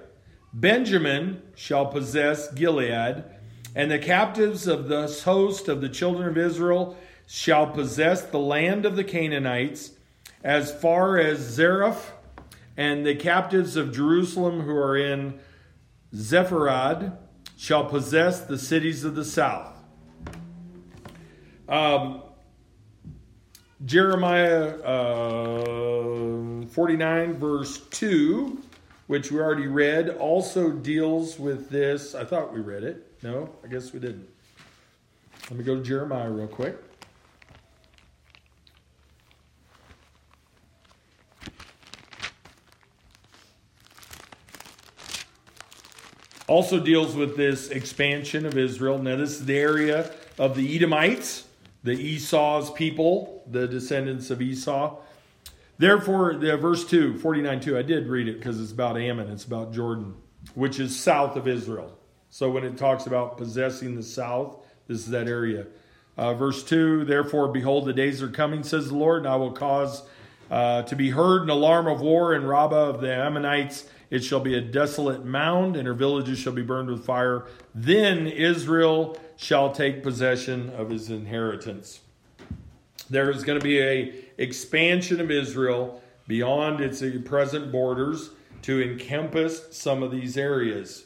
Benjamin 0.53 1.41
shall 1.55 1.85
possess 1.85 2.51
Gilead, 2.53 3.23
And 3.75 3.91
the 3.91 3.99
captives 3.99 4.67
of 4.67 4.87
this 4.87 5.23
host 5.23 5.67
of 5.67 5.79
the 5.79 5.89
children 5.89 6.27
of 6.27 6.37
Israel 6.37 6.97
shall 7.27 7.67
possess 7.67 8.23
the 8.23 8.39
land 8.39 8.85
of 8.85 8.95
the 8.95 9.03
Canaanites 9.03 9.91
as 10.43 10.73
far 10.73 11.19
as 11.19 11.39
Zareph, 11.39 12.11
and 12.75 13.05
the 13.05 13.15
captives 13.15 13.75
of 13.75 13.93
Jerusalem 13.93 14.61
who 14.61 14.75
are 14.75 14.97
in 14.97 15.39
Sepharad 16.13 17.15
shall 17.59 17.83
possess 17.83 18.39
the 18.45 18.57
cities 18.57 19.03
of 19.03 19.15
the 19.15 19.25
south. 19.25 19.75
Um, 21.67 22.21
Jeremiah 23.83 24.79
uh, 24.79 26.65
49, 26.67 27.33
verse 27.33 27.79
2, 27.89 28.63
which 29.07 29.29
we 29.29 29.41
already 29.41 29.67
read, 29.67 30.07
also 30.07 30.71
deals 30.71 31.37
with 31.37 31.69
this. 31.69 32.15
I 32.15 32.23
thought 32.23 32.53
we 32.53 32.61
read 32.61 32.83
it. 32.83 33.21
No, 33.23 33.49
I 33.61 33.67
guess 33.67 33.91
we 33.91 33.99
didn't. 33.99 34.29
Let 35.49 35.59
me 35.59 35.65
go 35.65 35.75
to 35.75 35.83
Jeremiah 35.83 36.31
real 36.31 36.47
quick. 36.47 36.77
Also 46.49 46.79
deals 46.79 47.15
with 47.15 47.37
this 47.37 47.69
expansion 47.69 48.43
of 48.43 48.57
Israel. 48.57 48.97
Now, 48.97 49.15
this 49.17 49.39
is 49.39 49.45
the 49.45 49.59
area 49.59 50.09
of 50.39 50.55
the 50.55 50.75
Edomites, 50.75 51.45
the 51.83 51.91
Esau's 51.91 52.71
people, 52.71 53.43
the 53.51 53.67
descendants 53.67 54.31
of 54.31 54.41
Esau. 54.41 54.97
Therefore, 55.77 56.33
the 56.33 56.57
verse 56.57 56.83
2, 56.85 57.19
49 57.19 57.59
2, 57.59 57.77
I 57.77 57.83
did 57.83 58.07
read 58.07 58.27
it 58.27 58.39
because 58.39 58.59
it's 58.59 58.71
about 58.71 58.97
Ammon, 58.97 59.29
it's 59.29 59.45
about 59.45 59.71
Jordan, 59.71 60.15
which 60.55 60.79
is 60.79 60.99
south 60.99 61.35
of 61.35 61.47
Israel. 61.47 61.95
So 62.31 62.49
when 62.49 62.63
it 62.63 62.79
talks 62.79 63.05
about 63.05 63.37
possessing 63.37 63.95
the 63.95 64.01
south, 64.01 64.57
this 64.87 64.97
is 64.97 65.09
that 65.09 65.27
area. 65.27 65.67
Uh, 66.17 66.33
verse 66.33 66.63
2 66.63 67.05
Therefore, 67.05 67.49
behold, 67.49 67.85
the 67.85 67.93
days 67.93 68.23
are 68.23 68.27
coming, 68.27 68.63
says 68.63 68.87
the 68.87 68.95
Lord, 68.95 69.19
and 69.19 69.27
I 69.27 69.35
will 69.35 69.51
cause 69.51 70.01
uh, 70.49 70.81
to 70.81 70.95
be 70.95 71.11
heard 71.11 71.43
an 71.43 71.51
alarm 71.51 71.85
of 71.85 72.01
war 72.01 72.33
in 72.33 72.43
Rabbah 72.43 72.89
of 72.89 73.01
the 73.01 73.13
Ammonites. 73.13 73.85
It 74.09 74.23
shall 74.23 74.39
be 74.39 74.55
a 74.55 74.61
desolate 74.61 75.23
mound, 75.23 75.75
and 75.75 75.87
her 75.87 75.93
villages 75.93 76.39
shall 76.39 76.53
be 76.53 76.61
burned 76.61 76.89
with 76.89 77.05
fire. 77.05 77.45
Then 77.75 78.27
Israel 78.27 79.17
shall 79.37 79.71
take 79.71 80.03
possession 80.03 80.69
of 80.71 80.89
his 80.89 81.09
inheritance. 81.09 82.01
There 83.09 83.29
is 83.29 83.43
going 83.43 83.59
to 83.59 83.63
be 83.63 83.79
a 83.79 84.13
expansion 84.37 85.19
of 85.19 85.31
Israel 85.31 86.01
beyond 86.27 86.81
its 86.81 87.03
present 87.25 87.71
borders 87.71 88.31
to 88.63 88.81
encompass 88.81 89.63
some 89.71 90.03
of 90.03 90.11
these 90.11 90.37
areas. 90.37 91.05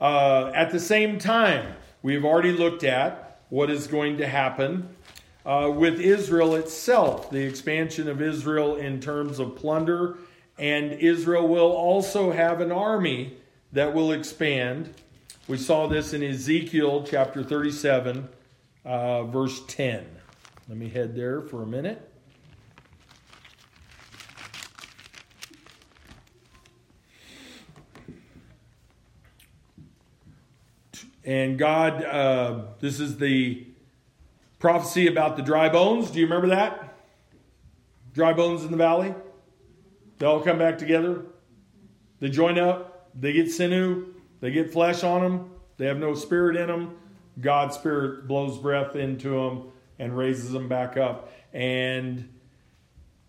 Uh, 0.00 0.50
at 0.54 0.70
the 0.70 0.80
same 0.80 1.18
time, 1.18 1.74
we've 2.02 2.24
already 2.24 2.52
looked 2.52 2.84
at 2.84 3.40
what 3.48 3.70
is 3.70 3.86
going 3.86 4.18
to 4.18 4.26
happen 4.26 4.88
uh, 5.44 5.72
with 5.74 6.00
Israel 6.00 6.54
itself, 6.54 7.30
the 7.30 7.42
expansion 7.42 8.08
of 8.08 8.22
Israel 8.22 8.76
in 8.76 9.00
terms 9.00 9.38
of 9.38 9.56
plunder, 9.56 10.18
and 10.60 10.92
Israel 10.92 11.48
will 11.48 11.72
also 11.72 12.30
have 12.30 12.60
an 12.60 12.70
army 12.70 13.32
that 13.72 13.94
will 13.94 14.12
expand. 14.12 14.92
We 15.48 15.56
saw 15.56 15.86
this 15.86 16.12
in 16.12 16.22
Ezekiel 16.22 17.06
chapter 17.08 17.42
37, 17.42 18.28
uh, 18.84 19.24
verse 19.24 19.62
10. 19.66 20.06
Let 20.68 20.76
me 20.76 20.90
head 20.90 21.16
there 21.16 21.40
for 21.40 21.62
a 21.62 21.66
minute. 21.66 22.06
And 31.24 31.58
God, 31.58 32.04
uh, 32.04 32.64
this 32.80 33.00
is 33.00 33.16
the 33.16 33.66
prophecy 34.58 35.06
about 35.06 35.38
the 35.38 35.42
dry 35.42 35.70
bones. 35.70 36.10
Do 36.10 36.18
you 36.18 36.26
remember 36.26 36.48
that? 36.48 36.98
Dry 38.12 38.34
bones 38.34 38.62
in 38.62 38.70
the 38.70 38.76
valley? 38.76 39.14
They 40.20 40.26
all 40.26 40.40
come 40.40 40.58
back 40.58 40.78
together. 40.78 41.24
They 42.20 42.28
join 42.28 42.58
up. 42.58 43.10
They 43.20 43.32
get 43.32 43.50
sinew. 43.50 44.14
They 44.40 44.52
get 44.52 44.72
flesh 44.72 45.02
on 45.02 45.22
them. 45.22 45.50
They 45.76 45.86
have 45.86 45.98
no 45.98 46.14
spirit 46.14 46.56
in 46.56 46.68
them. 46.68 46.96
God's 47.40 47.74
spirit 47.74 48.28
blows 48.28 48.58
breath 48.58 48.94
into 48.94 49.30
them 49.30 49.72
and 49.98 50.16
raises 50.16 50.52
them 50.52 50.68
back 50.68 50.96
up. 50.96 51.32
And 51.52 52.32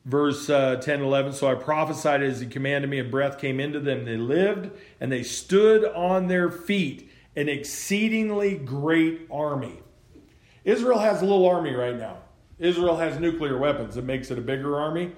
verse 0.06 0.50
uh, 0.50 0.78
10 0.78 1.02
11 1.04 1.32
so 1.32 1.48
i 1.48 1.54
prophesied 1.54 2.24
as 2.24 2.40
he 2.40 2.48
commanded 2.48 2.90
me 2.90 2.98
and 2.98 3.12
breath 3.12 3.38
came 3.38 3.60
into 3.60 3.80
them 3.80 4.04
they 4.04 4.18
lived 4.18 4.72
and 5.00 5.12
they 5.12 5.22
stood 5.22 5.86
on 5.94 6.28
their 6.28 6.50
feet 6.50 7.12
an 7.36 7.48
exceedingly 7.48 8.56
great 8.56 9.28
army. 9.32 9.80
Israel 10.64 11.00
has 11.00 11.22
a 11.22 11.26
little 11.26 11.48
army 11.48 11.74
right 11.74 11.98
now. 11.98 12.18
Israel 12.60 12.98
has 12.98 13.20
nuclear 13.20 13.58
weapons. 13.58 13.98
It 13.98 14.04
makes 14.04 14.30
it 14.32 14.38
a 14.38 14.42
bigger 14.42 14.80
army 14.80 15.14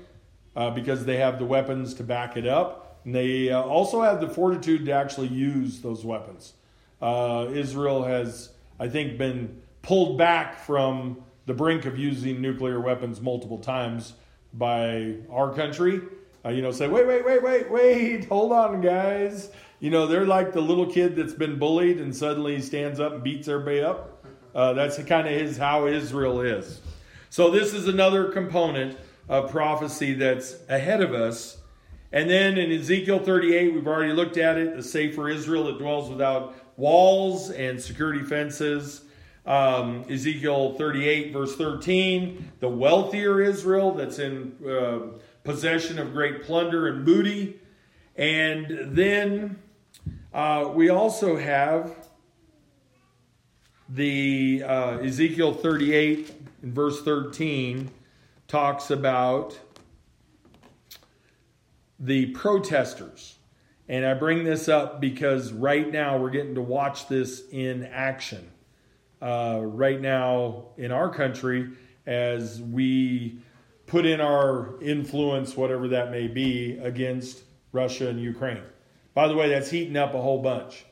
uh, 0.55 0.69
because 0.69 1.05
they 1.05 1.17
have 1.17 1.39
the 1.39 1.45
weapons 1.45 1.93
to 1.95 2.03
back 2.03 2.37
it 2.37 2.47
up. 2.47 2.99
And 3.05 3.13
they 3.13 3.49
uh, 3.49 3.61
also 3.61 4.01
have 4.01 4.21
the 4.21 4.29
fortitude 4.29 4.85
to 4.85 4.91
actually 4.91 5.27
use 5.27 5.81
those 5.81 6.05
weapons. 6.05 6.53
Uh, 7.01 7.47
Israel 7.51 8.03
has, 8.03 8.49
I 8.79 8.87
think, 8.87 9.17
been 9.17 9.61
pulled 9.81 10.17
back 10.17 10.57
from 10.59 11.23
the 11.45 11.53
brink 11.53 11.85
of 11.85 11.97
using 11.97 12.41
nuclear 12.41 12.79
weapons 12.79 13.19
multiple 13.19 13.57
times 13.57 14.13
by 14.53 15.15
our 15.29 15.53
country. 15.53 16.01
Uh, 16.45 16.49
you 16.49 16.61
know, 16.61 16.71
say, 16.71 16.87
wait, 16.87 17.07
wait, 17.07 17.25
wait, 17.25 17.43
wait, 17.43 17.71
wait, 17.71 18.25
hold 18.29 18.51
on, 18.51 18.81
guys. 18.81 19.49
You 19.79 19.89
know, 19.89 20.07
they're 20.07 20.25
like 20.25 20.53
the 20.53 20.61
little 20.61 20.85
kid 20.85 21.15
that's 21.15 21.33
been 21.33 21.59
bullied 21.59 21.99
and 21.99 22.15
suddenly 22.15 22.61
stands 22.61 22.99
up 22.99 23.13
and 23.13 23.23
beats 23.23 23.47
everybody 23.47 23.81
up. 23.81 24.25
Uh, 24.55 24.73
that's 24.73 25.01
kind 25.03 25.27
of 25.27 25.33
his 25.33 25.57
how 25.57 25.87
Israel 25.87 26.39
is. 26.41 26.79
So 27.29 27.49
this 27.49 27.73
is 27.73 27.87
another 27.87 28.31
component 28.31 28.97
of 29.29 29.51
prophecy 29.51 30.13
that's 30.13 30.55
ahead 30.69 31.01
of 31.01 31.13
us. 31.13 31.57
And 32.11 32.29
then 32.29 32.57
in 32.57 32.71
Ezekiel 32.71 33.19
38, 33.19 33.73
we've 33.73 33.87
already 33.87 34.13
looked 34.13 34.37
at 34.37 34.57
it, 34.57 34.75
the 34.75 34.83
safer 34.83 35.29
Israel 35.29 35.65
that 35.65 35.79
dwells 35.79 36.09
without 36.09 36.55
walls 36.77 37.49
and 37.49 37.81
security 37.81 38.23
fences. 38.23 39.01
Um, 39.45 40.05
Ezekiel 40.09 40.75
38, 40.75 41.33
verse 41.33 41.55
13, 41.55 42.51
the 42.59 42.69
wealthier 42.69 43.41
Israel 43.41 43.91
that's 43.93 44.19
in 44.19 44.55
uh, 44.65 45.17
possession 45.43 45.99
of 45.99 46.13
great 46.13 46.43
plunder 46.43 46.87
and 46.87 47.05
booty. 47.05 47.59
And 48.15 48.95
then 48.95 49.59
uh, 50.33 50.71
we 50.73 50.89
also 50.89 51.35
have 51.35 52.07
the 53.89 54.63
uh, 54.65 54.97
Ezekiel 54.99 55.53
38 55.53 56.33
in 56.61 56.73
verse 56.73 57.01
13 57.01 57.91
talks 58.53 58.91
about 58.91 59.59
the 61.97 62.27
protesters. 62.33 63.39
And 63.89 64.05
I 64.05 64.13
bring 64.13 64.43
this 64.43 64.69
up 64.69 65.01
because 65.01 65.51
right 65.51 65.91
now 65.91 66.19
we're 66.19 66.29
getting 66.29 66.53
to 66.53 66.61
watch 66.61 67.07
this 67.07 67.41
in 67.49 67.83
action. 67.85 68.47
Uh, 69.19 69.59
right 69.63 69.99
now 69.99 70.65
in 70.77 70.91
our 70.91 71.11
country, 71.11 71.71
as 72.05 72.61
we 72.61 73.39
put 73.87 74.05
in 74.05 74.21
our 74.21 74.79
influence, 74.83 75.57
whatever 75.57 75.87
that 75.87 76.11
may 76.11 76.27
be, 76.27 76.77
against 76.77 77.41
Russia 77.71 78.07
and 78.07 78.21
Ukraine. 78.21 78.61
By 79.15 79.29
the 79.29 79.35
way, 79.35 79.49
that's 79.49 79.71
heating 79.71 79.97
up 79.97 80.13
a 80.13 80.21
whole 80.21 80.43
bunch. 80.43 80.85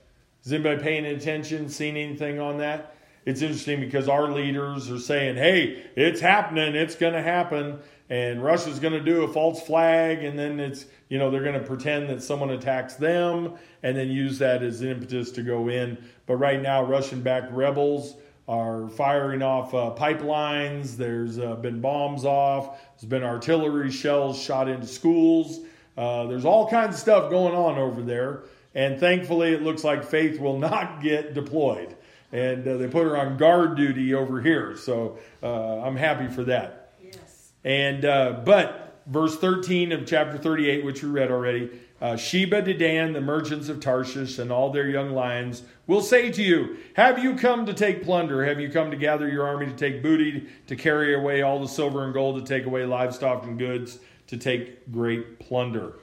Is 0.44 0.52
anybody 0.52 0.82
paying 0.82 1.06
attention, 1.06 1.70
seeing 1.70 1.96
anything 1.96 2.40
on 2.40 2.58
that? 2.58 2.96
It's 3.26 3.42
interesting 3.42 3.80
because 3.80 4.10
our 4.10 4.32
leaders 4.32 4.90
are 4.90 5.00
saying, 5.00 5.36
hey, 5.36 5.86
it's 5.96 6.20
happening, 6.20 6.76
it's 6.76 6.96
going 6.96 7.14
to 7.14 7.22
happen, 7.22 7.80
and 8.10 8.44
Russia's 8.44 8.80
going 8.80 8.94
to 8.94 9.00
do 9.00 9.24
a 9.24 9.28
false 9.32 9.62
flag, 9.62 10.24
and 10.24 10.38
then 10.38 10.60
it's, 10.60 10.86
you 11.08 11.20
know, 11.20 11.30
they're 11.30 11.44
going 11.44 11.60
to 11.60 11.66
pretend 11.66 12.10
that 12.10 12.24
someone 12.24 12.50
attacks 12.50 12.96
them 12.96 13.54
and 13.84 13.96
then 13.96 14.10
use 14.10 14.40
that 14.40 14.64
as 14.64 14.82
an 14.82 14.90
impetus 14.90 15.32
to 15.32 15.44
go 15.44 15.70
in. 15.70 15.98
But 16.26 16.38
right 16.38 16.62
now, 16.62 16.84
Russian 16.84 17.22
backed 17.22 17.52
rebels 17.52 18.16
are 18.48 18.90
firing 18.90 19.44
off 19.44 19.74
uh, 19.74 19.94
pipelines. 19.96 20.98
There's 20.98 21.38
uh, 21.38 21.56
been 21.56 21.80
bombs 21.80 22.26
off. 22.26 22.82
There's 22.96 23.10
been 23.10 23.24
artillery 23.24 23.92
shells 23.92 24.42
shot 24.42 24.68
into 24.68 24.88
schools. 24.88 25.60
Uh, 25.96 26.26
there's 26.26 26.46
all 26.46 26.68
kinds 26.68 26.96
of 26.96 27.02
stuff 27.02 27.30
going 27.30 27.54
on 27.54 27.78
over 27.78 28.02
there, 28.02 28.44
and 28.74 29.00
thankfully, 29.00 29.54
it 29.54 29.62
looks 29.62 29.84
like 29.84 30.04
Faith 30.04 30.40
will 30.40 30.58
not 30.58 31.02
get 31.02 31.34
deployed. 31.34 31.96
And 32.32 32.68
uh, 32.68 32.78
they 32.78 32.88
put 32.88 33.04
her 33.04 33.18
on 33.18 33.38
guard 33.38 33.76
duty 33.76 34.14
over 34.14 34.42
here, 34.42 34.78
so 34.78 35.20
uh, 35.44 35.82
I'm 35.82 35.98
happy 35.98 36.28
for 36.28 36.46
that. 36.46 36.94
Yes. 37.04 37.52
And 37.64 38.06
uh, 38.06 38.42
but 38.46 39.02
verse 39.08 39.38
13 39.38 39.92
of 39.92 40.06
chapter 40.06 40.38
38, 40.38 40.86
which 40.86 41.04
we 41.04 41.10
read 41.10 41.30
already, 41.30 41.70
uh, 42.00 42.16
Sheba, 42.16 42.62
Dedan, 42.62 43.14
the 43.14 43.22
merchants 43.22 43.68
of 43.68 43.80
Tarshish, 43.80 44.40
and 44.40 44.52
all 44.52 44.72
their 44.72 44.88
young 44.88 45.12
lions 45.12 45.64
will 45.88 46.02
say 46.02 46.32
to 46.32 46.42
you, 46.42 46.78
Have 46.96 47.22
you 47.22 47.36
come 47.36 47.66
to 47.66 47.74
take 47.74 48.04
plunder? 48.04 48.46
Have 48.46 48.60
you 48.62 48.70
come 48.70 48.92
to 48.92 48.98
gather 48.98 49.28
your 49.28 49.46
army 49.46 49.66
to 49.66 49.76
take 49.76 50.02
booty, 50.02 50.48
to 50.68 50.76
carry 50.76 51.14
away 51.14 51.42
all 51.42 51.60
the 51.60 51.68
silver 51.68 52.06
and 52.06 52.14
gold, 52.14 52.44
to 52.44 52.48
take 52.48 52.66
away 52.66 52.86
livestock 52.86 53.44
and 53.44 53.60
goods? 53.60 54.00
to 54.32 54.38
take 54.38 54.90
great 54.94 55.40
plunder. 55.40 56.00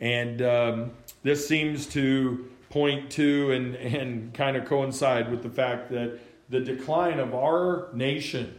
And 0.00 0.40
um, 0.40 0.90
this 1.22 1.46
seems 1.46 1.84
to 1.88 2.50
point 2.70 3.10
to 3.12 3.52
and, 3.52 3.76
and 3.76 4.34
kind 4.34 4.56
of 4.56 4.64
coincide 4.64 5.30
with 5.30 5.42
the 5.42 5.50
fact 5.50 5.90
that 5.90 6.18
the 6.48 6.60
decline 6.60 7.18
of 7.18 7.34
our 7.34 7.88
nation 7.92 8.54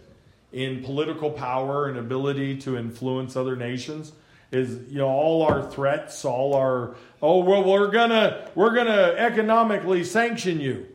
in 0.51 0.83
political 0.83 1.29
power 1.29 1.87
and 1.87 1.97
ability 1.97 2.57
to 2.57 2.77
influence 2.77 3.35
other 3.35 3.55
nations 3.55 4.13
is 4.51 4.89
you 4.89 4.97
know 4.97 5.09
all 5.09 5.43
our 5.43 5.69
threats 5.69 6.23
all 6.23 6.53
our 6.53 6.95
oh 7.21 7.39
well 7.39 7.63
we're 7.63 7.91
gonna 7.91 8.49
we're 8.55 8.73
gonna 8.73 9.13
economically 9.17 10.03
sanction 10.03 10.59
you. 10.59 10.87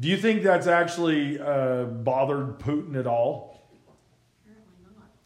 Do 0.00 0.06
you 0.06 0.16
think 0.16 0.44
that's 0.44 0.68
actually 0.68 1.40
uh, 1.40 1.84
bothered 1.84 2.60
putin 2.60 2.96
at 2.96 3.08
all? 3.08 3.60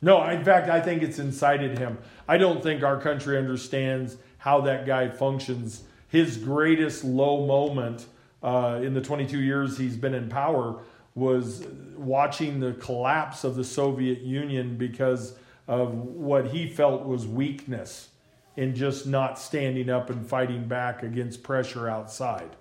No 0.01 0.25
in 0.25 0.43
fact 0.43 0.71
i 0.71 0.81
think 0.81 1.03
it's 1.03 1.19
incited 1.19 1.79
him. 1.79 1.99
I 2.27 2.39
don't 2.39 2.63
think 2.63 2.83
our 2.83 2.99
country 2.99 3.37
understands 3.37 4.17
how 4.39 4.63
that 4.63 4.87
guy 4.87 5.09
functions 5.09 5.83
his 6.13 6.37
greatest 6.37 7.05
low 7.05 7.47
moment 7.47 8.05
uh, 8.43 8.79
in 8.83 8.93
the 8.93 9.01
22 9.01 9.41
years 9.41 9.79
he's 9.79 9.97
been 9.97 10.13
in 10.13 10.29
power 10.29 10.79
was 11.15 11.67
watching 11.97 12.61
the 12.61 12.73
collapse 12.75 13.45
of 13.45 13.57
the 13.57 13.65
Soviet 13.65 14.21
Union 14.21 14.77
because 14.77 15.35
of 15.67 15.95
what 15.95 16.49
he 16.49 16.69
felt 16.69 17.07
was 17.07 17.27
weakness 17.27 18.11
in 18.57 18.75
just 18.75 19.07
not 19.07 19.39
standing 19.39 19.89
up 19.89 20.11
and 20.11 20.27
fighting 20.27 20.69
back 20.69 21.03
against 21.03 21.43
pressure 21.43 21.89
outside. 21.89 22.57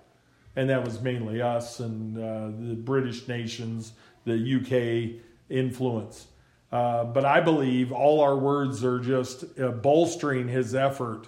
And 0.56 0.70
that 0.70 0.82
was 0.82 1.02
mainly 1.02 1.42
us 1.42 1.80
and 1.80 2.16
uh, 2.16 2.46
the 2.68 2.74
British 2.74 3.28
nations, 3.28 3.92
the 4.24 4.34
UK 4.34 5.20
influence. 5.50 6.26
Uh, 6.70 7.04
but 7.04 7.26
I 7.26 7.40
believe 7.40 7.92
all 7.92 8.20
our 8.20 8.36
words 8.36 8.82
are 8.82 8.98
just 8.98 9.44
uh, 9.58 9.68
bolstering 9.72 10.48
his 10.48 10.74
effort 10.74 11.26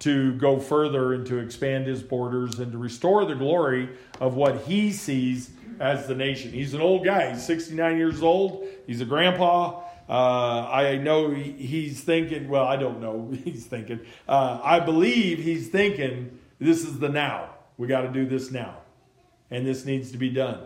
to 0.00 0.32
go 0.34 0.58
further 0.58 1.14
and 1.14 1.26
to 1.26 1.38
expand 1.38 1.86
his 1.86 2.02
borders 2.02 2.58
and 2.58 2.72
to 2.72 2.78
restore 2.78 3.24
the 3.24 3.34
glory 3.34 3.88
of 4.20 4.34
what 4.34 4.62
he 4.62 4.92
sees 4.92 5.50
as 5.78 6.06
the 6.06 6.14
nation. 6.14 6.52
He's 6.52 6.74
an 6.74 6.80
old 6.80 7.04
guy. 7.04 7.30
He's 7.32 7.44
69 7.44 7.96
years 7.96 8.22
old. 8.22 8.66
He's 8.86 9.00
a 9.00 9.04
grandpa. 9.04 9.82
Uh, 10.08 10.68
I 10.68 10.96
know 10.96 11.30
he's 11.30 12.00
thinking, 12.00 12.48
well, 12.48 12.64
I 12.64 12.76
don't 12.76 13.00
know 13.00 13.30
he's 13.44 13.66
thinking. 13.66 14.00
Uh, 14.28 14.60
I 14.62 14.80
believe 14.80 15.38
he's 15.38 15.68
thinking, 15.68 16.38
this 16.58 16.84
is 16.84 16.98
the 16.98 17.08
now. 17.08 17.50
We 17.78 17.86
got 17.86 18.02
to 18.02 18.08
do 18.08 18.26
this 18.26 18.50
now. 18.50 18.78
And 19.50 19.66
this 19.66 19.84
needs 19.84 20.12
to 20.12 20.18
be 20.18 20.30
done. 20.30 20.60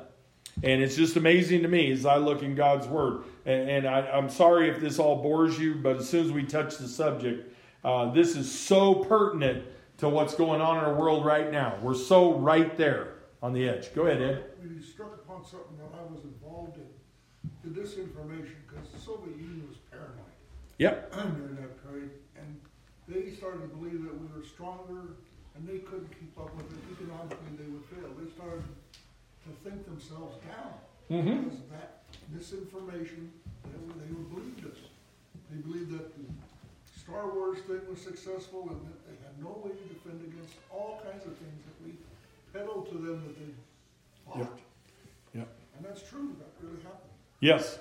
And 0.63 0.83
it's 0.83 0.97
just 0.97 1.17
amazing 1.17 1.63
to 1.63 1.69
me 1.69 1.91
as 1.91 2.07
I 2.07 2.17
look 2.17 2.43
in 2.43 2.55
God's 2.55 2.87
Word. 2.87 3.25
And, 3.45 3.69
and 3.69 3.87
I, 3.87 4.17
am 4.17 4.29
sorry 4.29 4.69
if 4.69 4.81
this 4.81 4.99
all 4.99 5.23
bores 5.23 5.59
you, 5.59 5.75
but 5.75 5.97
as 5.97 6.09
soon 6.09 6.27
as 6.27 6.33
we 6.33 6.45
touch 6.45 6.79
the 6.79 6.89
subject, 6.89 7.54
uh, 7.85 8.11
this 8.13 8.37
is 8.37 8.51
so 8.51 8.95
pertinent 8.95 9.65
to 9.99 10.09
what's 10.09 10.35
going 10.35 10.61
on 10.61 10.79
in 10.79 10.85
our 10.85 10.95
world 10.95 11.25
right 11.25 11.53
now. 11.53 11.77
We're 11.83 11.95
so 11.95 12.35
right 12.35 12.77
there 12.77 13.15
on 13.43 13.53
the 13.53 13.69
edge. 13.69 13.95
Go 13.95 14.07
ahead, 14.07 14.23
Ed. 14.23 14.45
You 14.63 14.83
struck 14.83 15.15
upon 15.15 15.45
something 15.45 15.77
that 15.77 15.93
I 15.93 16.03
was 16.13 16.25
involved 16.25 16.79
in, 16.79 16.89
the 17.63 17.81
disinformation, 17.81 18.57
because 18.67 18.89
the 18.91 18.99
Soviet 18.99 19.37
Union 19.37 19.69
was 19.69 19.77
paranoid. 19.91 20.33
Yep. 20.79 21.13
During 21.13 21.57
that 21.57 21.85
period, 21.85 22.11
and 22.37 22.61
they 23.07 23.31
started 23.31 23.61
to 23.61 23.69
believe 23.77 24.03
that 24.03 24.19
we 24.19 24.27
were 24.35 24.45
stronger, 24.45 25.21
and 25.55 25.69
they 25.69 25.79
couldn't 25.79 26.11
keep 26.19 26.37
up 26.39 26.55
with 26.57 26.67
it. 26.73 26.81
Economically, 26.97 27.55
they 27.59 27.69
would 27.71 27.85
fail. 27.85 28.11
They 28.19 28.31
started 28.33 28.65
to 29.45 29.51
think 29.63 29.85
themselves 29.85 30.41
down 30.49 30.73
mm-hmm. 31.13 31.45
because 31.45 31.61
that 31.71 32.03
misinformation, 32.33 33.31
they, 33.63 33.77
they 34.01 34.11
believed 34.35 34.65
us. 34.67 34.81
They 35.51 35.61
believed 35.61 35.93
that 35.93 36.17
the 36.17 36.25
Star 37.05 37.29
Wars 37.35 37.59
thing 37.67 37.81
was 37.89 38.01
successful, 38.01 38.69
and 38.71 38.81
that 38.81 39.07
they 39.07 39.17
had 39.23 39.39
no 39.41 39.61
way 39.63 39.71
to 39.71 39.95
defend 39.95 40.21
against 40.23 40.55
all 40.71 41.01
kinds 41.05 41.25
of 41.27 41.37
things 41.37 41.63
that 41.67 41.85
we 41.85 41.93
peddle 42.53 42.83
to 42.83 42.95
them 42.95 43.23
that 43.27 43.39
they 43.39 43.53
fought. 44.27 44.39
Yep. 44.39 44.59
And 45.77 45.85
that's 45.85 46.09
true. 46.09 46.35
That 46.39 46.67
really 46.67 46.81
happened. 46.83 47.11
Yes. 47.41 47.79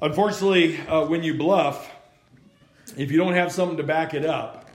Unfortunately, 0.00 0.78
uh, 0.88 1.06
when 1.06 1.22
you 1.22 1.34
bluff, 1.34 1.90
if 2.96 3.10
you 3.10 3.16
don't 3.16 3.34
have 3.34 3.52
something 3.52 3.76
to 3.76 3.82
back 3.82 4.12
it 4.12 4.26
up, 4.26 4.68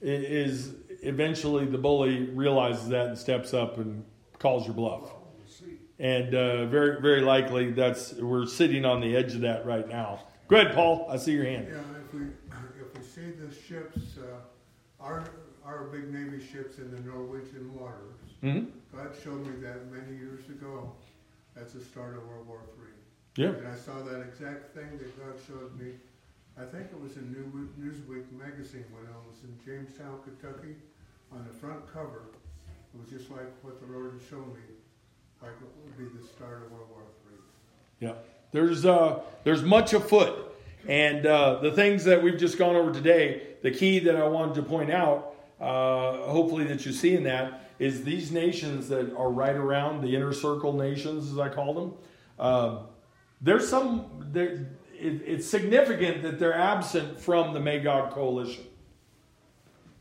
it 0.00 0.22
is 0.24 0.74
eventually 1.02 1.64
the 1.64 1.78
bully 1.78 2.24
realizes 2.30 2.88
that 2.88 3.06
and 3.06 3.18
steps 3.18 3.54
up 3.54 3.78
and 3.78 4.04
calls 4.38 4.66
your 4.66 4.74
bluff. 4.74 5.02
Well. 5.02 5.20
And 5.98 6.34
uh, 6.34 6.66
very, 6.66 7.00
very 7.00 7.20
likely 7.20 7.70
that's 7.70 8.12
we're 8.14 8.46
sitting 8.46 8.84
on 8.84 9.00
the 9.00 9.16
edge 9.16 9.34
of 9.34 9.40
that 9.42 9.64
right 9.64 9.88
now. 9.88 10.20
Go 10.48 10.56
ahead, 10.56 10.74
Paul. 10.74 11.06
I 11.08 11.16
see 11.16 11.32
your 11.32 11.44
hand. 11.44 11.68
Yeah, 11.70 11.78
if 12.04 12.12
we 12.12 12.26
see 13.24 13.30
the 13.32 13.52
ships, 13.54 14.18
uh, 14.18 15.02
our, 15.02 15.24
our 15.64 15.84
big 15.84 16.12
Navy 16.12 16.44
ships 16.44 16.78
in 16.78 16.90
the 16.90 17.00
Norwegian 17.00 17.74
waters, 17.74 18.14
Mm-hmm. 18.42 18.66
God 18.94 19.10
showed 19.24 19.40
me 19.46 19.56
that 19.62 19.90
many 19.90 20.18
years 20.18 20.46
ago. 20.50 20.92
That's 21.56 21.72
the 21.72 21.80
start 21.80 22.14
of 22.14 22.28
World 22.28 22.46
War 22.46 22.60
III. 22.76 23.42
Yeah. 23.42 23.56
And 23.56 23.68
I 23.68 23.74
saw 23.74 24.02
that 24.02 24.20
exact 24.20 24.74
thing 24.74 24.98
that 24.98 25.18
God 25.18 25.34
showed 25.46 25.80
me. 25.80 25.92
I 26.58 26.64
think 26.64 26.92
it 26.92 27.00
was 27.00 27.16
in 27.16 27.32
New 27.32 27.70
Newsweek 27.80 28.30
magazine 28.32 28.84
when 28.92 29.06
I 29.06 29.16
was 29.26 29.38
in 29.44 29.56
Jamestown, 29.64 30.20
Kentucky. 30.24 30.76
On 31.32 31.42
the 31.50 31.54
front 31.54 31.90
cover, 31.90 32.24
it 32.92 33.00
was 33.00 33.08
just 33.08 33.30
like 33.30 33.48
what 33.62 33.80
the 33.80 33.86
Lord 33.90 34.12
had 34.12 34.28
shown 34.28 34.52
me, 34.52 34.76
like 35.40 35.52
it 35.52 35.68
would 35.82 35.96
be 35.96 36.18
the 36.20 36.26
start 36.26 36.64
of 36.66 36.70
World 36.72 36.88
War 36.90 37.02
III. 37.32 37.38
Yeah. 38.00 38.14
There's 38.52 38.84
uh, 38.84 39.20
there's 39.42 39.62
much 39.62 39.94
afoot, 39.94 40.53
and 40.86 41.26
uh, 41.26 41.60
the 41.60 41.72
things 41.72 42.04
that 42.04 42.22
we've 42.22 42.38
just 42.38 42.58
gone 42.58 42.76
over 42.76 42.92
today. 42.92 43.42
The 43.62 43.70
key 43.70 43.98
that 44.00 44.16
I 44.16 44.28
wanted 44.28 44.56
to 44.56 44.62
point 44.62 44.90
out, 44.90 45.34
uh, 45.60 46.18
hopefully 46.28 46.64
that 46.64 46.84
you 46.84 46.92
see 46.92 47.14
in 47.16 47.24
that, 47.24 47.70
is 47.78 48.04
these 48.04 48.30
nations 48.30 48.88
that 48.88 49.14
are 49.16 49.30
right 49.30 49.56
around 49.56 50.02
the 50.02 50.14
inner 50.14 50.32
circle 50.32 50.72
nations, 50.74 51.32
as 51.32 51.38
I 51.38 51.48
call 51.48 51.74
them. 51.74 51.94
Uh, 52.38 52.78
there's 53.40 53.68
some. 53.68 54.28
There, 54.32 54.66
it, 54.92 55.22
it's 55.26 55.46
significant 55.46 56.22
that 56.22 56.38
they're 56.38 56.56
absent 56.56 57.20
from 57.20 57.52
the 57.52 57.60
Magog 57.60 58.12
coalition. 58.12 58.64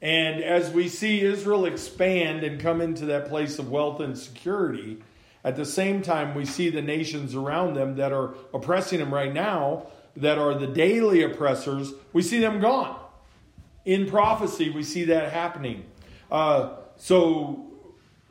And 0.01 0.43
as 0.43 0.69
we 0.69 0.89
see 0.89 1.21
Israel 1.21 1.65
expand 1.65 2.43
and 2.43 2.59
come 2.59 2.81
into 2.81 3.05
that 3.05 3.29
place 3.29 3.57
of 3.57 3.71
wealth 3.71 4.01
and 4.01 4.17
security, 4.17 5.01
at 5.45 5.55
the 5.55 5.65
same 5.65 6.01
time, 6.01 6.35
we 6.35 6.45
see 6.45 6.69
the 6.69 6.81
nations 6.81 7.35
around 7.35 7.75
them 7.75 7.95
that 7.95 8.11
are 8.11 8.35
oppressing 8.53 8.99
them 8.99 9.13
right 9.13 9.33
now, 9.33 9.87
that 10.15 10.37
are 10.37 10.53
the 10.53 10.67
daily 10.67 11.23
oppressors, 11.23 11.93
we 12.11 12.21
see 12.21 12.39
them 12.39 12.59
gone. 12.59 12.99
In 13.85 14.09
prophecy, 14.09 14.69
we 14.69 14.83
see 14.83 15.05
that 15.05 15.31
happening. 15.31 15.85
Uh, 16.31 16.75
so 16.97 17.65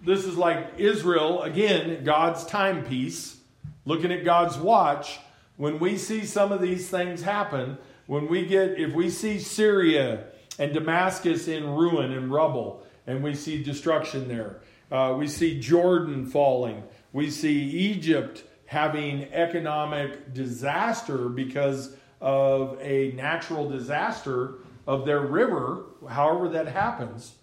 this 0.05 0.25
is 0.25 0.37
like 0.37 0.73
Israel, 0.79 1.43
again, 1.43 2.05
God's 2.05 2.45
timepiece, 2.45 3.37
looking 3.85 4.13
at 4.13 4.25
God's 4.25 4.57
watch. 4.57 5.21
When 5.57 5.79
we 5.79 5.97
see 5.99 6.25
some 6.25 6.53
of 6.53 6.61
these 6.61 6.89
things 6.89 7.23
happen, 7.23 7.79
when 8.07 8.29
we 8.29 8.47
get, 8.47 8.79
if 8.81 8.95
we 8.95 9.11
see 9.11 9.39
Syria 9.39 10.25
and 10.59 10.73
Damascus 10.73 11.49
in 11.49 11.67
ruin 11.67 12.13
and 12.13 12.33
rubble, 12.33 12.85
and 13.07 13.23
we 13.23 13.35
see 13.35 13.63
destruction 13.63 14.29
there, 14.29 14.61
uh, 14.91 15.15
we 15.17 15.27
see 15.27 15.61
Jordan 15.61 16.27
falling, 16.27 16.83
we 17.13 17.31
see 17.31 17.61
Egypt 17.61 18.45
having 18.73 19.25
economic 19.33 20.33
disaster 20.33 21.29
because 21.29 21.95
of 22.21 22.79
a 22.81 23.13
natural 23.13 23.69
disaster 23.69 24.55
of 24.87 25.05
their 25.05 25.21
river, 25.21 25.85
however 26.09 26.49
that 26.49 26.67
happens 26.67 27.35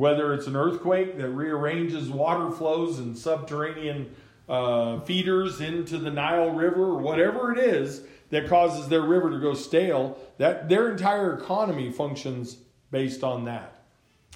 whether 0.00 0.32
it's 0.32 0.46
an 0.46 0.56
earthquake 0.56 1.18
that 1.18 1.28
rearranges 1.28 2.08
water 2.08 2.50
flows 2.50 2.98
and 2.98 3.18
subterranean 3.18 4.14
uh, 4.48 4.98
feeders 5.00 5.60
into 5.60 5.98
the 5.98 6.10
Nile 6.10 6.50
River, 6.50 6.84
or 6.84 6.98
whatever 6.98 7.52
it 7.52 7.58
is 7.58 8.02
that 8.30 8.48
causes 8.48 8.88
their 8.88 9.02
river 9.02 9.30
to 9.30 9.38
go 9.38 9.52
stale, 9.52 10.18
that 10.38 10.70
their 10.70 10.90
entire 10.90 11.36
economy 11.36 11.92
functions 11.92 12.56
based 12.90 13.22
on 13.22 13.44
that 13.44 13.82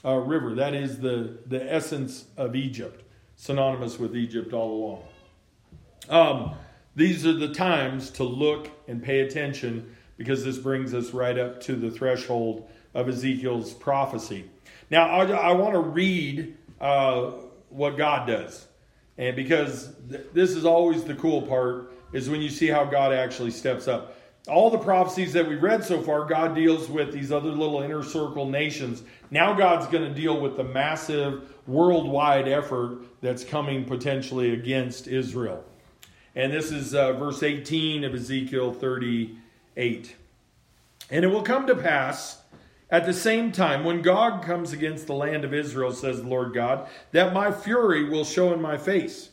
uh, 0.05 0.17
river. 0.17 0.55
That 0.55 0.75
is 0.75 0.99
the, 0.99 1.39
the 1.47 1.73
essence 1.73 2.27
of 2.37 2.55
Egypt, 2.55 3.03
synonymous 3.37 3.99
with 3.99 4.15
Egypt 4.15 4.53
all 4.53 4.71
along. 4.71 5.03
Um, 6.09 6.55
these 6.97 7.27
are 7.27 7.33
the 7.33 7.53
times 7.53 8.11
to 8.11 8.25
look 8.25 8.71
and 8.89 9.03
pay 9.03 9.21
attention 9.21 9.95
because 10.17 10.45
this 10.45 10.59
brings 10.59 10.95
us 10.95 11.11
right 11.13 11.39
up 11.39 11.61
to 11.63 11.75
the 11.75 11.91
threshold 11.91 12.69
of 12.95 13.09
Ezekiel's 13.09 13.73
prophecy. 13.73 14.45
Now, 14.91 15.09
I, 15.09 15.25
I 15.25 15.53
want 15.53 15.75
to 15.75 15.81
read 15.81 16.57
uh, 16.81 17.33
what 17.69 17.97
God 17.97 18.29
does. 18.29 18.67
And 19.19 19.35
because 19.35 19.93
th- 20.09 20.27
this 20.33 20.51
is 20.51 20.65
always 20.65 21.05
the 21.05 21.15
cool 21.15 21.43
part, 21.43 21.93
is 22.13 22.31
when 22.31 22.41
you 22.41 22.49
see 22.49 22.69
how 22.69 22.85
God 22.85 23.13
actually 23.13 23.51
steps 23.51 23.89
up. 23.89 24.17
All 24.47 24.71
the 24.71 24.79
prophecies 24.79 25.33
that 25.33 25.49
we 25.49 25.57
read 25.57 25.83
so 25.83 26.01
far, 26.01 26.27
God 26.27 26.55
deals 26.55 26.89
with 26.89 27.13
these 27.13 27.33
other 27.33 27.51
little 27.51 27.83
inner 27.83 28.05
circle 28.05 28.49
nations. 28.49 29.03
Now, 29.31 29.55
God's 29.55 29.87
going 29.87 30.05
to 30.05 30.15
deal 30.15 30.39
with 30.39 30.57
the 30.57 30.65
massive 30.65 31.55
worldwide 31.67 32.47
effort 32.47 32.99
that's 33.21 33.43
coming 33.43 33.85
potentially 33.85 34.53
against 34.53 35.09
Israel. 35.09 35.65
And 36.35 36.53
this 36.53 36.73
is 36.73 36.95
uh, 36.95 37.13
verse 37.13 37.43
18 37.43 38.05
of 38.05 38.15
Ezekiel 38.15 38.73
38. 38.73 40.17
And 41.11 41.25
it 41.25 41.29
will 41.29 41.43
come 41.43 41.67
to 41.67 41.77
pass 41.77 42.41
At 42.91 43.07
the 43.07 43.13
same 43.13 43.51
time, 43.51 43.85
when 43.85 44.03
Gog 44.03 44.45
comes 44.45 44.73
against 44.73 45.07
the 45.07 45.15
land 45.15 45.45
of 45.45 45.55
Israel, 45.55 45.93
says 45.93 46.23
the 46.23 46.29
Lord 46.29 46.55
God, 46.55 46.89
that 47.13 47.33
my 47.33 47.51
fury 47.51 48.09
will 48.09 48.25
show 48.25 48.53
in 48.53 48.61
my 48.61 48.77
face. 48.77 49.31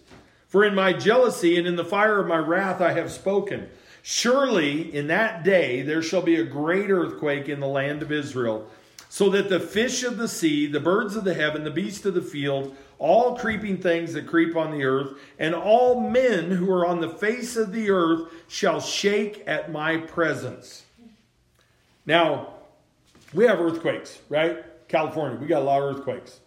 For 0.48 0.64
in 0.66 0.76
my 0.76 0.94
jealousy 0.94 1.58
and 1.58 1.68
in 1.68 1.76
the 1.76 1.86
fire 1.86 2.20
of 2.20 2.28
my 2.28 2.38
wrath 2.38 2.82
I 2.82 2.94
have 2.94 3.12
spoken. 3.12 3.70
Surely 4.02 4.94
in 4.94 5.08
that 5.08 5.44
day 5.44 5.82
there 5.82 6.02
shall 6.02 6.22
be 6.22 6.36
a 6.36 6.44
great 6.44 6.90
earthquake 6.90 7.50
in 7.50 7.60
the 7.60 7.68
land 7.68 8.02
of 8.02 8.12
Israel, 8.12 8.68
so 9.14 9.30
that 9.30 9.50
the 9.50 9.60
fish 9.60 10.04
of 10.04 10.16
the 10.16 10.28
sea, 10.30 10.66
the 10.66 10.80
birds 10.80 11.18
of 11.18 11.26
the 11.26 11.34
heaven, 11.34 11.66
the 11.66 11.70
beasts 11.70 12.06
of 12.06 12.14
the 12.14 12.22
field, 12.22 12.74
all 12.98 13.36
creeping 13.36 13.78
things 13.78 14.14
that 14.14 14.26
creep 14.26 14.56
on 14.56 14.72
the 14.72 14.86
earth, 14.86 15.20
and 15.38 15.54
all 15.54 16.00
men 16.00 16.50
who 16.50 16.72
are 16.72 16.86
on 16.86 17.02
the 17.02 17.10
face 17.10 17.58
of 17.58 17.74
the 17.74 17.90
earth 17.90 18.32
shall 18.48 18.80
shake 18.80 19.44
at 19.46 19.70
my 19.70 19.98
presence. 19.98 20.86
Now, 22.06 22.54
we 23.34 23.46
have 23.48 23.60
earthquakes, 23.60 24.18
right? 24.30 24.64
California, 24.88 25.38
we 25.38 25.46
got 25.46 25.62
a 25.62 25.66
lot 25.66 25.82
of 25.82 25.94
earthquakes. 25.98 26.40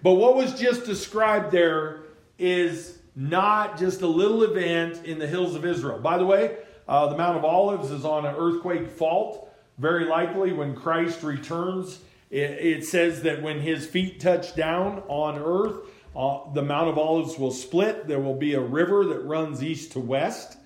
But 0.00 0.12
what 0.12 0.36
was 0.36 0.56
just 0.56 0.86
described 0.86 1.50
there 1.50 2.02
is 2.38 2.98
not 3.16 3.76
just 3.76 4.02
a 4.02 4.06
little 4.06 4.44
event 4.44 5.04
in 5.04 5.18
the 5.18 5.26
hills 5.26 5.56
of 5.56 5.64
Israel. 5.64 5.98
By 5.98 6.18
the 6.18 6.24
way, 6.24 6.58
uh, 6.86 7.08
the 7.08 7.16
Mount 7.16 7.36
of 7.36 7.44
Olives 7.44 7.90
is 7.90 8.04
on 8.04 8.26
an 8.26 8.36
earthquake 8.38 8.88
fault. 8.88 9.48
Very 9.78 10.04
likely, 10.04 10.52
when 10.52 10.74
Christ 10.74 11.22
returns, 11.22 12.00
it, 12.30 12.84
says 12.84 13.22
that 13.22 13.42
when 13.42 13.60
his 13.60 13.86
feet 13.86 14.20
touch 14.20 14.54
down 14.54 15.02
on 15.08 15.38
earth, 15.38 15.86
uh, 16.16 16.52
the 16.52 16.62
Mount 16.62 16.88
of 16.88 16.98
Olives 16.98 17.38
will 17.38 17.50
split. 17.50 18.06
There 18.06 18.20
will 18.20 18.36
be 18.36 18.54
a 18.54 18.60
river 18.60 19.04
that 19.06 19.20
runs 19.20 19.62
east 19.62 19.92
to 19.92 20.00
west 20.00 20.56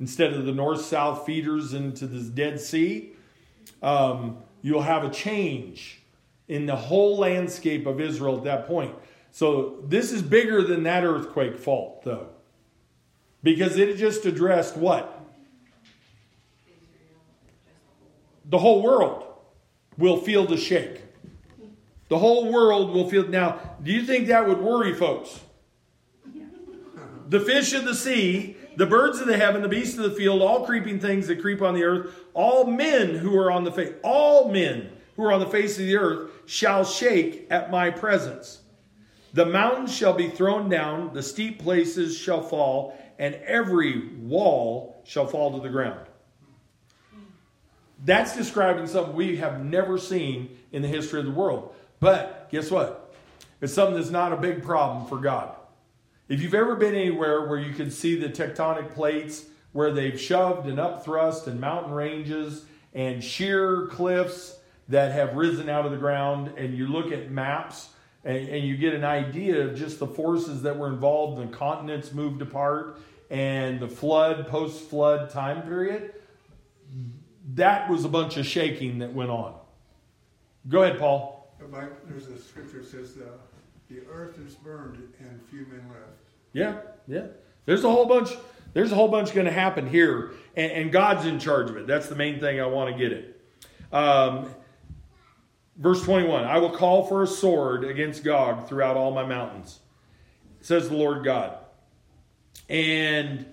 instead 0.00 0.32
of 0.32 0.46
the 0.46 0.52
north 0.52 0.84
south 0.84 1.26
feeders 1.26 1.74
into 1.74 2.06
the 2.06 2.28
Dead 2.28 2.60
Sea. 2.60 3.12
Um, 3.82 4.38
you'll 4.62 4.82
have 4.82 5.04
a 5.04 5.10
change 5.10 6.02
in 6.48 6.66
the 6.66 6.76
whole 6.76 7.16
landscape 7.18 7.86
of 7.86 8.00
Israel 8.00 8.36
at 8.36 8.44
that 8.44 8.66
point. 8.66 8.94
So 9.30 9.78
this 9.84 10.12
is 10.12 10.22
bigger 10.22 10.62
than 10.62 10.82
that 10.82 11.04
earthquake 11.04 11.58
fault, 11.58 12.02
though, 12.04 12.28
because 13.42 13.76
it 13.76 13.96
just 13.96 14.26
addressed 14.26 14.76
what? 14.76 15.21
The 18.52 18.58
whole 18.58 18.82
world 18.82 19.24
will 19.96 20.18
feel 20.18 20.44
the 20.44 20.58
shake. 20.58 21.00
The 22.10 22.18
whole 22.18 22.52
world 22.52 22.90
will 22.90 23.08
feel. 23.08 23.26
Now, 23.26 23.58
do 23.82 23.90
you 23.90 24.02
think 24.04 24.26
that 24.26 24.46
would 24.46 24.58
worry 24.58 24.92
folks? 24.92 25.40
The 27.30 27.40
fish 27.40 27.72
of 27.72 27.86
the 27.86 27.94
sea, 27.94 28.58
the 28.76 28.84
birds 28.84 29.20
of 29.20 29.26
the 29.26 29.38
heaven, 29.38 29.62
the 29.62 29.68
beasts 29.68 29.96
of 29.96 30.04
the 30.04 30.10
field, 30.10 30.42
all 30.42 30.66
creeping 30.66 31.00
things 31.00 31.28
that 31.28 31.40
creep 31.40 31.62
on 31.62 31.72
the 31.72 31.82
earth, 31.82 32.14
all 32.34 32.66
men 32.66 33.14
who 33.14 33.38
are 33.38 33.50
on 33.50 33.64
the 33.64 33.72
face, 33.72 33.94
all 34.04 34.52
men 34.52 34.92
who 35.16 35.24
are 35.24 35.32
on 35.32 35.40
the 35.40 35.46
face 35.46 35.78
of 35.78 35.86
the 35.86 35.96
earth 35.96 36.30
shall 36.44 36.84
shake 36.84 37.46
at 37.48 37.70
my 37.70 37.88
presence. 37.88 38.60
The 39.32 39.46
mountains 39.46 39.96
shall 39.96 40.12
be 40.12 40.28
thrown 40.28 40.68
down, 40.68 41.14
the 41.14 41.22
steep 41.22 41.62
places 41.62 42.18
shall 42.18 42.42
fall, 42.42 42.98
and 43.18 43.34
every 43.46 44.08
wall 44.08 45.00
shall 45.04 45.26
fall 45.26 45.54
to 45.54 45.62
the 45.62 45.70
ground. 45.70 46.06
That's 48.04 48.36
describing 48.36 48.86
something 48.86 49.14
we 49.14 49.36
have 49.36 49.64
never 49.64 49.98
seen 49.98 50.56
in 50.72 50.82
the 50.82 50.88
history 50.88 51.20
of 51.20 51.26
the 51.26 51.32
world. 51.32 51.74
But 52.00 52.48
guess 52.50 52.70
what? 52.70 53.14
It's 53.60 53.72
something 53.72 53.94
that's 53.94 54.10
not 54.10 54.32
a 54.32 54.36
big 54.36 54.62
problem 54.62 55.06
for 55.06 55.18
God. 55.18 55.54
If 56.28 56.40
you've 56.40 56.54
ever 56.54 56.74
been 56.74 56.94
anywhere 56.94 57.46
where 57.46 57.58
you 57.58 57.72
can 57.74 57.90
see 57.90 58.16
the 58.16 58.28
tectonic 58.28 58.92
plates 58.94 59.44
where 59.72 59.92
they've 59.92 60.20
shoved 60.20 60.66
and 60.66 60.78
upthrust 60.78 61.46
and 61.46 61.60
mountain 61.60 61.92
ranges 61.92 62.64
and 62.92 63.22
sheer 63.22 63.86
cliffs 63.86 64.56
that 64.88 65.12
have 65.12 65.36
risen 65.36 65.68
out 65.68 65.86
of 65.86 65.92
the 65.92 65.98
ground, 65.98 66.52
and 66.56 66.76
you 66.76 66.88
look 66.88 67.12
at 67.12 67.30
maps 67.30 67.90
and, 68.24 68.48
and 68.48 68.66
you 68.66 68.76
get 68.76 68.94
an 68.94 69.04
idea 69.04 69.66
of 69.66 69.76
just 69.76 69.98
the 69.98 70.06
forces 70.06 70.62
that 70.62 70.76
were 70.76 70.88
involved, 70.88 71.40
the 71.40 71.56
continents 71.56 72.12
moved 72.12 72.42
apart, 72.42 72.98
and 73.30 73.80
the 73.80 73.88
flood, 73.88 74.48
post 74.48 74.90
flood 74.90 75.30
time 75.30 75.62
period, 75.62 76.12
that 77.54 77.88
was 77.88 78.04
a 78.04 78.08
bunch 78.08 78.36
of 78.36 78.46
shaking 78.46 78.98
that 78.98 79.12
went 79.12 79.30
on. 79.30 79.54
Go 80.68 80.82
ahead, 80.82 80.98
Paul. 80.98 81.54
There's 82.08 82.26
a 82.26 82.38
scripture 82.38 82.78
that 82.78 82.86
says 82.86 83.16
uh, 83.18 83.30
the 83.88 84.00
earth 84.10 84.38
is 84.38 84.54
burned 84.54 85.12
and 85.20 85.40
few 85.48 85.66
men 85.66 85.84
left. 85.88 86.30
Yeah, 86.52 86.80
yeah. 87.06 87.26
There's 87.66 87.84
a 87.84 87.90
whole 87.90 88.06
bunch. 88.06 88.30
There's 88.74 88.90
a 88.90 88.94
whole 88.94 89.08
bunch 89.08 89.34
going 89.34 89.46
to 89.46 89.52
happen 89.52 89.88
here, 89.88 90.32
and, 90.56 90.72
and, 90.72 90.92
God's 90.92 91.26
in 91.26 91.38
charge 91.38 91.68
of 91.68 91.76
it. 91.76 91.86
That's 91.86 92.08
the 92.08 92.14
main 92.14 92.40
thing 92.40 92.58
I 92.58 92.66
want 92.66 92.90
to 92.90 92.98
get 92.98 93.12
it. 93.12 93.40
Um, 93.92 94.48
verse 95.76 96.02
21 96.02 96.44
I 96.44 96.58
will 96.58 96.70
call 96.70 97.06
for 97.06 97.22
a 97.22 97.26
sword 97.26 97.84
against 97.84 98.24
Gog 98.24 98.68
throughout 98.68 98.96
all 98.96 99.10
my 99.10 99.24
mountains, 99.26 99.80
says 100.60 100.88
the 100.88 100.96
Lord 100.96 101.24
God. 101.24 101.58
And 102.68 103.46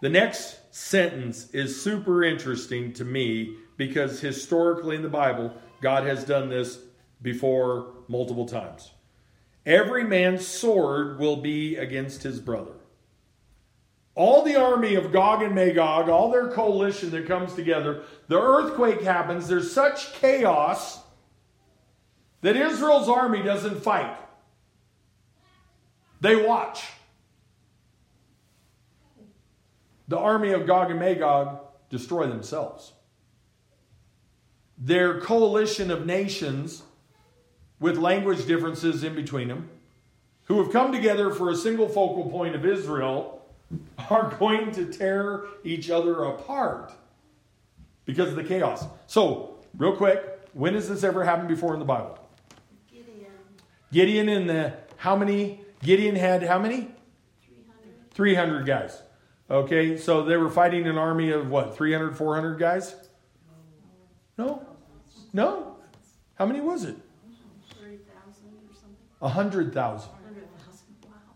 the 0.00 0.08
next 0.08 0.58
sentence 0.76 1.48
is 1.54 1.80
super 1.82 2.22
interesting 2.22 2.92
to 2.92 3.02
me 3.02 3.56
because 3.78 4.20
historically 4.20 4.94
in 4.94 5.00
the 5.00 5.08
Bible, 5.08 5.50
God 5.80 6.04
has 6.04 6.22
done 6.22 6.50
this 6.50 6.78
before 7.22 7.94
multiple 8.08 8.44
times. 8.44 8.90
Every 9.64 10.04
man's 10.04 10.46
sword 10.46 11.18
will 11.18 11.36
be 11.36 11.76
against 11.76 12.22
his 12.22 12.40
brother. 12.40 12.74
All 14.14 14.42
the 14.42 14.56
army 14.56 14.96
of 14.96 15.12
Gog 15.12 15.42
and 15.42 15.54
Magog, 15.54 16.10
all 16.10 16.30
their 16.30 16.48
coalition 16.48 17.10
that 17.12 17.26
comes 17.26 17.54
together, 17.54 18.02
the 18.28 18.38
earthquake 18.38 19.00
happens. 19.00 19.48
There's 19.48 19.72
such 19.72 20.12
chaos 20.12 21.00
that 22.42 22.54
Israel's 22.54 23.08
army 23.08 23.42
doesn't 23.42 23.82
fight, 23.82 24.14
they 26.20 26.36
watch. 26.36 26.84
The 30.08 30.18
army 30.18 30.52
of 30.52 30.66
Gog 30.66 30.90
and 30.90 31.00
Magog 31.00 31.60
destroy 31.90 32.26
themselves. 32.26 32.92
Their 34.78 35.20
coalition 35.20 35.90
of 35.90 36.06
nations 36.06 36.82
with 37.80 37.98
language 37.98 38.46
differences 38.46 39.04
in 39.04 39.14
between 39.14 39.48
them, 39.48 39.68
who 40.44 40.62
have 40.62 40.72
come 40.72 40.92
together 40.92 41.30
for 41.30 41.50
a 41.50 41.56
single 41.56 41.88
focal 41.88 42.30
point 42.30 42.54
of 42.54 42.64
Israel, 42.64 43.42
are 44.10 44.34
going 44.38 44.70
to 44.72 44.86
tear 44.86 45.44
each 45.64 45.90
other 45.90 46.24
apart 46.24 46.92
because 48.04 48.28
of 48.28 48.36
the 48.36 48.44
chaos. 48.44 48.84
So, 49.06 49.56
real 49.76 49.96
quick, 49.96 50.22
when 50.52 50.74
has 50.74 50.88
this 50.88 51.02
ever 51.02 51.24
happened 51.24 51.48
before 51.48 51.74
in 51.74 51.80
the 51.80 51.84
Bible? 51.84 52.18
Gideon. 52.90 53.32
Gideon 53.92 54.28
in 54.28 54.46
the 54.46 54.74
how 54.96 55.16
many? 55.16 55.60
Gideon 55.82 56.16
had 56.16 56.42
how 56.42 56.58
many? 56.58 56.88
300. 57.46 58.10
300 58.14 58.66
guys. 58.66 59.02
Okay, 59.48 59.96
so 59.96 60.24
they 60.24 60.36
were 60.36 60.50
fighting 60.50 60.86
an 60.86 60.98
army 60.98 61.30
of 61.30 61.50
what, 61.50 61.76
300, 61.76 62.16
400 62.16 62.58
guys? 62.58 62.96
No? 64.36 64.66
No? 65.32 65.76
How 66.34 66.46
many 66.46 66.60
was 66.60 66.84
it? 66.84 66.96
A 69.22 69.28
hundred 69.28 69.72
thousand. 69.72 70.10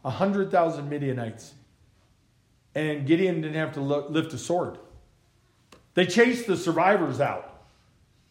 A 0.05 0.11
hundred 0.11 0.51
thousand 0.51 0.89
Midianites. 0.89 1.55
And 2.75 3.07
Gideon 3.07 3.41
didn't 3.41 3.57
have 3.57 3.75
to 3.75 3.81
lift 3.81 4.33
a 4.33 4.39
sword. 4.39 4.79
They 5.95 6.07
chased 6.07 6.47
the 6.47 6.57
survivors 6.57 7.21
out. 7.21 7.65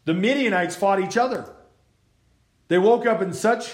The 0.06 0.14
Midianites 0.14 0.76
fought 0.76 1.02
each 1.02 1.18
other. 1.18 1.54
They 2.68 2.78
woke 2.78 3.06
up 3.06 3.22
in 3.22 3.34
such 3.34 3.74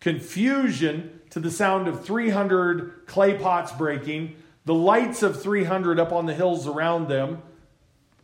confusion 0.00 1.20
to 1.30 1.40
the 1.40 1.50
sound 1.50 1.88
of 1.88 2.04
300 2.04 3.06
clay 3.06 3.36
pots 3.36 3.72
breaking, 3.72 4.36
the 4.64 4.74
lights 4.74 5.22
of 5.22 5.40
300 5.40 6.00
up 6.00 6.12
on 6.12 6.26
the 6.26 6.34
hills 6.34 6.66
around 6.66 7.08
them, 7.08 7.42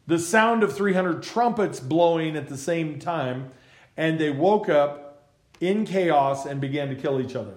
the 0.06 0.18
sound 0.18 0.62
of 0.62 0.74
300 0.74 1.22
trumpets 1.22 1.80
blowing 1.80 2.36
at 2.36 2.48
the 2.48 2.56
same 2.56 2.98
time, 2.98 3.50
and 3.96 4.18
they 4.18 4.30
woke 4.30 4.68
up 4.68 5.28
in 5.60 5.84
chaos 5.84 6.46
and 6.46 6.60
began 6.60 6.88
to 6.88 6.94
kill 6.94 7.20
each 7.20 7.36
other. 7.36 7.54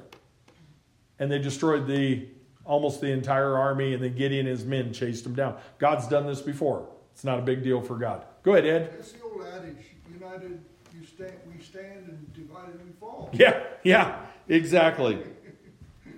And 1.18 1.32
they 1.32 1.40
destroyed 1.40 1.88
the 1.88 2.28
almost 2.66 3.02
the 3.02 3.12
entire 3.12 3.58
army, 3.58 3.94
and 3.94 4.04
then 4.04 4.16
Gideon 4.16 4.48
and 4.48 4.58
his 4.58 4.66
men 4.66 4.94
chased 4.94 5.24
them 5.24 5.36
down. 5.36 5.58
God's 5.80 6.08
done 6.08 6.26
this 6.26 6.42
before. 6.42 6.88
It's 7.14 7.24
not 7.24 7.40
a 7.40 7.42
big 7.42 7.64
deal 7.64 7.82
for 7.82 7.96
God. 7.96 8.24
Go 8.42 8.54
ahead, 8.54 8.66
Ed. 8.66 8.94
It's 9.00 9.12
the 9.14 9.24
old 9.24 9.46
adage: 9.46 9.78
united, 10.12 10.64
you 10.98 11.06
stand, 11.06 11.34
we 11.54 11.64
stand, 11.64 12.08
and 12.08 12.34
divided, 12.34 12.84
we 12.86 12.92
fall. 13.00 13.30
Yeah, 13.34 13.64
yeah, 13.84 14.18
exactly, 14.48 15.20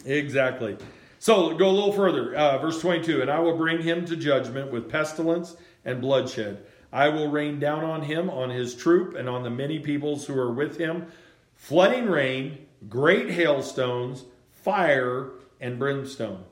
exactly. 0.06 0.78
So 1.20 1.56
go 1.56 1.70
a 1.70 1.72
little 1.72 1.94
further, 1.94 2.36
uh, 2.36 2.58
verse 2.60 2.80
twenty-two. 2.82 3.22
And 3.22 3.32
I 3.32 3.40
will 3.40 3.58
bring 3.58 3.82
him 3.82 4.06
to 4.06 4.16
judgment 4.16 4.72
with 4.72 4.90
pestilence 4.90 5.56
and 5.84 6.02
bloodshed. 6.02 6.66
I 6.92 7.10
will 7.10 7.30
rain 7.30 7.60
down 7.60 7.84
on 7.84 8.04
him, 8.04 8.30
on 8.30 8.50
his 8.50 8.74
troop, 8.76 9.16
and 9.16 9.28
on 9.28 9.44
the 9.44 9.50
many 9.50 9.80
peoples 9.80 10.26
who 10.26 10.38
are 10.38 10.54
with 10.54 10.78
him 10.78 11.08
flooding 11.56 12.06
rain, 12.06 12.66
great 12.90 13.30
hailstones, 13.30 14.24
fire, 14.52 15.32
and 15.60 15.80
brimstone. 15.80 16.44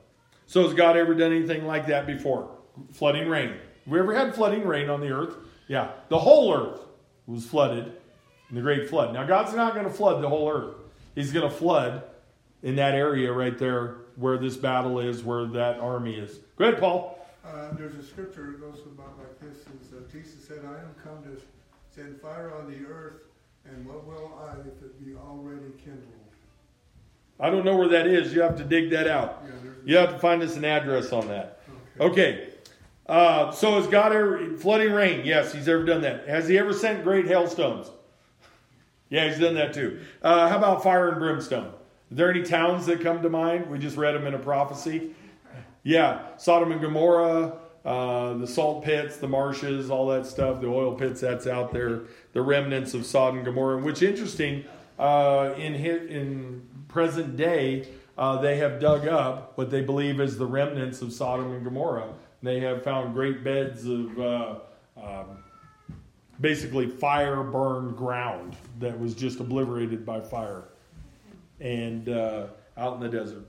So, 0.46 0.62
has 0.64 0.74
God 0.74 0.96
ever 0.96 1.14
done 1.14 1.32
anything 1.32 1.66
like 1.66 1.86
that 1.86 2.06
before? 2.06 2.50
Flooding 2.92 3.28
rain. 3.28 3.50
Have 3.50 3.92
we 3.92 3.98
ever 3.98 4.14
had 4.14 4.34
flooding 4.34 4.66
rain 4.66 4.90
on 4.90 5.00
the 5.00 5.10
earth? 5.10 5.36
Yeah. 5.68 5.92
The 6.08 6.18
whole 6.18 6.54
earth 6.54 6.80
was 7.26 7.46
flooded 7.46 7.92
in 8.50 8.56
the 8.56 8.60
great 8.60 8.90
flood. 8.90 9.14
Now, 9.14 9.24
God's 9.24 9.54
not 9.54 9.74
going 9.74 9.86
to 9.86 9.92
flood 9.92 10.22
the 10.22 10.28
whole 10.28 10.50
earth, 10.50 10.74
He's 11.14 11.32
going 11.32 11.48
to 11.48 11.54
flood 11.54 12.02
in 12.62 12.76
that 12.76 12.94
area 12.94 13.32
right 13.32 13.56
there 13.56 13.96
where 14.16 14.38
this 14.38 14.56
battle 14.56 15.00
is, 15.00 15.22
where 15.22 15.46
that 15.46 15.78
army 15.80 16.14
is. 16.14 16.38
Go 16.56 16.66
ahead, 16.66 16.80
Paul. 16.80 17.18
Uh, 17.44 17.72
there's 17.74 17.94
a 17.94 18.02
scripture 18.02 18.52
that 18.52 18.60
goes 18.60 18.80
about 18.86 19.18
like 19.18 19.38
this: 19.40 19.58
is 19.58 19.92
uh, 19.92 20.00
Jesus 20.10 20.46
said, 20.46 20.60
"I 20.64 20.80
am 20.80 20.94
come 21.02 21.22
to 21.24 21.40
send 21.94 22.20
fire 22.20 22.52
on 22.54 22.70
the 22.70 22.86
earth, 22.86 23.22
and 23.64 23.86
what 23.86 24.06
will 24.06 24.32
I 24.48 24.52
if 24.60 24.82
it 24.82 25.04
be 25.04 25.14
already 25.14 25.72
kindled?" 25.84 26.08
I 27.40 27.50
don't 27.50 27.64
know 27.64 27.76
where 27.76 27.88
that 27.88 28.06
is. 28.06 28.32
You 28.32 28.42
have 28.42 28.56
to 28.58 28.64
dig 28.64 28.90
that 28.90 29.08
out. 29.08 29.42
Yeah, 29.44 29.70
You 29.84 29.96
have 29.96 30.10
to 30.12 30.18
find 30.18 30.42
us 30.42 30.56
an 30.56 30.64
address 30.64 31.12
on 31.12 31.26
that. 31.28 31.60
Okay. 31.98 32.10
Okay. 32.10 32.48
Uh, 33.06 33.50
so 33.50 33.72
has 33.78 33.86
God 33.86 34.12
ever 34.12 34.56
flooding 34.56 34.92
rain? 34.92 35.22
Yes, 35.26 35.52
he's 35.52 35.68
ever 35.68 35.84
done 35.84 36.00
that. 36.02 36.26
Has 36.26 36.48
he 36.48 36.56
ever 36.58 36.72
sent 36.72 37.04
great 37.04 37.26
hailstones? 37.26 37.90
Yeah, 39.10 39.28
he's 39.28 39.38
done 39.38 39.54
that 39.54 39.74
too. 39.74 40.00
Uh, 40.22 40.48
how 40.48 40.56
about 40.56 40.82
fire 40.82 41.10
and 41.10 41.18
brimstone? 41.18 41.72
Are 42.14 42.16
there 42.16 42.30
any 42.30 42.44
towns 42.44 42.86
that 42.86 43.00
come 43.00 43.22
to 43.22 43.28
mind? 43.28 43.68
We 43.68 43.76
just 43.76 43.96
read 43.96 44.14
them 44.14 44.24
in 44.28 44.34
a 44.34 44.38
prophecy. 44.38 45.10
Yeah, 45.82 46.20
Sodom 46.36 46.70
and 46.70 46.80
Gomorrah, 46.80 47.56
uh, 47.84 48.34
the 48.34 48.46
salt 48.46 48.84
pits, 48.84 49.16
the 49.16 49.26
marshes, 49.26 49.90
all 49.90 50.06
that 50.10 50.24
stuff, 50.24 50.60
the 50.60 50.68
oil 50.68 50.94
pits 50.94 51.20
that's 51.20 51.48
out 51.48 51.72
there, 51.72 52.02
the 52.32 52.40
remnants 52.40 52.94
of 52.94 53.04
Sodom 53.04 53.38
and 53.38 53.44
Gomorrah. 53.44 53.78
Which 53.78 54.00
interesting, 54.00 54.64
uh, 54.96 55.54
in 55.56 55.74
in 55.74 56.62
present 56.86 57.36
day, 57.36 57.88
uh, 58.16 58.40
they 58.40 58.58
have 58.58 58.78
dug 58.78 59.08
up 59.08 59.58
what 59.58 59.72
they 59.72 59.80
believe 59.80 60.20
is 60.20 60.38
the 60.38 60.46
remnants 60.46 61.02
of 61.02 61.12
Sodom 61.12 61.50
and 61.52 61.64
Gomorrah. 61.64 62.14
They 62.44 62.60
have 62.60 62.84
found 62.84 63.12
great 63.12 63.42
beds 63.42 63.86
of 63.86 64.20
uh, 64.20 64.54
um, 64.96 65.42
basically 66.40 66.86
fire 66.86 67.42
burned 67.42 67.96
ground 67.96 68.54
that 68.78 68.96
was 68.96 69.14
just 69.14 69.40
obliterated 69.40 70.06
by 70.06 70.20
fire, 70.20 70.68
and 71.64 72.08
uh, 72.08 72.46
out 72.76 72.94
in 72.94 73.00
the 73.00 73.08
desert. 73.08 73.44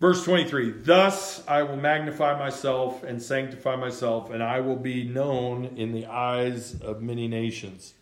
Verse 0.00 0.24
23 0.24 0.70
Thus 0.78 1.46
I 1.46 1.62
will 1.64 1.76
magnify 1.76 2.38
myself 2.38 3.02
and 3.02 3.20
sanctify 3.20 3.76
myself, 3.76 4.30
and 4.30 4.42
I 4.42 4.60
will 4.60 4.76
be 4.76 5.04
known 5.04 5.66
in 5.76 5.92
the 5.92 6.06
eyes 6.06 6.80
of 6.80 7.02
many 7.02 7.28
nations. 7.28 7.92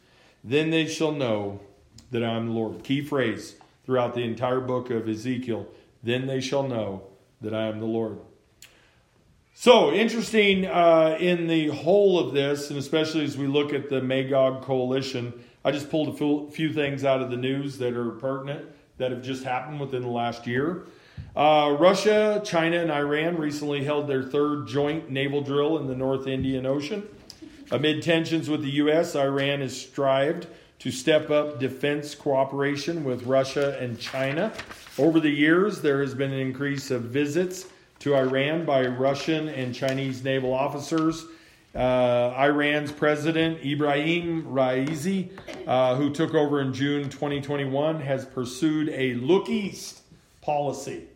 Then 0.44 0.70
they 0.70 0.86
shall 0.86 1.12
know 1.12 1.60
that 2.12 2.22
I 2.22 2.36
am 2.36 2.46
the 2.46 2.52
Lord. 2.52 2.84
Key 2.84 3.02
phrase 3.02 3.56
throughout 3.84 4.14
the 4.14 4.22
entire 4.22 4.60
book 4.60 4.90
of 4.90 5.08
Ezekiel. 5.08 5.66
Then 6.02 6.26
they 6.26 6.40
shall 6.40 6.62
know 6.62 7.02
that 7.40 7.54
I 7.54 7.66
am 7.66 7.80
the 7.80 7.86
Lord. 7.86 8.18
So 9.54 9.92
interesting 9.92 10.66
uh, 10.66 11.16
in 11.18 11.48
the 11.48 11.68
whole 11.68 12.20
of 12.20 12.32
this, 12.32 12.70
and 12.70 12.78
especially 12.78 13.24
as 13.24 13.36
we 13.36 13.48
look 13.48 13.72
at 13.72 13.88
the 13.88 14.00
Magog 14.00 14.62
coalition. 14.62 15.32
I 15.68 15.70
just 15.70 15.90
pulled 15.90 16.08
a 16.08 16.50
few- 16.50 16.72
things 16.72 17.04
out 17.04 17.20
of 17.20 17.28
the 17.30 17.36
news 17.36 17.76
that 17.76 17.92
are 17.92 18.08
pertinent 18.12 18.64
that 18.96 19.10
have 19.10 19.20
just 19.20 19.44
happened 19.44 19.78
within 19.78 20.00
the 20.00 20.08
last 20.08 20.46
year. 20.46 20.84
Uh, 21.36 21.76
Russia, 21.78 22.40
China, 22.42 22.78
and 22.78 22.90
Iran 22.90 23.36
recently 23.36 23.84
held 23.84 24.08
their 24.08 24.22
third 24.22 24.66
joint 24.66 25.10
naval 25.10 25.42
drill 25.42 25.76
in 25.76 25.86
the 25.86 25.94
North 25.94 26.26
Indian 26.26 26.64
Ocean. 26.64 27.02
Amid 27.70 28.02
tensions 28.02 28.48
with 28.48 28.62
the 28.62 28.70
U.S., 28.70 29.14
Iran 29.14 29.60
has 29.60 29.78
strived 29.78 30.46
to 30.78 30.90
step 30.90 31.28
up 31.28 31.60
defense 31.60 32.14
cooperation 32.14 33.04
with 33.04 33.24
Russia 33.24 33.76
and 33.78 34.00
China. 34.00 34.54
Over 34.96 35.20
the 35.20 35.28
years, 35.28 35.82
there 35.82 36.00
has 36.00 36.14
been 36.14 36.32
an 36.32 36.40
increase 36.40 36.90
of 36.90 37.02
visits 37.02 37.66
to 37.98 38.16
Iran 38.16 38.64
by 38.64 38.86
Russian 38.86 39.50
and 39.50 39.74
Chinese 39.74 40.24
naval 40.24 40.54
officers. 40.54 41.26
Uh, 41.74 42.34
Iran's 42.38 42.90
president, 42.90 43.64
Ibrahim 43.64 44.44
Raisi, 44.44 45.30
uh, 45.66 45.96
who 45.96 46.10
took 46.10 46.34
over 46.34 46.60
in 46.60 46.72
June 46.72 47.10
2021, 47.10 48.00
has 48.00 48.24
pursued 48.24 48.88
a 48.88 49.14
look 49.14 49.48
east 49.48 50.02
policy 50.40 51.08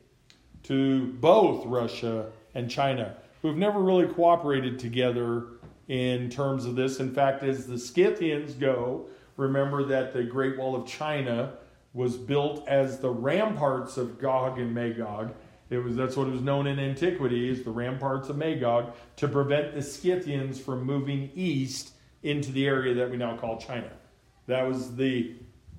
to 0.64 1.06
both 1.14 1.64
Russia 1.66 2.30
and 2.54 2.70
China, 2.70 3.16
who 3.40 3.48
have 3.48 3.56
never 3.56 3.80
really 3.80 4.06
cooperated 4.06 4.78
together 4.78 5.46
in 5.88 6.28
terms 6.28 6.66
of 6.66 6.76
this. 6.76 7.00
In 7.00 7.14
fact, 7.14 7.42
as 7.42 7.66
the 7.66 7.78
Scythians 7.78 8.52
go, 8.52 9.06
remember 9.36 9.84
that 9.84 10.12
the 10.12 10.22
Great 10.22 10.58
Wall 10.58 10.76
of 10.76 10.86
China 10.86 11.54
was 11.94 12.16
built 12.16 12.66
as 12.68 12.98
the 12.98 13.10
ramparts 13.10 13.96
of 13.96 14.18
Gog 14.18 14.58
and 14.58 14.74
Magog. 14.74 15.34
It 15.72 15.82
was 15.82 15.96
that's 15.96 16.16
what 16.16 16.28
it 16.28 16.32
was 16.32 16.42
known 16.42 16.66
in 16.66 16.78
antiquity 16.78 17.48
as 17.48 17.62
the 17.62 17.70
ramparts 17.70 18.28
of 18.28 18.36
Magog 18.36 18.92
to 19.16 19.26
prevent 19.26 19.74
the 19.74 19.80
Scythians 19.80 20.60
from 20.60 20.84
moving 20.84 21.30
east 21.34 21.94
into 22.22 22.52
the 22.52 22.66
area 22.66 22.92
that 22.92 23.10
we 23.10 23.16
now 23.16 23.38
call 23.38 23.58
China. 23.58 23.90
That 24.48 24.68
was 24.68 24.94
the 24.96 25.34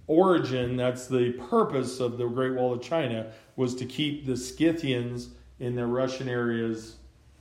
origin, 0.08 0.78
that's 0.78 1.06
the 1.06 1.34
purpose 1.34 2.00
of 2.00 2.18
the 2.18 2.26
Great 2.26 2.56
Wall 2.56 2.74
of 2.74 2.82
China 2.82 3.32
was 3.56 3.76
to 3.76 3.86
keep 3.86 4.26
the 4.26 4.36
Scythians 4.36 5.30
in 5.60 5.76
their 5.76 5.86
Russian 5.86 6.28
areas 6.28 6.96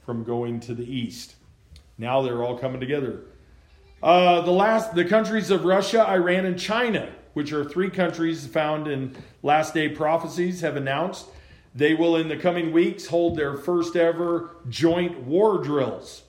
from 0.04 0.22
going 0.22 0.60
to 0.60 0.74
the 0.74 0.84
east. 0.84 1.36
Now 1.96 2.20
they're 2.20 2.42
all 2.42 2.58
coming 2.58 2.80
together. 2.80 3.22
Uh, 4.02 4.42
the 4.42 4.50
last, 4.50 4.94
the 4.94 5.06
countries 5.06 5.50
of 5.50 5.64
Russia, 5.64 6.06
Iran, 6.06 6.44
and 6.44 6.58
China, 6.58 7.08
which 7.32 7.50
are 7.52 7.64
three 7.64 7.88
countries 7.88 8.46
found 8.46 8.88
in 8.88 9.16
last 9.42 9.72
day 9.72 9.88
prophecies, 9.88 10.60
have 10.60 10.76
announced 10.76 11.26
they 11.74 11.94
will, 11.94 12.16
in 12.16 12.28
the 12.28 12.36
coming 12.36 12.72
weeks, 12.72 13.06
hold 13.06 13.36
their 13.36 13.56
first 13.56 13.96
ever 13.96 14.50
joint 14.68 15.20
war 15.20 15.58
drills, 15.58 16.22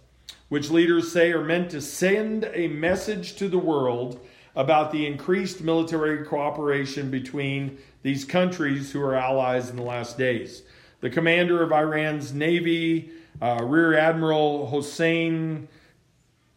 which 0.49 0.69
leaders 0.69 1.11
say 1.11 1.31
are 1.31 1.43
meant 1.43 1.71
to 1.71 1.81
send 1.81 2.49
a 2.53 2.67
message 2.67 3.35
to 3.35 3.49
the 3.49 3.57
world 3.57 4.19
about 4.55 4.91
the 4.91 5.05
increased 5.05 5.61
military 5.61 6.25
cooperation 6.25 7.09
between 7.09 7.77
these 8.03 8.23
countries 8.23 8.91
who 8.91 9.01
are 9.01 9.15
allies 9.15 9.69
in 9.69 9.75
the 9.75 9.81
last 9.81 10.17
days. 10.17 10.63
The 11.01 11.09
commander 11.09 11.61
of 11.61 11.71
Iran's 11.71 12.33
Navy, 12.33 13.11
uh, 13.41 13.61
Rear 13.63 13.97
Admiral 13.97 14.67
Hossein 14.67 15.67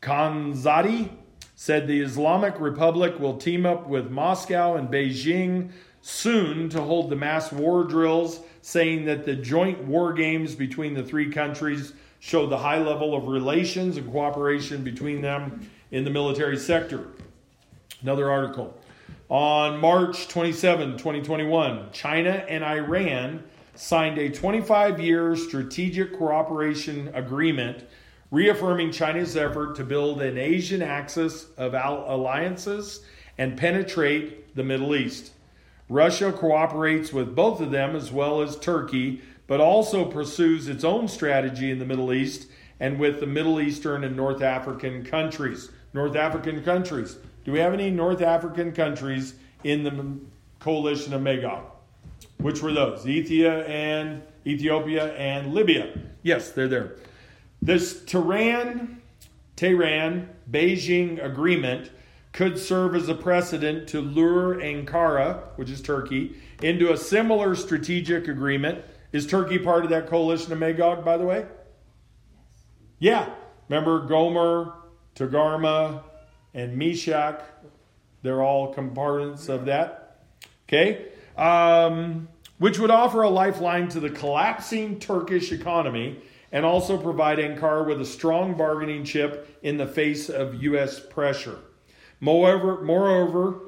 Khanzadi 0.03 1.09
said 1.57 1.89
the 1.89 2.01
Islamic 2.01 2.61
Republic 2.61 3.19
will 3.19 3.39
team 3.39 3.65
up 3.65 3.89
with 3.89 4.11
Moscow 4.11 4.77
and 4.77 4.89
Beijing 4.89 5.71
soon 6.03 6.69
to 6.69 6.83
hold 6.83 7.11
the 7.11 7.17
mass 7.17 7.51
war 7.51 7.83
drills, 7.83 8.41
saying 8.67 9.05
that 9.05 9.25
the 9.25 9.37
joint 9.37 9.81
war 9.85 10.13
games 10.13 10.57
between 10.57 10.93
the 10.93 11.03
three 11.05 11.31
countries 11.31 11.93
show 12.19 12.49
the 12.49 12.59
high 12.59 12.83
level 12.83 13.15
of 13.15 13.29
relations 13.29 13.97
and 13.97 14.11
cooperation 14.11 14.83
between 14.83 15.23
them 15.23 15.71
in 15.93 16.03
the 16.03 16.11
military 16.11 16.57
sector. 16.57 17.07
Another 18.03 18.29
article. 18.29 18.77
On 19.29 19.79
March 19.79 20.27
27, 20.27 20.99
2021, 20.99 21.91
China 21.93 22.45
and 22.49 22.65
Iran 22.65 23.45
signed 23.77 24.19
a 24.19 24.31
25 24.31 24.99
year 24.99 25.37
strategic 25.37 26.19
cooperation 26.19 27.09
agreement 27.15 27.85
reaffirming 28.33 28.91
China's 28.91 29.37
effort 29.37 29.77
to 29.77 29.85
build 29.85 30.21
an 30.23 30.37
Asian 30.39 30.83
axis 30.83 31.47
of 31.57 31.75
alliances 31.75 33.05
and 33.39 33.57
penetrate 33.57 34.57
the 34.57 34.65
Middle 34.65 34.97
East. 34.97 35.31
Russia 35.89 36.33
cooperates 36.33 37.13
with 37.13 37.35
both 37.35 37.61
of 37.61 37.71
them 37.71 37.95
as 37.95 38.11
well 38.11 38.43
as 38.43 38.57
Turkey, 38.59 39.23
but 39.47 39.61
also 39.61 40.05
pursues 40.05 40.69
its 40.69 40.83
own 40.83 41.07
strategy 41.07 41.71
in 41.71 41.79
the 41.79 41.85
Middle 41.85 42.13
East 42.13 42.49
and 42.81 42.99
with 42.99 43.21
the 43.21 43.27
Middle 43.27 43.61
Eastern 43.61 44.05
and 44.05 44.17
North 44.17 44.43
African 44.43 45.05
countries. 45.05 45.71
North 45.95 46.17
African 46.17 46.63
countries. 46.63 47.17
Do 47.45 47.53
we 47.53 47.61
have 47.61 47.73
any 47.73 47.91
North 47.91 48.21
African 48.21 48.73
countries 48.73 49.35
in 49.65 49.85
the 49.85 50.19
coalition 50.59 51.15
of 51.15 51.23
Magog? 51.23 51.65
Which 52.39 52.61
were 52.61 52.73
those? 52.73 53.07
Ethiopia 53.07 53.65
and 53.67 54.23
Ethiopia 54.47 55.15
and 55.15 55.55
Libya. 55.55 55.97
Yes, 56.23 56.51
they're 56.51 56.69
there. 56.69 56.97
This 57.63 58.05
Tehran, 58.05 59.01
Tehran 59.55 60.29
Beijing 60.51 61.25
agreement 61.25 61.91
could 62.37 62.59
serve 62.59 62.95
as 62.95 63.09
a 63.09 63.15
precedent 63.15 63.89
to 63.89 63.99
lure 63.99 64.57
Ankara, 64.57 65.43
which 65.57 65.71
is 65.71 65.81
Turkey, 65.81 66.37
into 66.63 66.93
a 66.93 66.97
similar 66.97 67.55
strategic 67.55 68.29
agreement. 68.29 68.85
Is 69.11 69.27
Turkey 69.27 69.59
part 69.59 69.85
of 69.85 69.91
that 69.91 70.07
coalition 70.07 70.53
of 70.53 70.59
Magog, 70.59 71.03
by 71.03 71.17
the 71.17 71.25
way? 71.25 71.47
Yeah. 72.99 73.31
Remember 73.71 74.07
Gomer, 74.07 74.75
Togarmah, 75.15 76.03
and 76.53 76.77
Meshech? 76.77 77.41
They're 78.21 78.43
all 78.43 78.75
components 78.75 79.49
of 79.49 79.65
that. 79.65 80.21
Okay? 80.69 81.07
Um, 81.39 82.29
which 82.59 82.79
would 82.79 82.91
offer 82.91 83.23
a 83.23 83.31
lifeline 83.31 83.89
to 83.89 84.01
the 84.01 84.11
collapsing 84.11 85.01
Turkish 85.01 85.53
economy 85.53 86.21
and 86.53 86.67
also 86.67 86.99
provide 86.99 87.39
Ankara 87.39 87.87
with 87.87 87.99
a 88.03 88.07
strong 88.07 88.59
bargaining 88.59 89.05
chip 89.05 89.59
in 89.63 89.79
the 89.79 89.87
face 89.87 90.29
of 90.29 90.63
U.S. 90.63 91.01
pressure. 91.01 91.59
Moreover, 92.21 92.83
moreover, 92.83 93.61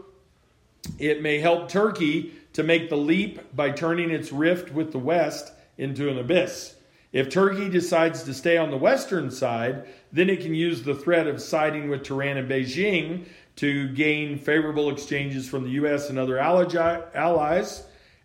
it 0.99 1.23
may 1.23 1.39
help 1.39 1.69
Turkey 1.69 2.33
to 2.55 2.63
make 2.63 2.89
the 2.89 2.97
leap 2.97 3.55
by 3.55 3.71
turning 3.71 4.11
its 4.11 4.33
rift 4.33 4.73
with 4.73 4.93
the 4.93 4.99
West 4.99 5.53
into 5.77 6.09
an 6.09 6.19
abyss. 6.19 6.75
If 7.13 7.31
Turkey 7.31 7.71
decides 7.71 8.23
to 8.25 8.35
stay 8.35 8.59
on 8.59 8.71
the 8.71 8.77
western 8.77 9.31
side, 9.31 9.87
then 10.13 10.29
it 10.29 10.41
can 10.41 10.55
use 10.55 10.83
the 10.83 10.95
threat 10.95 11.27
of 11.27 11.41
siding 11.41 11.89
with 11.89 12.03
Tehran 12.03 12.37
and 12.37 12.51
Beijing 12.51 13.27
to 13.57 13.89
gain 13.89 14.39
favorable 14.39 14.91
exchanges 14.91 15.49
from 15.49 15.65
the 15.65 15.71
U.S. 15.71 16.11
and 16.11 16.19
other 16.19 16.39
allies, 16.39 17.83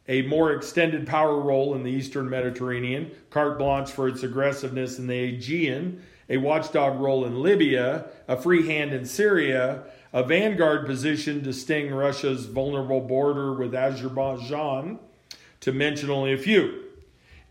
a 0.08 0.22
more 0.24 0.52
extended 0.52 1.08
power 1.08 1.40
role 1.40 1.76
in 1.76 1.84
the 1.84 1.92
eastern 1.92 2.30
Mediterranean, 2.30 3.12
carte 3.30 3.58
blanche 3.58 3.90
for 3.90 4.10
its 4.10 4.24
aggressiveness 4.24 5.00
in 5.00 5.08
the 5.08 5.18
Aegean, 5.18 6.04
a 6.30 6.38
watchdog 6.38 7.00
role 7.00 7.26
in 7.26 7.42
Libya, 7.42 8.06
a 8.28 8.36
free 8.36 8.68
hand 8.68 8.94
in 8.94 9.06
Syria, 9.06 9.84
a 10.14 10.24
vanguard 10.24 10.86
position 10.86 11.44
to 11.44 11.52
sting 11.52 11.92
Russia's 11.92 12.46
vulnerable 12.46 13.02
border 13.02 13.54
with 13.54 13.74
Azerbaijan, 13.74 15.00
to 15.60 15.72
mention 15.74 16.12
only 16.12 16.34
a 16.34 16.38
few. 16.38 16.84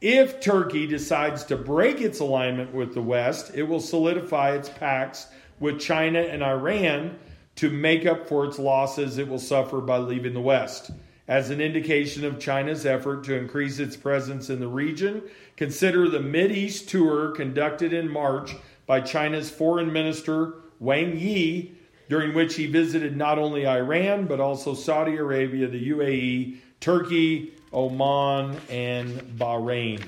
If 0.01 0.41
Turkey 0.41 0.87
decides 0.87 1.45
to 1.45 1.57
break 1.57 2.01
its 2.01 2.21
alignment 2.21 2.73
with 2.73 2.95
the 2.95 3.03
West, 3.03 3.53
it 3.55 3.65
will 3.65 3.81
solidify 3.81 4.53
its 4.53 4.69
pacts 4.69 5.27
with 5.59 5.81
China 5.81 6.21
and 6.21 6.43
Iran 6.43 7.19
to 7.57 7.71
make 7.71 8.07
up 8.07 8.29
for 8.29 8.45
its 8.45 8.59
losses 8.59 9.19
it 9.19 9.29
will 9.29 9.39
suffer 9.39 9.81
by 9.81 9.99
leaving 9.99 10.35
the 10.35 10.41
West. 10.41 10.91
As 11.29 11.51
an 11.51 11.61
indication 11.61 12.25
of 12.25 12.41
China's 12.41 12.85
effort 12.85 13.25
to 13.25 13.37
increase 13.37 13.79
its 13.79 13.97
presence 13.97 14.51
in 14.51 14.61
the 14.61 14.69
region, 14.69 15.23
consider 15.57 16.09
the 16.09 16.51
East 16.51 16.89
tour 16.89 17.31
conducted 17.31 17.93
in 17.93 18.11
March 18.11 18.55
by 18.87 19.01
China's 19.01 19.51
Foreign 19.51 19.93
Minister 19.93 20.55
Wang 20.81 21.17
Yi, 21.17 21.77
during 22.13 22.35
which 22.35 22.57
he 22.57 22.67
visited 22.67 23.17
not 23.17 23.39
only 23.39 23.67
Iran 23.67 24.27
but 24.27 24.39
also 24.39 24.75
Saudi 24.75 25.17
Arabia, 25.17 25.67
the 25.67 25.89
UAE, 25.93 26.59
Turkey, 26.79 27.55
Oman, 27.73 28.55
and 28.69 29.09
Bahrain. 29.39 30.05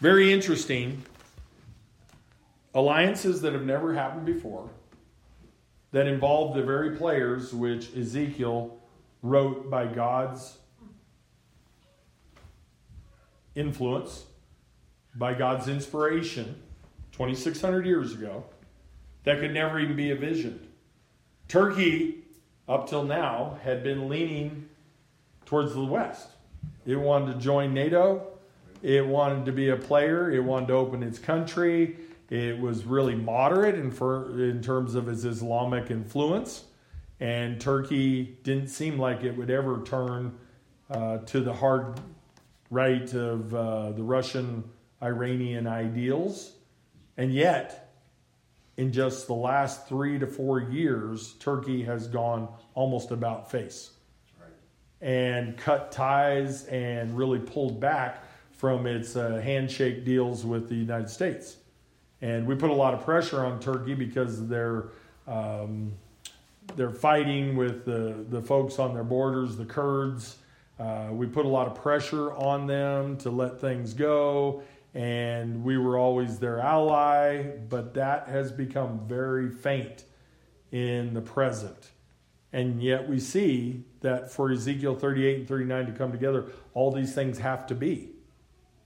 Very 0.00 0.32
interesting. 0.32 1.02
Alliances 2.72 3.42
that 3.42 3.52
have 3.52 3.66
never 3.66 3.92
happened 3.92 4.24
before, 4.24 4.70
that 5.92 6.06
involve 6.06 6.56
the 6.56 6.62
very 6.62 6.96
players 6.96 7.52
which 7.52 7.94
Ezekiel 7.94 8.78
wrote 9.20 9.68
by 9.68 9.84
God's 9.84 10.56
influence, 13.54 14.24
by 15.14 15.34
God's 15.34 15.68
inspiration 15.68 16.62
2,600 17.16 17.86
years 17.86 18.12
ago, 18.12 18.44
that 19.24 19.40
could 19.40 19.52
never 19.52 19.78
even 19.78 19.96
be 19.96 20.10
envisioned. 20.10 20.66
Turkey 21.48 22.26
up 22.68 22.88
till 22.88 23.04
now, 23.04 23.58
had 23.62 23.82
been 23.82 24.08
leaning 24.08 24.68
towards 25.44 25.74
the 25.74 25.84
West. 25.84 26.28
It 26.84 26.96
wanted 26.96 27.34
to 27.34 27.38
join 27.38 27.72
NATO. 27.72 28.26
It 28.82 29.06
wanted 29.06 29.46
to 29.46 29.52
be 29.52 29.68
a 29.70 29.76
player. 29.76 30.30
It 30.30 30.40
wanted 30.40 30.68
to 30.68 30.74
open 30.74 31.02
its 31.02 31.18
country. 31.18 31.96
It 32.28 32.58
was 32.58 32.84
really 32.84 33.14
moderate 33.14 33.76
in, 33.76 33.90
for, 33.90 34.40
in 34.42 34.62
terms 34.62 34.94
of 34.94 35.08
its 35.08 35.24
Islamic 35.24 35.90
influence. 35.90 36.64
And 37.20 37.60
Turkey 37.60 38.36
didn't 38.42 38.68
seem 38.68 38.98
like 38.98 39.22
it 39.22 39.36
would 39.36 39.50
ever 39.50 39.82
turn 39.84 40.36
uh, 40.90 41.18
to 41.18 41.40
the 41.40 41.52
hard 41.52 42.00
right 42.70 43.12
of 43.14 43.54
uh, 43.54 43.92
the 43.92 44.02
Russian 44.02 44.64
Iranian 45.02 45.66
ideals. 45.66 46.52
And 47.16 47.32
yet, 47.32 47.94
in 48.76 48.92
just 48.92 49.26
the 49.26 49.34
last 49.34 49.88
three 49.88 50.18
to 50.18 50.26
four 50.26 50.60
years, 50.60 51.34
Turkey 51.34 51.82
has 51.84 52.08
gone 52.08 52.48
almost 52.74 53.10
about 53.10 53.50
face 53.50 53.90
and 55.00 55.56
cut 55.56 55.92
ties 55.92 56.64
and 56.66 57.16
really 57.16 57.38
pulled 57.38 57.80
back 57.80 58.22
from 58.52 58.86
its 58.86 59.16
uh, 59.16 59.40
handshake 59.42 60.04
deals 60.04 60.44
with 60.44 60.68
the 60.68 60.74
United 60.74 61.10
States. 61.10 61.56
And 62.22 62.46
we 62.46 62.54
put 62.54 62.70
a 62.70 62.74
lot 62.74 62.94
of 62.94 63.04
pressure 63.04 63.44
on 63.44 63.60
Turkey 63.60 63.94
because 63.94 64.46
they're 64.48 64.86
um, 65.26 65.92
they're 66.74 66.90
fighting 66.90 67.56
with 67.56 67.84
the, 67.84 68.24
the 68.28 68.42
folks 68.42 68.78
on 68.78 68.94
their 68.94 69.04
borders, 69.04 69.56
the 69.56 69.64
Kurds. 69.64 70.36
Uh, 70.78 71.08
we 71.10 71.26
put 71.26 71.44
a 71.44 71.48
lot 71.48 71.66
of 71.66 71.74
pressure 71.74 72.32
on 72.34 72.66
them 72.66 73.16
to 73.18 73.30
let 73.30 73.60
things 73.60 73.94
go 73.94 74.62
and 74.96 75.62
we 75.62 75.76
were 75.76 75.98
always 75.98 76.38
their 76.38 76.58
ally, 76.58 77.42
but 77.68 77.92
that 77.92 78.28
has 78.28 78.50
become 78.50 79.06
very 79.06 79.50
faint 79.50 80.04
in 80.72 81.12
the 81.12 81.20
present. 81.20 81.90
And 82.50 82.82
yet 82.82 83.06
we 83.06 83.20
see 83.20 83.84
that 84.00 84.32
for 84.32 84.50
Ezekiel 84.50 84.94
38 84.94 85.40
and 85.40 85.48
39 85.48 85.86
to 85.86 85.92
come 85.92 86.12
together, 86.12 86.46
all 86.72 86.90
these 86.90 87.14
things 87.14 87.38
have 87.40 87.66
to 87.66 87.74
be. 87.74 88.08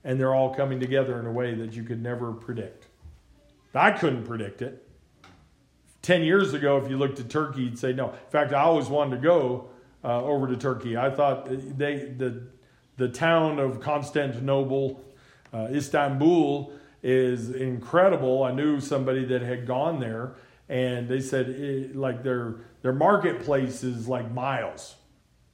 And 0.03 0.19
they're 0.19 0.35
all 0.35 0.53
coming 0.53 0.81
together 0.81 1.17
in 1.17 1.25
a 1.25 1.31
way 1.31 1.53
that 1.55 1.71
you 1.71 1.83
could 1.83 2.03
never 2.03 2.33
predict. 2.33 2.87
I 3.73 3.91
couldn't 3.91 4.25
predict 4.25 4.61
it. 4.61 4.85
10 6.01 6.23
years 6.23 6.53
ago, 6.53 6.75
if 6.75 6.89
you 6.89 6.97
looked 6.97 7.21
at 7.21 7.29
Turkey, 7.29 7.61
you'd 7.61 7.79
say 7.79 7.93
no. 7.93 8.09
In 8.09 8.31
fact, 8.31 8.51
I 8.51 8.63
always 8.63 8.87
wanted 8.87 9.15
to 9.15 9.21
go 9.21 9.69
uh, 10.03 10.21
over 10.21 10.47
to 10.47 10.57
Turkey. 10.57 10.97
I 10.97 11.09
thought 11.09 11.47
they, 11.77 12.11
the, 12.17 12.47
the 12.97 13.07
town 13.07 13.59
of 13.59 13.79
Constantinople 13.79 15.01
uh, 15.53 15.67
Istanbul 15.71 16.73
is 17.03 17.49
incredible. 17.49 18.43
I 18.43 18.51
knew 18.51 18.79
somebody 18.79 19.25
that 19.25 19.41
had 19.41 19.65
gone 19.65 19.99
there, 19.99 20.35
and 20.69 21.07
they 21.07 21.19
said 21.19 21.49
it, 21.49 21.95
like 21.95 22.23
their 22.23 22.55
their 22.81 22.93
marketplace 22.93 23.83
is 23.83 24.07
like 24.07 24.31
miles. 24.31 24.95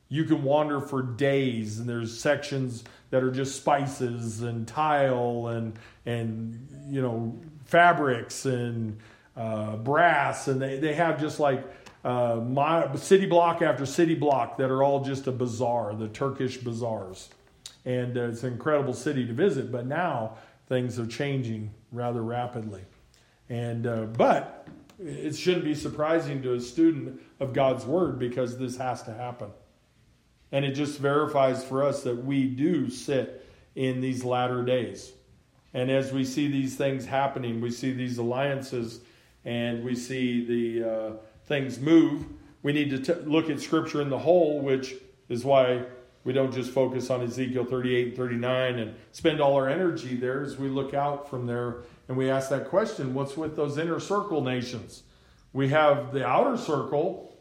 You 0.10 0.24
can 0.24 0.44
wander 0.44 0.80
for 0.80 1.02
days, 1.02 1.80
and 1.80 1.90
there's 1.90 2.18
sections 2.18 2.84
that 3.10 3.24
are 3.24 3.32
just 3.32 3.56
spices 3.56 4.42
and 4.42 4.68
tile 4.68 5.48
and 5.48 5.78
and 6.06 6.68
you 6.90 7.02
know 7.02 7.38
fabrics 7.66 8.46
and 8.46 9.00
uh, 9.36 9.78
brass, 9.78 10.48
and 10.48 10.62
they, 10.62 10.80
they 10.80 10.94
have 10.94 11.20
just 11.20 11.40
like 11.40 11.66
uh, 12.04 12.42
my, 12.48 12.96
city 12.96 13.26
block 13.26 13.62
after 13.62 13.86
city 13.86 14.16
block 14.16 14.58
that 14.58 14.70
are 14.70 14.84
all 14.84 15.04
just 15.04 15.28
a 15.28 15.32
bazaar, 15.32 15.96
the 15.96 16.08
Turkish 16.08 16.58
bazaars 16.58 17.30
and 17.88 18.18
uh, 18.18 18.28
it's 18.28 18.44
an 18.44 18.52
incredible 18.52 18.94
city 18.94 19.26
to 19.26 19.34
visit. 19.34 19.72
But 19.72 19.88
now 19.88 20.38
things 20.68 21.00
are 21.00 21.08
changing 21.08 21.74
rather 21.92 22.22
rapidly, 22.22 22.84
and 23.50 23.88
uh, 23.88 24.04
but 24.04 24.68
it 25.00 25.36
shouldn't 25.36 25.64
be 25.64 25.74
surprising 25.74 26.42
to 26.44 26.54
a 26.54 26.60
student 26.60 27.22
of 27.40 27.54
God's 27.54 27.86
word 27.86 28.20
because 28.20 28.58
this 28.58 28.78
has 28.78 29.02
to 29.04 29.14
happen, 29.14 29.50
and 30.52 30.66
it 30.66 30.74
just 30.74 31.00
verifies 31.00 31.64
for 31.64 31.84
us 31.84 32.04
that 32.04 32.26
we 32.26 32.46
do 32.46 32.90
sit 32.90 33.46
in 33.76 34.02
these 34.02 34.24
latter 34.24 34.64
days. 34.64 35.14
And 35.74 35.90
as 35.90 36.12
we 36.12 36.26
see 36.26 36.48
these 36.48 36.76
things 36.76 37.06
happening, 37.06 37.62
we 37.62 37.72
see 37.72 37.94
these 37.94 38.18
alliances, 38.18 39.00
and 39.46 39.84
we 39.84 39.96
see 39.96 40.46
the 40.46 40.90
uh, 40.90 41.12
things 41.46 41.80
move. 41.80 42.26
We 42.64 42.74
need 42.74 42.90
to 42.90 43.00
t- 43.00 43.22
look 43.22 43.50
at 43.50 43.62
Scripture 43.62 44.02
in 44.02 44.10
the 44.10 44.18
whole, 44.18 44.60
which 44.60 44.96
is 45.30 45.46
why 45.46 45.86
we 46.28 46.34
don't 46.34 46.54
just 46.54 46.72
focus 46.72 47.10
on 47.10 47.22
Ezekiel 47.24 47.64
38 47.64 48.08
and 48.08 48.18
39 48.18 48.80
and 48.80 48.96
spend 49.14 49.40
all 49.40 49.56
our 49.56 49.70
energy 49.70 50.14
there 50.14 50.44
as 50.44 50.58
we 50.58 50.68
look 50.68 50.94
out 50.94 51.30
from 51.30 51.46
there 51.46 51.78
and 52.10 52.18
we 52.18 52.30
ask 52.30 52.50
that 52.50 52.68
question 52.68 53.14
what's 53.14 53.38
with 53.38 53.56
those 53.56 53.78
inner 53.78 54.02
circle 54.02 54.44
nations? 54.44 55.04
We 55.54 55.70
have 55.70 56.12
the 56.12 56.28
outer 56.28 56.58
circle 56.58 57.34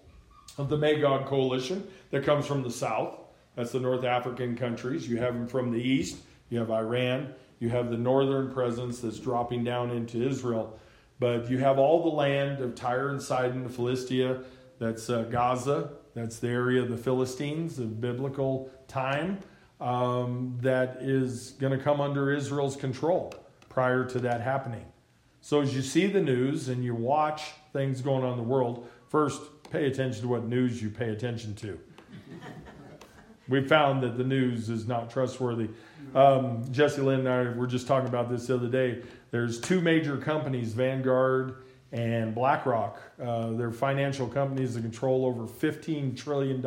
of 0.57 0.69
the 0.69 0.79
Magog 0.79 1.27
coalition 1.27 1.85
that 2.13 2.25
comes 2.25 2.47
from 2.47 2.63
the 2.63 2.71
south. 2.71 3.19
That's 3.57 3.73
the 3.73 3.81
North 3.81 4.05
African 4.05 4.57
countries. 4.57 5.09
You 5.09 5.17
have 5.17 5.35
them 5.35 5.49
from 5.49 5.73
the 5.73 5.83
east. 5.83 6.19
You 6.49 6.61
have 6.61 6.71
Iran. 6.71 7.35
You 7.59 7.71
have 7.71 7.91
the 7.91 7.99
northern 7.99 8.53
presence 8.53 9.01
that's 9.01 9.19
dropping 9.19 9.65
down 9.65 9.91
into 9.91 10.25
Israel. 10.25 10.79
But 11.19 11.51
you 11.51 11.59
have 11.59 11.81
all 11.81 12.05
the 12.05 12.17
land 12.17 12.61
of 12.61 12.77
Tyre 12.77 13.09
and 13.09 13.21
Sidon, 13.21 13.69
Philistia, 13.69 14.45
that's 14.79 15.11
uh, 15.11 15.23
Gaza, 15.23 15.91
that's 16.17 16.39
the 16.39 16.49
area 16.49 16.81
of 16.81 16.89
the 16.89 16.97
Philistines 16.97 17.79
of 17.79 18.01
biblical 18.01 18.71
time 18.89 19.39
um, 19.83 20.57
that 20.63 20.97
is 21.03 21.51
going 21.61 21.77
to 21.77 21.85
come 21.85 22.01
under 22.01 22.33
Israel's 22.33 22.75
control 22.75 23.35
prior 23.69 24.03
to 24.07 24.19
that 24.21 24.41
happening. 24.41 24.87
So 25.43 25.61
as 25.61 25.77
you 25.77 25.83
see 25.83 26.07
the 26.07 26.23
news 26.23 26.71
and 26.71 26.83
you 26.83 26.95
watch 26.95 27.43
things 27.75 28.01
going 28.01 28.25
on 28.25 28.31
in 28.31 28.39
the 28.39 28.43
world, 28.43 28.89
first 29.09 29.43
pay 29.71 29.87
attention 29.89 30.23
to 30.23 30.29
what 30.29 30.45
news 30.45 30.83
you 30.83 30.89
pay 30.89 31.11
attention 31.11 31.55
to. 31.57 31.79
we 33.49 33.63
found 33.69 34.03
that 34.03 34.17
the 34.17 34.25
news 34.25 34.71
is 34.71 34.89
not 34.89 35.11
trustworthy. 35.11 35.69
Um, 36.15 36.65
Jesse 36.73 37.03
Lynn 37.03 37.21
and 37.21 37.29
I 37.29 37.43
were 37.53 37.67
just 37.67 37.87
talking 37.87 38.09
about 38.09 38.31
this 38.31 38.47
the 38.47 38.55
other 38.55 38.69
day. 38.69 39.03
There's 39.33 39.61
two 39.61 39.83
major 39.83 40.17
companies, 40.17 40.73
Vanguard 40.73 41.57
and 41.93 42.35
BlackRock. 42.35 43.01
Uh, 43.23 43.53
they're 43.53 43.71
financial 43.71 44.27
companies 44.27 44.75
that 44.75 44.83
control 44.83 45.25
over 45.25 45.47
$15 45.47 46.17
trillion 46.17 46.65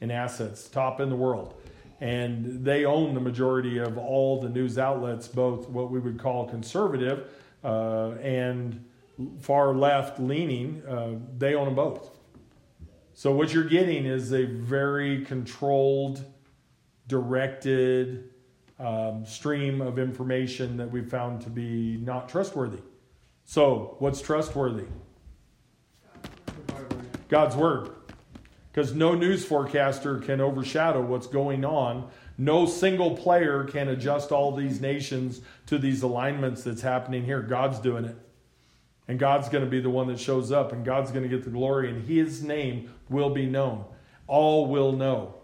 in 0.00 0.10
assets, 0.10 0.68
top 0.68 1.00
in 1.00 1.08
the 1.08 1.16
world. 1.16 1.54
And 2.00 2.64
they 2.64 2.84
own 2.84 3.14
the 3.14 3.20
majority 3.20 3.78
of 3.78 3.96
all 3.96 4.40
the 4.40 4.50
news 4.50 4.78
outlets, 4.78 5.28
both 5.28 5.68
what 5.68 5.90
we 5.90 5.98
would 5.98 6.18
call 6.18 6.46
conservative 6.46 7.30
uh, 7.64 8.10
and 8.22 8.84
far 9.40 9.74
left 9.74 10.20
leaning. 10.20 10.82
Uh, 10.86 11.14
they 11.38 11.54
own 11.54 11.64
them 11.64 11.74
both. 11.74 12.10
So, 13.14 13.32
what 13.32 13.54
you're 13.54 13.64
getting 13.64 14.04
is 14.04 14.32
a 14.32 14.44
very 14.44 15.24
controlled, 15.24 16.22
directed 17.08 18.28
um, 18.78 19.24
stream 19.24 19.80
of 19.80 19.98
information 19.98 20.76
that 20.76 20.90
we've 20.90 21.08
found 21.08 21.40
to 21.42 21.48
be 21.48 21.96
not 21.96 22.28
trustworthy. 22.28 22.82
So, 23.46 23.94
what's 24.00 24.20
trustworthy? 24.20 24.86
God's 27.28 27.56
Word. 27.56 27.90
Because 28.72 28.92
no 28.92 29.14
news 29.14 29.44
forecaster 29.44 30.18
can 30.18 30.40
overshadow 30.40 31.00
what's 31.00 31.26
going 31.26 31.64
on. 31.64 32.10
No 32.36 32.66
single 32.66 33.16
player 33.16 33.64
can 33.64 33.88
adjust 33.88 34.32
all 34.32 34.54
these 34.54 34.80
nations 34.80 35.40
to 35.66 35.78
these 35.78 36.02
alignments 36.02 36.62
that's 36.62 36.82
happening 36.82 37.24
here. 37.24 37.40
God's 37.40 37.78
doing 37.78 38.04
it. 38.04 38.16
And 39.08 39.18
God's 39.18 39.48
going 39.48 39.64
to 39.64 39.70
be 39.70 39.80
the 39.80 39.88
one 39.88 40.08
that 40.08 40.18
shows 40.18 40.50
up, 40.52 40.72
and 40.72 40.84
God's 40.84 41.12
going 41.12 41.22
to 41.22 41.28
get 41.28 41.44
the 41.44 41.50
glory, 41.50 41.88
and 41.88 42.06
His 42.06 42.42
name 42.42 42.92
will 43.08 43.30
be 43.30 43.46
known. 43.46 43.84
All 44.26 44.66
will 44.66 44.92
know. 44.92 45.36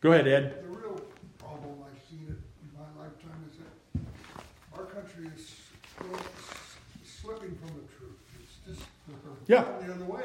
Go 0.00 0.12
ahead, 0.12 0.26
Ed. 0.26 0.64
The 0.64 0.68
real 0.76 1.00
problem, 1.38 1.76
I've 1.86 2.02
seen 2.10 2.26
it 2.28 2.36
in 2.60 2.70
my 2.76 3.02
lifetime, 3.02 3.38
is 3.50 3.58
that 3.94 4.78
our 4.78 4.84
country 4.86 5.30
is 5.34 5.54
going- 6.00 6.14
s- 6.16 6.76
slipping 7.04 7.54
from 7.54 7.68
the 7.68 7.86
truth. 7.96 8.18
It's 8.42 8.58
just 8.66 8.88
Yeah. 9.46 9.64
going 9.64 9.86
the 9.86 9.94
other 9.94 10.04
way. 10.04 10.22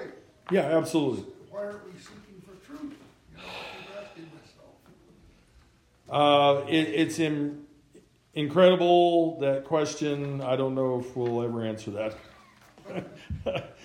Yeah, 0.51 0.77
absolutely. 0.77 1.25
Why 1.49 1.65
aren't 1.65 1.85
we 1.85 1.99
seeking 1.99 2.41
for 2.45 2.65
truth? 2.65 2.93
You 3.31 3.37
know, 3.37 3.43
I 3.43 4.15
keep 4.15 4.27
asking 4.29 4.29
myself. 6.09 6.65
Uh, 6.65 6.67
it, 6.69 6.87
it's 6.87 7.19
in, 7.19 7.65
incredible 8.33 9.39
that 9.39 9.65
question. 9.65 10.41
I 10.41 10.55
don't 10.55 10.75
know 10.75 10.99
if 10.99 11.15
we'll 11.15 11.41
ever 11.41 11.65
answer 11.65 11.91
that. 11.91 12.15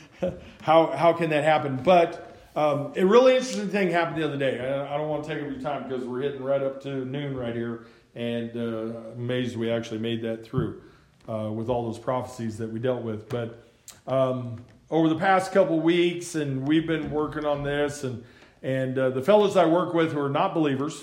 how 0.62 0.86
how 0.86 1.12
can 1.12 1.30
that 1.30 1.42
happen? 1.42 1.80
But 1.82 2.36
um, 2.54 2.92
a 2.96 3.04
really 3.04 3.34
interesting 3.34 3.68
thing 3.68 3.90
happened 3.90 4.22
the 4.22 4.26
other 4.26 4.36
day. 4.36 4.60
I, 4.60 4.94
I 4.94 4.96
don't 4.96 5.08
want 5.08 5.24
to 5.24 5.34
take 5.34 5.42
up 5.42 5.50
your 5.50 5.60
time 5.60 5.88
because 5.88 6.04
we're 6.04 6.20
hitting 6.20 6.42
right 6.42 6.62
up 6.62 6.82
to 6.82 7.04
noon 7.04 7.36
right 7.36 7.54
here, 7.54 7.86
and 8.14 8.56
uh, 8.56 8.98
amazed 9.16 9.56
we 9.56 9.70
actually 9.70 9.98
made 9.98 10.22
that 10.22 10.44
through 10.44 10.82
uh, 11.28 11.50
with 11.50 11.68
all 11.68 11.84
those 11.86 11.98
prophecies 11.98 12.58
that 12.58 12.70
we 12.70 12.78
dealt 12.78 13.02
with. 13.02 13.28
But 13.28 13.64
um, 14.06 14.62
over 14.92 15.08
the 15.08 15.16
past 15.16 15.52
couple 15.52 15.80
weeks, 15.80 16.34
and 16.34 16.68
we've 16.68 16.86
been 16.86 17.10
working 17.10 17.46
on 17.46 17.64
this, 17.64 18.04
and 18.04 18.22
and 18.62 18.96
uh, 18.96 19.10
the 19.10 19.22
fellows 19.22 19.56
I 19.56 19.64
work 19.64 19.94
with 19.94 20.12
who 20.12 20.20
are 20.20 20.28
not 20.28 20.54
believers. 20.54 21.02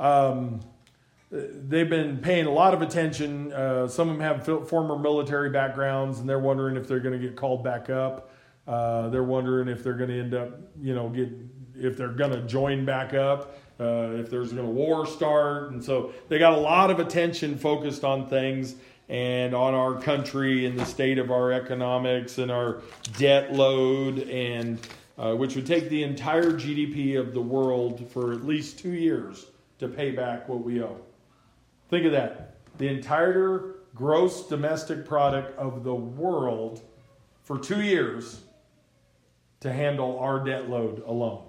Um, 0.00 0.60
they've 1.30 1.88
been 1.88 2.18
paying 2.18 2.46
a 2.46 2.50
lot 2.50 2.74
of 2.74 2.82
attention. 2.82 3.52
Uh, 3.52 3.86
some 3.86 4.08
of 4.08 4.16
them 4.16 4.22
have 4.22 4.68
former 4.68 4.98
military 4.98 5.50
backgrounds, 5.50 6.18
and 6.18 6.28
they're 6.28 6.40
wondering 6.40 6.76
if 6.76 6.88
they're 6.88 6.98
going 6.98 7.20
to 7.20 7.24
get 7.24 7.36
called 7.36 7.62
back 7.62 7.90
up. 7.90 8.32
Uh, 8.66 9.08
they're 9.10 9.22
wondering 9.22 9.68
if 9.68 9.84
they're 9.84 9.94
going 9.94 10.10
to 10.10 10.18
end 10.18 10.34
up, 10.34 10.58
you 10.80 10.94
know, 10.94 11.08
get 11.10 11.28
if 11.76 11.96
they're 11.96 12.08
going 12.08 12.32
to 12.32 12.42
join 12.42 12.84
back 12.84 13.14
up, 13.14 13.58
uh, 13.78 14.10
if 14.12 14.30
there's 14.30 14.52
going 14.52 14.66
to 14.66 14.72
war 14.72 15.06
start, 15.06 15.70
and 15.70 15.84
so 15.84 16.12
they 16.28 16.38
got 16.38 16.54
a 16.54 16.60
lot 16.60 16.90
of 16.90 16.98
attention 16.98 17.56
focused 17.56 18.02
on 18.02 18.28
things 18.28 18.76
and 19.10 19.54
on 19.54 19.74
our 19.74 20.00
country 20.00 20.66
and 20.66 20.78
the 20.78 20.86
state 20.86 21.18
of 21.18 21.32
our 21.32 21.52
economics 21.52 22.38
and 22.38 22.48
our 22.48 22.80
debt 23.18 23.52
load, 23.52 24.20
and 24.28 24.78
uh, 25.18 25.34
which 25.34 25.56
would 25.56 25.66
take 25.66 25.88
the 25.90 26.04
entire 26.04 26.52
GDP 26.52 27.18
of 27.18 27.34
the 27.34 27.40
world 27.40 28.08
for 28.12 28.32
at 28.32 28.46
least 28.46 28.78
two 28.78 28.92
years 28.92 29.46
to 29.80 29.88
pay 29.88 30.12
back 30.12 30.48
what 30.48 30.62
we 30.62 30.80
owe. 30.80 30.96
Think 31.88 32.06
of 32.06 32.12
that. 32.12 32.54
The 32.78 32.86
entire 32.86 33.74
gross 33.96 34.48
domestic 34.48 35.04
product 35.04 35.58
of 35.58 35.82
the 35.82 35.94
world 35.94 36.80
for 37.42 37.58
two 37.58 37.82
years 37.82 38.42
to 39.58 39.72
handle 39.72 40.20
our 40.20 40.44
debt 40.44 40.70
load 40.70 41.02
alone. 41.04 41.42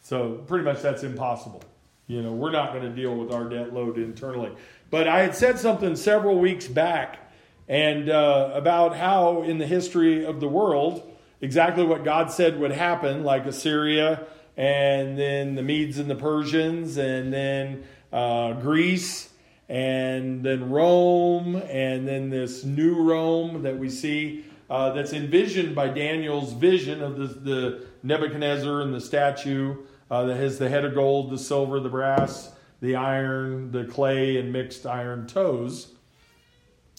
So, 0.00 0.34
pretty 0.46 0.64
much 0.64 0.80
that's 0.80 1.02
impossible. 1.02 1.62
You 2.06 2.22
know, 2.22 2.32
we're 2.32 2.52
not 2.52 2.72
going 2.72 2.84
to 2.84 2.94
deal 2.94 3.14
with 3.14 3.32
our 3.32 3.48
debt 3.48 3.72
load 3.72 3.96
internally. 3.96 4.52
But 4.90 5.08
I 5.08 5.20
had 5.20 5.34
said 5.34 5.58
something 5.58 5.96
several 5.96 6.38
weeks 6.38 6.68
back 6.68 7.32
and 7.66 8.10
uh, 8.10 8.50
about 8.54 8.96
how 8.96 9.42
in 9.42 9.58
the 9.58 9.66
history 9.66 10.24
of 10.24 10.40
the 10.40 10.48
world, 10.48 11.10
exactly 11.40 11.84
what 11.84 12.04
God 12.04 12.30
said 12.30 12.60
would 12.60 12.72
happen, 12.72 13.24
like 13.24 13.46
Assyria 13.46 14.26
and 14.56 15.18
then 15.18 15.54
the 15.54 15.62
Medes 15.62 15.98
and 15.98 16.08
the 16.08 16.14
Persians, 16.14 16.96
and 16.96 17.32
then 17.32 17.84
uh, 18.12 18.52
Greece, 18.54 19.30
and 19.68 20.44
then 20.44 20.70
Rome, 20.70 21.56
and 21.56 22.06
then 22.06 22.30
this 22.30 22.64
new 22.64 23.02
Rome 23.02 23.62
that 23.62 23.78
we 23.78 23.88
see 23.88 24.44
uh, 24.70 24.92
that's 24.92 25.12
envisioned 25.12 25.74
by 25.74 25.88
Daniel's 25.88 26.52
vision 26.52 27.02
of 27.02 27.16
the, 27.16 27.26
the 27.26 27.86
Nebuchadnezzar 28.02 28.80
and 28.80 28.94
the 28.94 29.00
statue 29.00 29.76
uh, 30.14 30.24
that 30.26 30.36
has 30.36 30.58
the 30.60 30.68
head 30.68 30.84
of 30.84 30.94
gold, 30.94 31.28
the 31.28 31.38
silver, 31.38 31.80
the 31.80 31.88
brass, 31.88 32.52
the 32.80 32.94
iron, 32.94 33.72
the 33.72 33.84
clay, 33.84 34.36
and 34.36 34.52
mixed 34.52 34.86
iron 34.86 35.26
toes. 35.26 35.92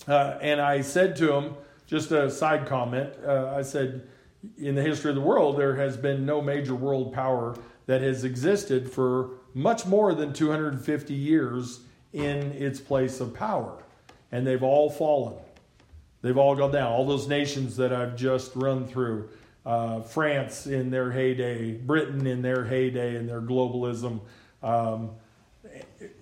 Uh, 0.05 0.37
and 0.41 0.59
I 0.59 0.81
said 0.81 1.15
to 1.17 1.33
him, 1.33 1.53
just 1.87 2.11
a 2.11 2.29
side 2.29 2.67
comment, 2.67 3.13
uh, 3.25 3.53
I 3.55 3.61
said, 3.61 4.05
in 4.57 4.75
the 4.75 4.81
history 4.81 5.11
of 5.11 5.15
the 5.15 5.21
world, 5.21 5.57
there 5.57 5.77
has 5.77 5.95
been 5.95 6.25
no 6.25 6.41
major 6.41 6.75
world 6.75 7.13
power 7.13 7.55
that 7.85 8.01
has 8.01 8.25
existed 8.25 8.91
for 8.91 9.29
much 9.53 9.85
more 9.85 10.13
than 10.13 10.33
250 10.33 11.13
years 11.13 11.79
in 12.11 12.51
its 12.51 12.81
place 12.81 13.21
of 13.21 13.33
power. 13.33 13.81
And 14.33 14.45
they've 14.45 14.61
all 14.61 14.89
fallen. 14.89 15.35
They've 16.21 16.37
all 16.37 16.53
gone 16.53 16.73
down. 16.73 16.91
All 16.91 17.07
those 17.07 17.29
nations 17.29 17.77
that 17.77 17.93
I've 17.93 18.17
just 18.17 18.53
run 18.57 18.85
through 18.85 19.29
uh, 19.65 20.01
France 20.01 20.67
in 20.67 20.89
their 20.91 21.11
heyday, 21.11 21.73
Britain 21.73 22.27
in 22.27 22.41
their 22.41 22.65
heyday, 22.65 23.15
and 23.15 23.27
their 23.27 23.41
globalism. 23.41 24.21
Um, 24.61 25.11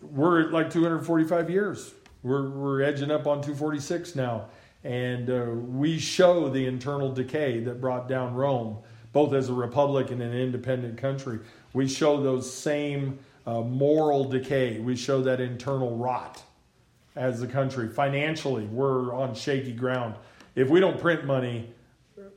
we're 0.02 0.50
like 0.50 0.70
245 0.70 1.50
years. 1.50 1.94
We're, 2.24 2.50
we're 2.50 2.82
edging 2.82 3.12
up 3.12 3.28
on 3.28 3.42
246 3.42 4.16
now. 4.16 4.48
And 4.84 5.30
uh, 5.30 5.46
we 5.52 5.98
show 5.98 6.50
the 6.50 6.66
internal 6.66 7.12
decay 7.12 7.60
that 7.62 7.80
brought 7.80 8.08
down 8.08 8.34
Rome, 8.34 8.78
both 9.14 9.34
as 9.34 9.50
a 9.50 9.54
republic 9.54 10.12
and 10.12 10.22
an 10.22 10.34
independent 10.34 10.98
country. 10.98 11.40
We 11.74 11.88
show 11.88 12.22
those 12.22 12.52
same 12.52 13.20
uh, 13.46 13.62
moral 13.62 14.26
decay. 14.26 14.80
We 14.80 14.96
show 14.96 15.22
that 15.24 15.40
internal 15.40 15.96
rot 15.96 16.42
as 17.16 17.42
a 17.42 17.48
country. 17.48 17.90
Financially, 17.90 18.66
we're 18.66 19.14
on 19.14 19.36
shaky 19.36 19.74
ground. 19.74 20.16
If 20.56 20.70
we 20.70 20.80
don't 20.80 21.00
print 21.00 21.26
money, 21.26 21.70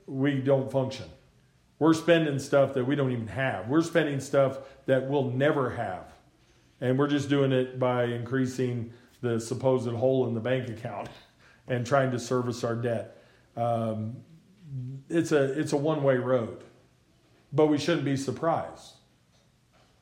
we 0.07 0.41
don't 0.41 0.71
function. 0.71 1.07
We're 1.79 1.95
spending 1.95 2.39
stuff 2.39 2.75
that 2.75 2.85
we 2.85 2.97
don't 2.97 3.13
even 3.13 3.27
have. 3.29 3.69
We're 3.69 3.83
spending 3.83 4.21
stuff 4.21 4.59
that 4.87 5.09
we'll 5.09 5.31
never 5.31 5.71
have. 5.71 6.05
And 6.81 6.99
we're 6.99 7.09
just 7.09 7.29
doing 7.29 7.53
it 7.53 7.79
by 7.79 8.05
increasing 8.05 8.93
the 9.21 9.41
supposed 9.41 9.89
hole 9.89 10.27
in 10.27 10.35
the 10.35 10.41
bank 10.41 10.69
account 10.69 11.09
and 11.69 11.87
trying 11.87 12.11
to 12.13 12.19
service 12.19 12.65
our 12.65 12.75
debt. 12.75 13.23
Um, 13.57 14.17
it's 15.09 15.33
a, 15.33 15.59
it's 15.59 15.73
a 15.73 15.77
one 15.77 16.03
way 16.03 16.17
road. 16.17 16.65
But 17.53 17.67
we 17.67 17.79
shouldn't 17.79 18.05
be 18.05 18.17
surprised. 18.17 18.93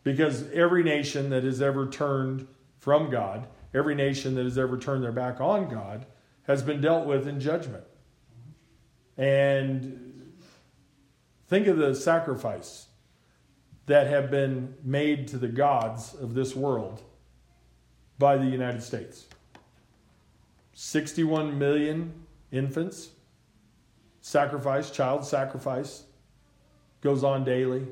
Because 0.03 0.51
every 0.53 0.83
nation 0.83 1.31
that 1.31 1.45
has 1.45 1.63
ever 1.63 1.89
turned 1.89 2.47
from 2.79 3.11
God, 3.11 3.47
every 3.73 3.95
nation 3.95 4.35
that 4.35 4.45
has 4.45 4.59
ever 4.59 4.79
turned 4.79 5.03
their 5.03 5.13
back 5.13 5.41
on 5.41 5.69
God, 5.69 6.07
has 6.47 6.63
been 6.63 6.81
dealt 6.81 7.07
with 7.07 7.27
in 7.27 7.41
judgment. 7.41 7.85
And 9.17 10.33
think 11.49 11.67
of 11.67 11.77
the 11.77 11.95
sacrifice 11.95 12.87
that 13.87 14.07
have 14.07 14.31
been 14.31 14.75
made 14.83 15.29
to 15.29 15.39
the 15.39 15.49
gods 15.49 16.15
of 16.15 16.35
this 16.35 16.57
world 16.57 17.03
by 18.19 18.37
the 18.37 18.47
United 18.47 18.83
States. 18.83 19.27
61 20.73 21.59
million 21.59 22.13
infants 22.51 23.11
sacrifice, 24.21 24.91
child 24.91 25.25
sacrifice 25.27 26.05
goes 27.03 27.23
on 27.23 27.45
daily. 27.45 27.87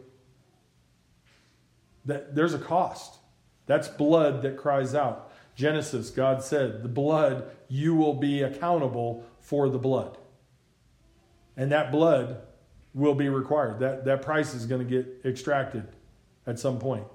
That 2.06 2.34
there's 2.34 2.54
a 2.54 2.58
cost. 2.58 3.18
That's 3.66 3.86
blood 3.86 4.42
that 4.42 4.56
cries 4.56 4.94
out. 4.94 5.30
Genesis, 5.54 6.10
God 6.10 6.42
said, 6.42 6.82
the 6.82 6.88
blood, 6.88 7.50
you 7.68 7.94
will 7.94 8.14
be 8.14 8.42
accountable 8.42 9.24
for 9.40 9.68
the 9.68 9.78
blood. 9.78 10.16
And 11.56 11.70
that 11.72 11.92
blood 11.92 12.40
will 12.94 13.14
be 13.14 13.28
required. 13.28 13.80
That, 13.80 14.04
that 14.04 14.22
price 14.22 14.54
is 14.54 14.66
going 14.66 14.86
to 14.86 15.02
get 15.02 15.20
extracted 15.24 15.86
at 16.46 16.58
some 16.58 16.78
point. 16.78 17.06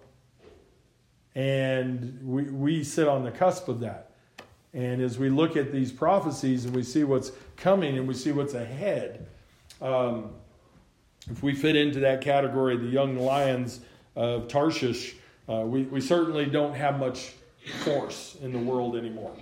And 1.36 2.20
we, 2.24 2.44
we 2.44 2.84
sit 2.84 3.08
on 3.08 3.24
the 3.24 3.32
cusp 3.32 3.68
of 3.68 3.80
that. 3.82 4.12
And 4.74 5.02
as 5.02 5.18
we 5.18 5.30
look 5.30 5.56
at 5.56 5.72
these 5.72 5.92
prophecies 5.92 6.66
and 6.66 6.76
we 6.76 6.84
see 6.84 7.04
what's 7.04 7.32
coming 7.56 7.98
and 7.98 8.08
we 8.08 8.14
see 8.14 8.32
what's 8.32 8.54
ahead, 8.54 9.28
um, 9.82 10.32
if 11.30 11.44
we 11.44 11.54
fit 11.54 11.76
into 11.76 12.00
that 12.02 12.22
category, 12.22 12.78
the 12.78 12.88
young 12.88 13.18
lions 13.18 13.82
of 14.16 14.48
Tarshish, 14.48 15.16
uh, 15.50 15.62
we, 15.66 15.84
we 15.84 16.02
certainly 16.02 16.46
don't 16.46 16.74
have 16.74 17.00
much 17.00 17.34
force 17.84 18.38
in 18.42 18.52
the 18.52 18.60
world 18.60 18.96
anymore. 18.96 19.36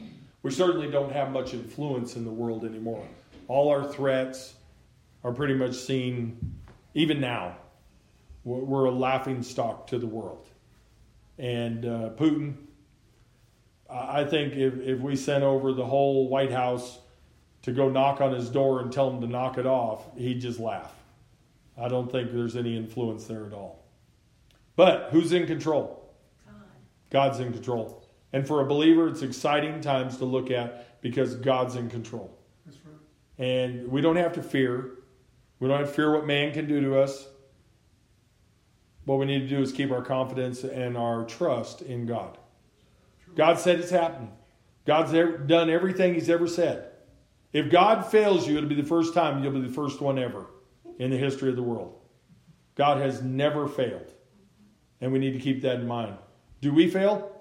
We 0.44 0.52
certainly 0.52 0.90
don't 0.90 1.12
have 1.12 1.32
much 1.32 1.54
influence 1.54 2.16
in 2.16 2.26
the 2.26 2.32
world 2.32 2.66
anymore. 2.66 3.06
All 3.48 3.70
our 3.70 3.92
threats 3.92 4.56
are 5.26 5.34
pretty 5.34 5.56
much 5.56 5.74
seen, 5.74 6.54
even 6.94 7.20
now, 7.20 7.58
we're 8.44 8.86
a 8.86 8.92
laughing 8.92 9.42
stock 9.42 9.88
to 9.88 9.98
the 9.98 10.06
world. 10.06 10.48
And 11.40 11.84
uh, 11.84 12.10
Putin, 12.16 12.54
I 13.90 14.24
think 14.24 14.54
if, 14.54 14.78
if 14.82 15.00
we 15.00 15.16
sent 15.16 15.44
over 15.44 15.74
the 15.74 15.86
whole 15.86 16.30
White 16.30 16.52
House 16.52 17.00
to 17.64 17.72
go 17.72 17.90
knock 17.90 18.22
on 18.22 18.34
his 18.34 18.52
door 18.52 18.82
and 18.82 18.92
tell 18.92 19.10
him 19.10 19.20
to 19.22 19.28
knock 19.28 19.58
it 19.58 19.66
off, 19.66 20.16
he'd 20.16 20.42
just 20.42 20.60
laugh. 20.60 20.94
I 21.76 21.88
don't 21.88 22.12
think 22.12 22.32
there's 22.32 22.56
any 22.56 22.78
influence 22.78 23.26
there 23.26 23.48
at 23.48 23.54
all. 23.54 23.84
But 24.76 25.10
who's 25.10 25.34
in 25.34 25.48
control? 25.48 26.14
God. 26.46 26.56
God's 27.10 27.40
in 27.40 27.52
control. 27.52 28.08
And 28.32 28.46
for 28.48 28.62
a 28.62 28.66
believer, 28.66 29.08
it's 29.08 29.24
exciting 29.24 29.82
times 29.82 30.18
to 30.18 30.26
look 30.26 30.52
at 30.52 31.02
because 31.02 31.34
God's 31.34 31.78
in 31.78 31.90
control. 31.90 32.38
That's 32.64 32.78
right. 32.86 33.44
And 33.44 33.88
we 33.88 34.02
don't 34.02 34.18
have 34.18 34.34
to 34.34 34.44
fear. 34.44 35.00
We 35.60 35.68
don't 35.68 35.80
have 35.80 35.88
to 35.88 35.94
fear 35.94 36.14
what 36.14 36.26
man 36.26 36.54
can 36.54 36.68
do 36.68 36.82
to 36.82 37.00
us. 37.00 37.28
What 39.06 39.20
we 39.20 39.26
need 39.26 39.40
to 39.42 39.48
do 39.48 39.62
is 39.62 39.72
keep 39.72 39.92
our 39.92 40.02
confidence 40.02 40.64
and 40.64 40.98
our 40.98 41.24
trust 41.26 41.82
in 41.82 42.06
God. 42.06 42.38
God 43.36 43.60
said 43.60 43.80
it's 43.80 43.92
happening. 43.92 44.32
God's 44.86 45.14
ever, 45.14 45.38
done 45.38 45.70
everything 45.70 46.14
He's 46.14 46.30
ever 46.30 46.48
said. 46.48 46.92
If 47.54 47.70
God 47.70 48.06
fails 48.06 48.48
you, 48.48 48.58
it'll 48.58 48.70
be 48.70 48.76
the 48.76 48.84
first 48.84 49.14
time 49.14 49.44
you'll 49.44 49.54
be 49.54 49.62
the 49.62 49.74
first 49.74 50.02
one 50.02 50.20
ever 50.20 50.48
in 51.00 51.12
the 51.12 51.18
history 51.18 51.50
of 51.50 51.56
the 51.56 51.64
world. 51.64 52.00
God 52.76 52.98
has 52.98 53.22
never 53.22 53.68
failed. 53.68 54.14
And 55.02 55.12
we 55.12 55.20
need 55.20 55.34
to 55.34 55.40
keep 55.40 55.62
that 55.62 55.76
in 55.76 55.88
mind. 55.88 56.18
Do 56.62 56.74
we 56.74 56.90
fail? 56.90 57.32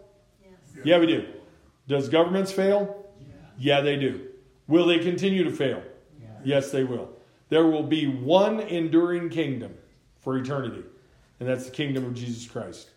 Yes. 0.43 0.85
Yeah, 0.85 0.99
we 0.99 1.07
do. 1.07 1.27
Does 1.89 2.09
governments 2.09 2.53
fail? 2.53 3.07
Yeah, 3.59 3.81
they 3.81 3.97
do. 3.97 4.29
Will 4.67 4.87
they 4.87 4.99
continue 4.99 5.45
to 5.45 5.51
fail? 5.51 5.83
Yes, 6.45 6.71
they 6.71 6.85
will. 6.85 7.11
There 7.55 7.69
will 7.69 7.85
be 7.85 8.09
one 8.09 8.59
enduring 8.59 9.29
kingdom 9.29 9.73
for 10.19 10.37
eternity, 10.37 10.83
and 11.39 11.49
that's 11.49 11.67
the 11.67 11.71
kingdom 11.71 12.05
of 12.05 12.13
Jesus 12.13 12.51
Christ. 12.51 12.91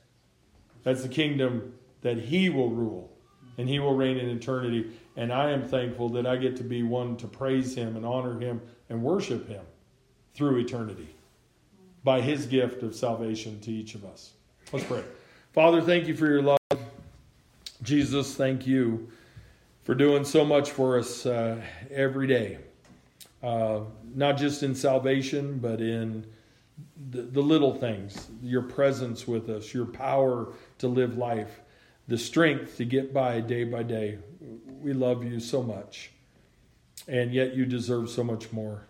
That's 0.81 1.03
the 1.03 1.09
kingdom 1.09 1.75
that 2.01 2.17
He 2.17 2.49
will 2.49 2.71
rule, 2.71 3.11
and 3.59 3.69
He 3.69 3.77
will 3.77 3.93
reign 3.93 4.17
in 4.17 4.29
eternity. 4.29 4.89
And 5.15 5.31
I 5.31 5.51
am 5.51 5.63
thankful 5.63 6.09
that 6.09 6.25
I 6.25 6.37
get 6.37 6.57
to 6.57 6.63
be 6.63 6.81
one 6.81 7.17
to 7.17 7.27
praise 7.27 7.75
Him 7.75 7.95
and 7.97 8.03
honor 8.03 8.39
Him 8.39 8.59
and 8.89 9.03
worship 9.03 9.47
Him 9.47 9.63
through 10.33 10.57
eternity 10.57 11.09
by 12.03 12.19
His 12.19 12.47
gift 12.47 12.81
of 12.81 12.95
salvation 12.95 13.59
to 13.59 13.71
each 13.71 13.93
of 13.93 14.05
us. 14.05 14.31
Let's 14.73 14.85
pray. 14.85 15.03
Father, 15.53 15.81
thank 15.81 16.07
you 16.07 16.15
for 16.15 16.25
your 16.25 16.41
love. 16.41 16.57
Jesus, 17.83 18.33
thank 18.33 18.65
you 18.65 19.07
for 19.83 19.93
doing 19.93 20.25
so 20.25 20.43
much 20.43 20.71
for 20.71 20.97
us 20.97 21.27
uh, 21.27 21.61
every 21.91 22.25
day. 22.25 22.57
Uh, 23.41 23.81
not 24.15 24.37
just 24.37 24.63
in 24.63 24.73
salvation, 24.73 25.59
but 25.59 25.79
in 25.79 26.25
the, 27.09 27.21
the 27.21 27.41
little 27.41 27.73
things, 27.73 28.27
your 28.41 28.63
presence 28.63 29.27
with 29.27 29.49
us, 29.49 29.73
your 29.73 29.85
power 29.85 30.53
to 30.79 30.87
live 30.87 31.17
life, 31.17 31.61
the 32.07 32.17
strength 32.17 32.77
to 32.77 32.85
get 32.85 33.13
by 33.13 33.39
day 33.39 33.63
by 33.63 33.83
day. 33.83 34.17
We 34.81 34.93
love 34.93 35.23
you 35.23 35.39
so 35.39 35.61
much, 35.61 36.11
and 37.07 37.31
yet 37.31 37.55
you 37.55 37.65
deserve 37.65 38.09
so 38.09 38.23
much 38.23 38.51
more. 38.51 38.87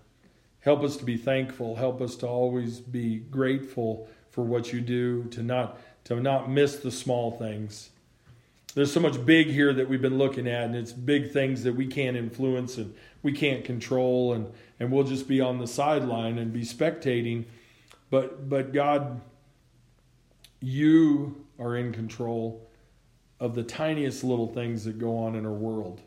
Help 0.60 0.84
us 0.84 0.98
to 0.98 1.06
be 1.06 1.18
thankful. 1.18 1.76
Help 1.76 2.02
us 2.02 2.16
to 2.18 2.28
always 2.28 2.80
be 2.80 3.18
grateful 3.18 4.08
for 4.32 4.44
what 4.44 4.72
you 4.72 4.82
do, 4.82 5.26
to 5.26 5.44
not 5.44 5.80
to 6.06 6.20
not 6.22 6.50
miss 6.50 6.78
the 6.78 6.92
small 6.92 7.32
things. 7.32 7.90
There's 8.74 8.94
so 8.94 9.00
much 9.00 9.26
big 9.26 9.48
here 9.48 9.74
that 9.74 9.90
we've 9.90 10.02
been 10.02 10.18
looking 10.18 10.48
at, 10.48 10.66
and 10.66 10.76
it's 10.76 10.94
big 10.94 11.32
things 11.32 11.64
that 11.64 11.74
we 11.74 11.88
can't 11.88 12.16
influence 12.16 12.78
and 12.78 12.94
we 13.28 13.34
can't 13.34 13.66
control, 13.66 14.32
and, 14.32 14.50
and 14.80 14.90
we'll 14.90 15.04
just 15.04 15.28
be 15.28 15.42
on 15.42 15.58
the 15.58 15.68
sideline 15.68 16.38
and 16.38 16.54
be 16.54 16.62
spectating. 16.62 17.44
But 18.10 18.48
but 18.48 18.72
God, 18.72 19.20
you 20.62 21.46
are 21.60 21.76
in 21.76 21.92
control 21.92 22.66
of 23.42 23.54
the 23.54 23.64
tiniest 23.64 24.24
little 24.24 24.48
things 24.48 24.86
that 24.86 24.98
go 24.98 25.18
on 25.18 25.36
in 25.36 25.46
our 25.46 25.52
world, 25.52 26.00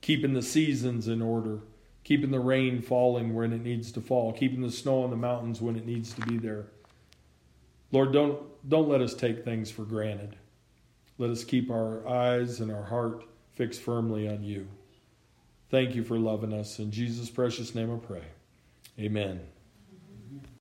keeping 0.00 0.34
the 0.34 0.42
seasons 0.42 1.06
in 1.06 1.22
order, 1.22 1.60
keeping 2.02 2.32
the 2.32 2.40
rain 2.40 2.82
falling 2.82 3.32
when 3.32 3.52
it 3.52 3.62
needs 3.62 3.92
to 3.92 4.00
fall, 4.00 4.32
keeping 4.32 4.60
the 4.60 4.72
snow 4.72 5.04
on 5.04 5.10
the 5.10 5.16
mountains 5.16 5.60
when 5.60 5.76
it 5.76 5.86
needs 5.86 6.12
to 6.14 6.20
be 6.22 6.36
there. 6.36 6.66
Lord, 7.92 8.12
don't 8.12 8.42
don't 8.68 8.88
let 8.88 9.00
us 9.00 9.14
take 9.14 9.44
things 9.44 9.70
for 9.70 9.84
granted. 9.84 10.34
Let 11.16 11.30
us 11.30 11.44
keep 11.44 11.70
our 11.70 12.04
eyes 12.08 12.58
and 12.58 12.72
our 12.72 12.82
heart 12.82 13.22
fixed 13.54 13.82
firmly 13.82 14.28
on 14.28 14.42
you. 14.42 14.66
Thank 15.70 15.94
you 15.94 16.02
for 16.02 16.18
loving 16.18 16.52
us. 16.52 16.80
In 16.80 16.90
Jesus' 16.90 17.30
precious 17.30 17.74
name 17.74 17.94
I 17.94 18.04
pray. 18.04 18.24
Amen. 18.98 19.40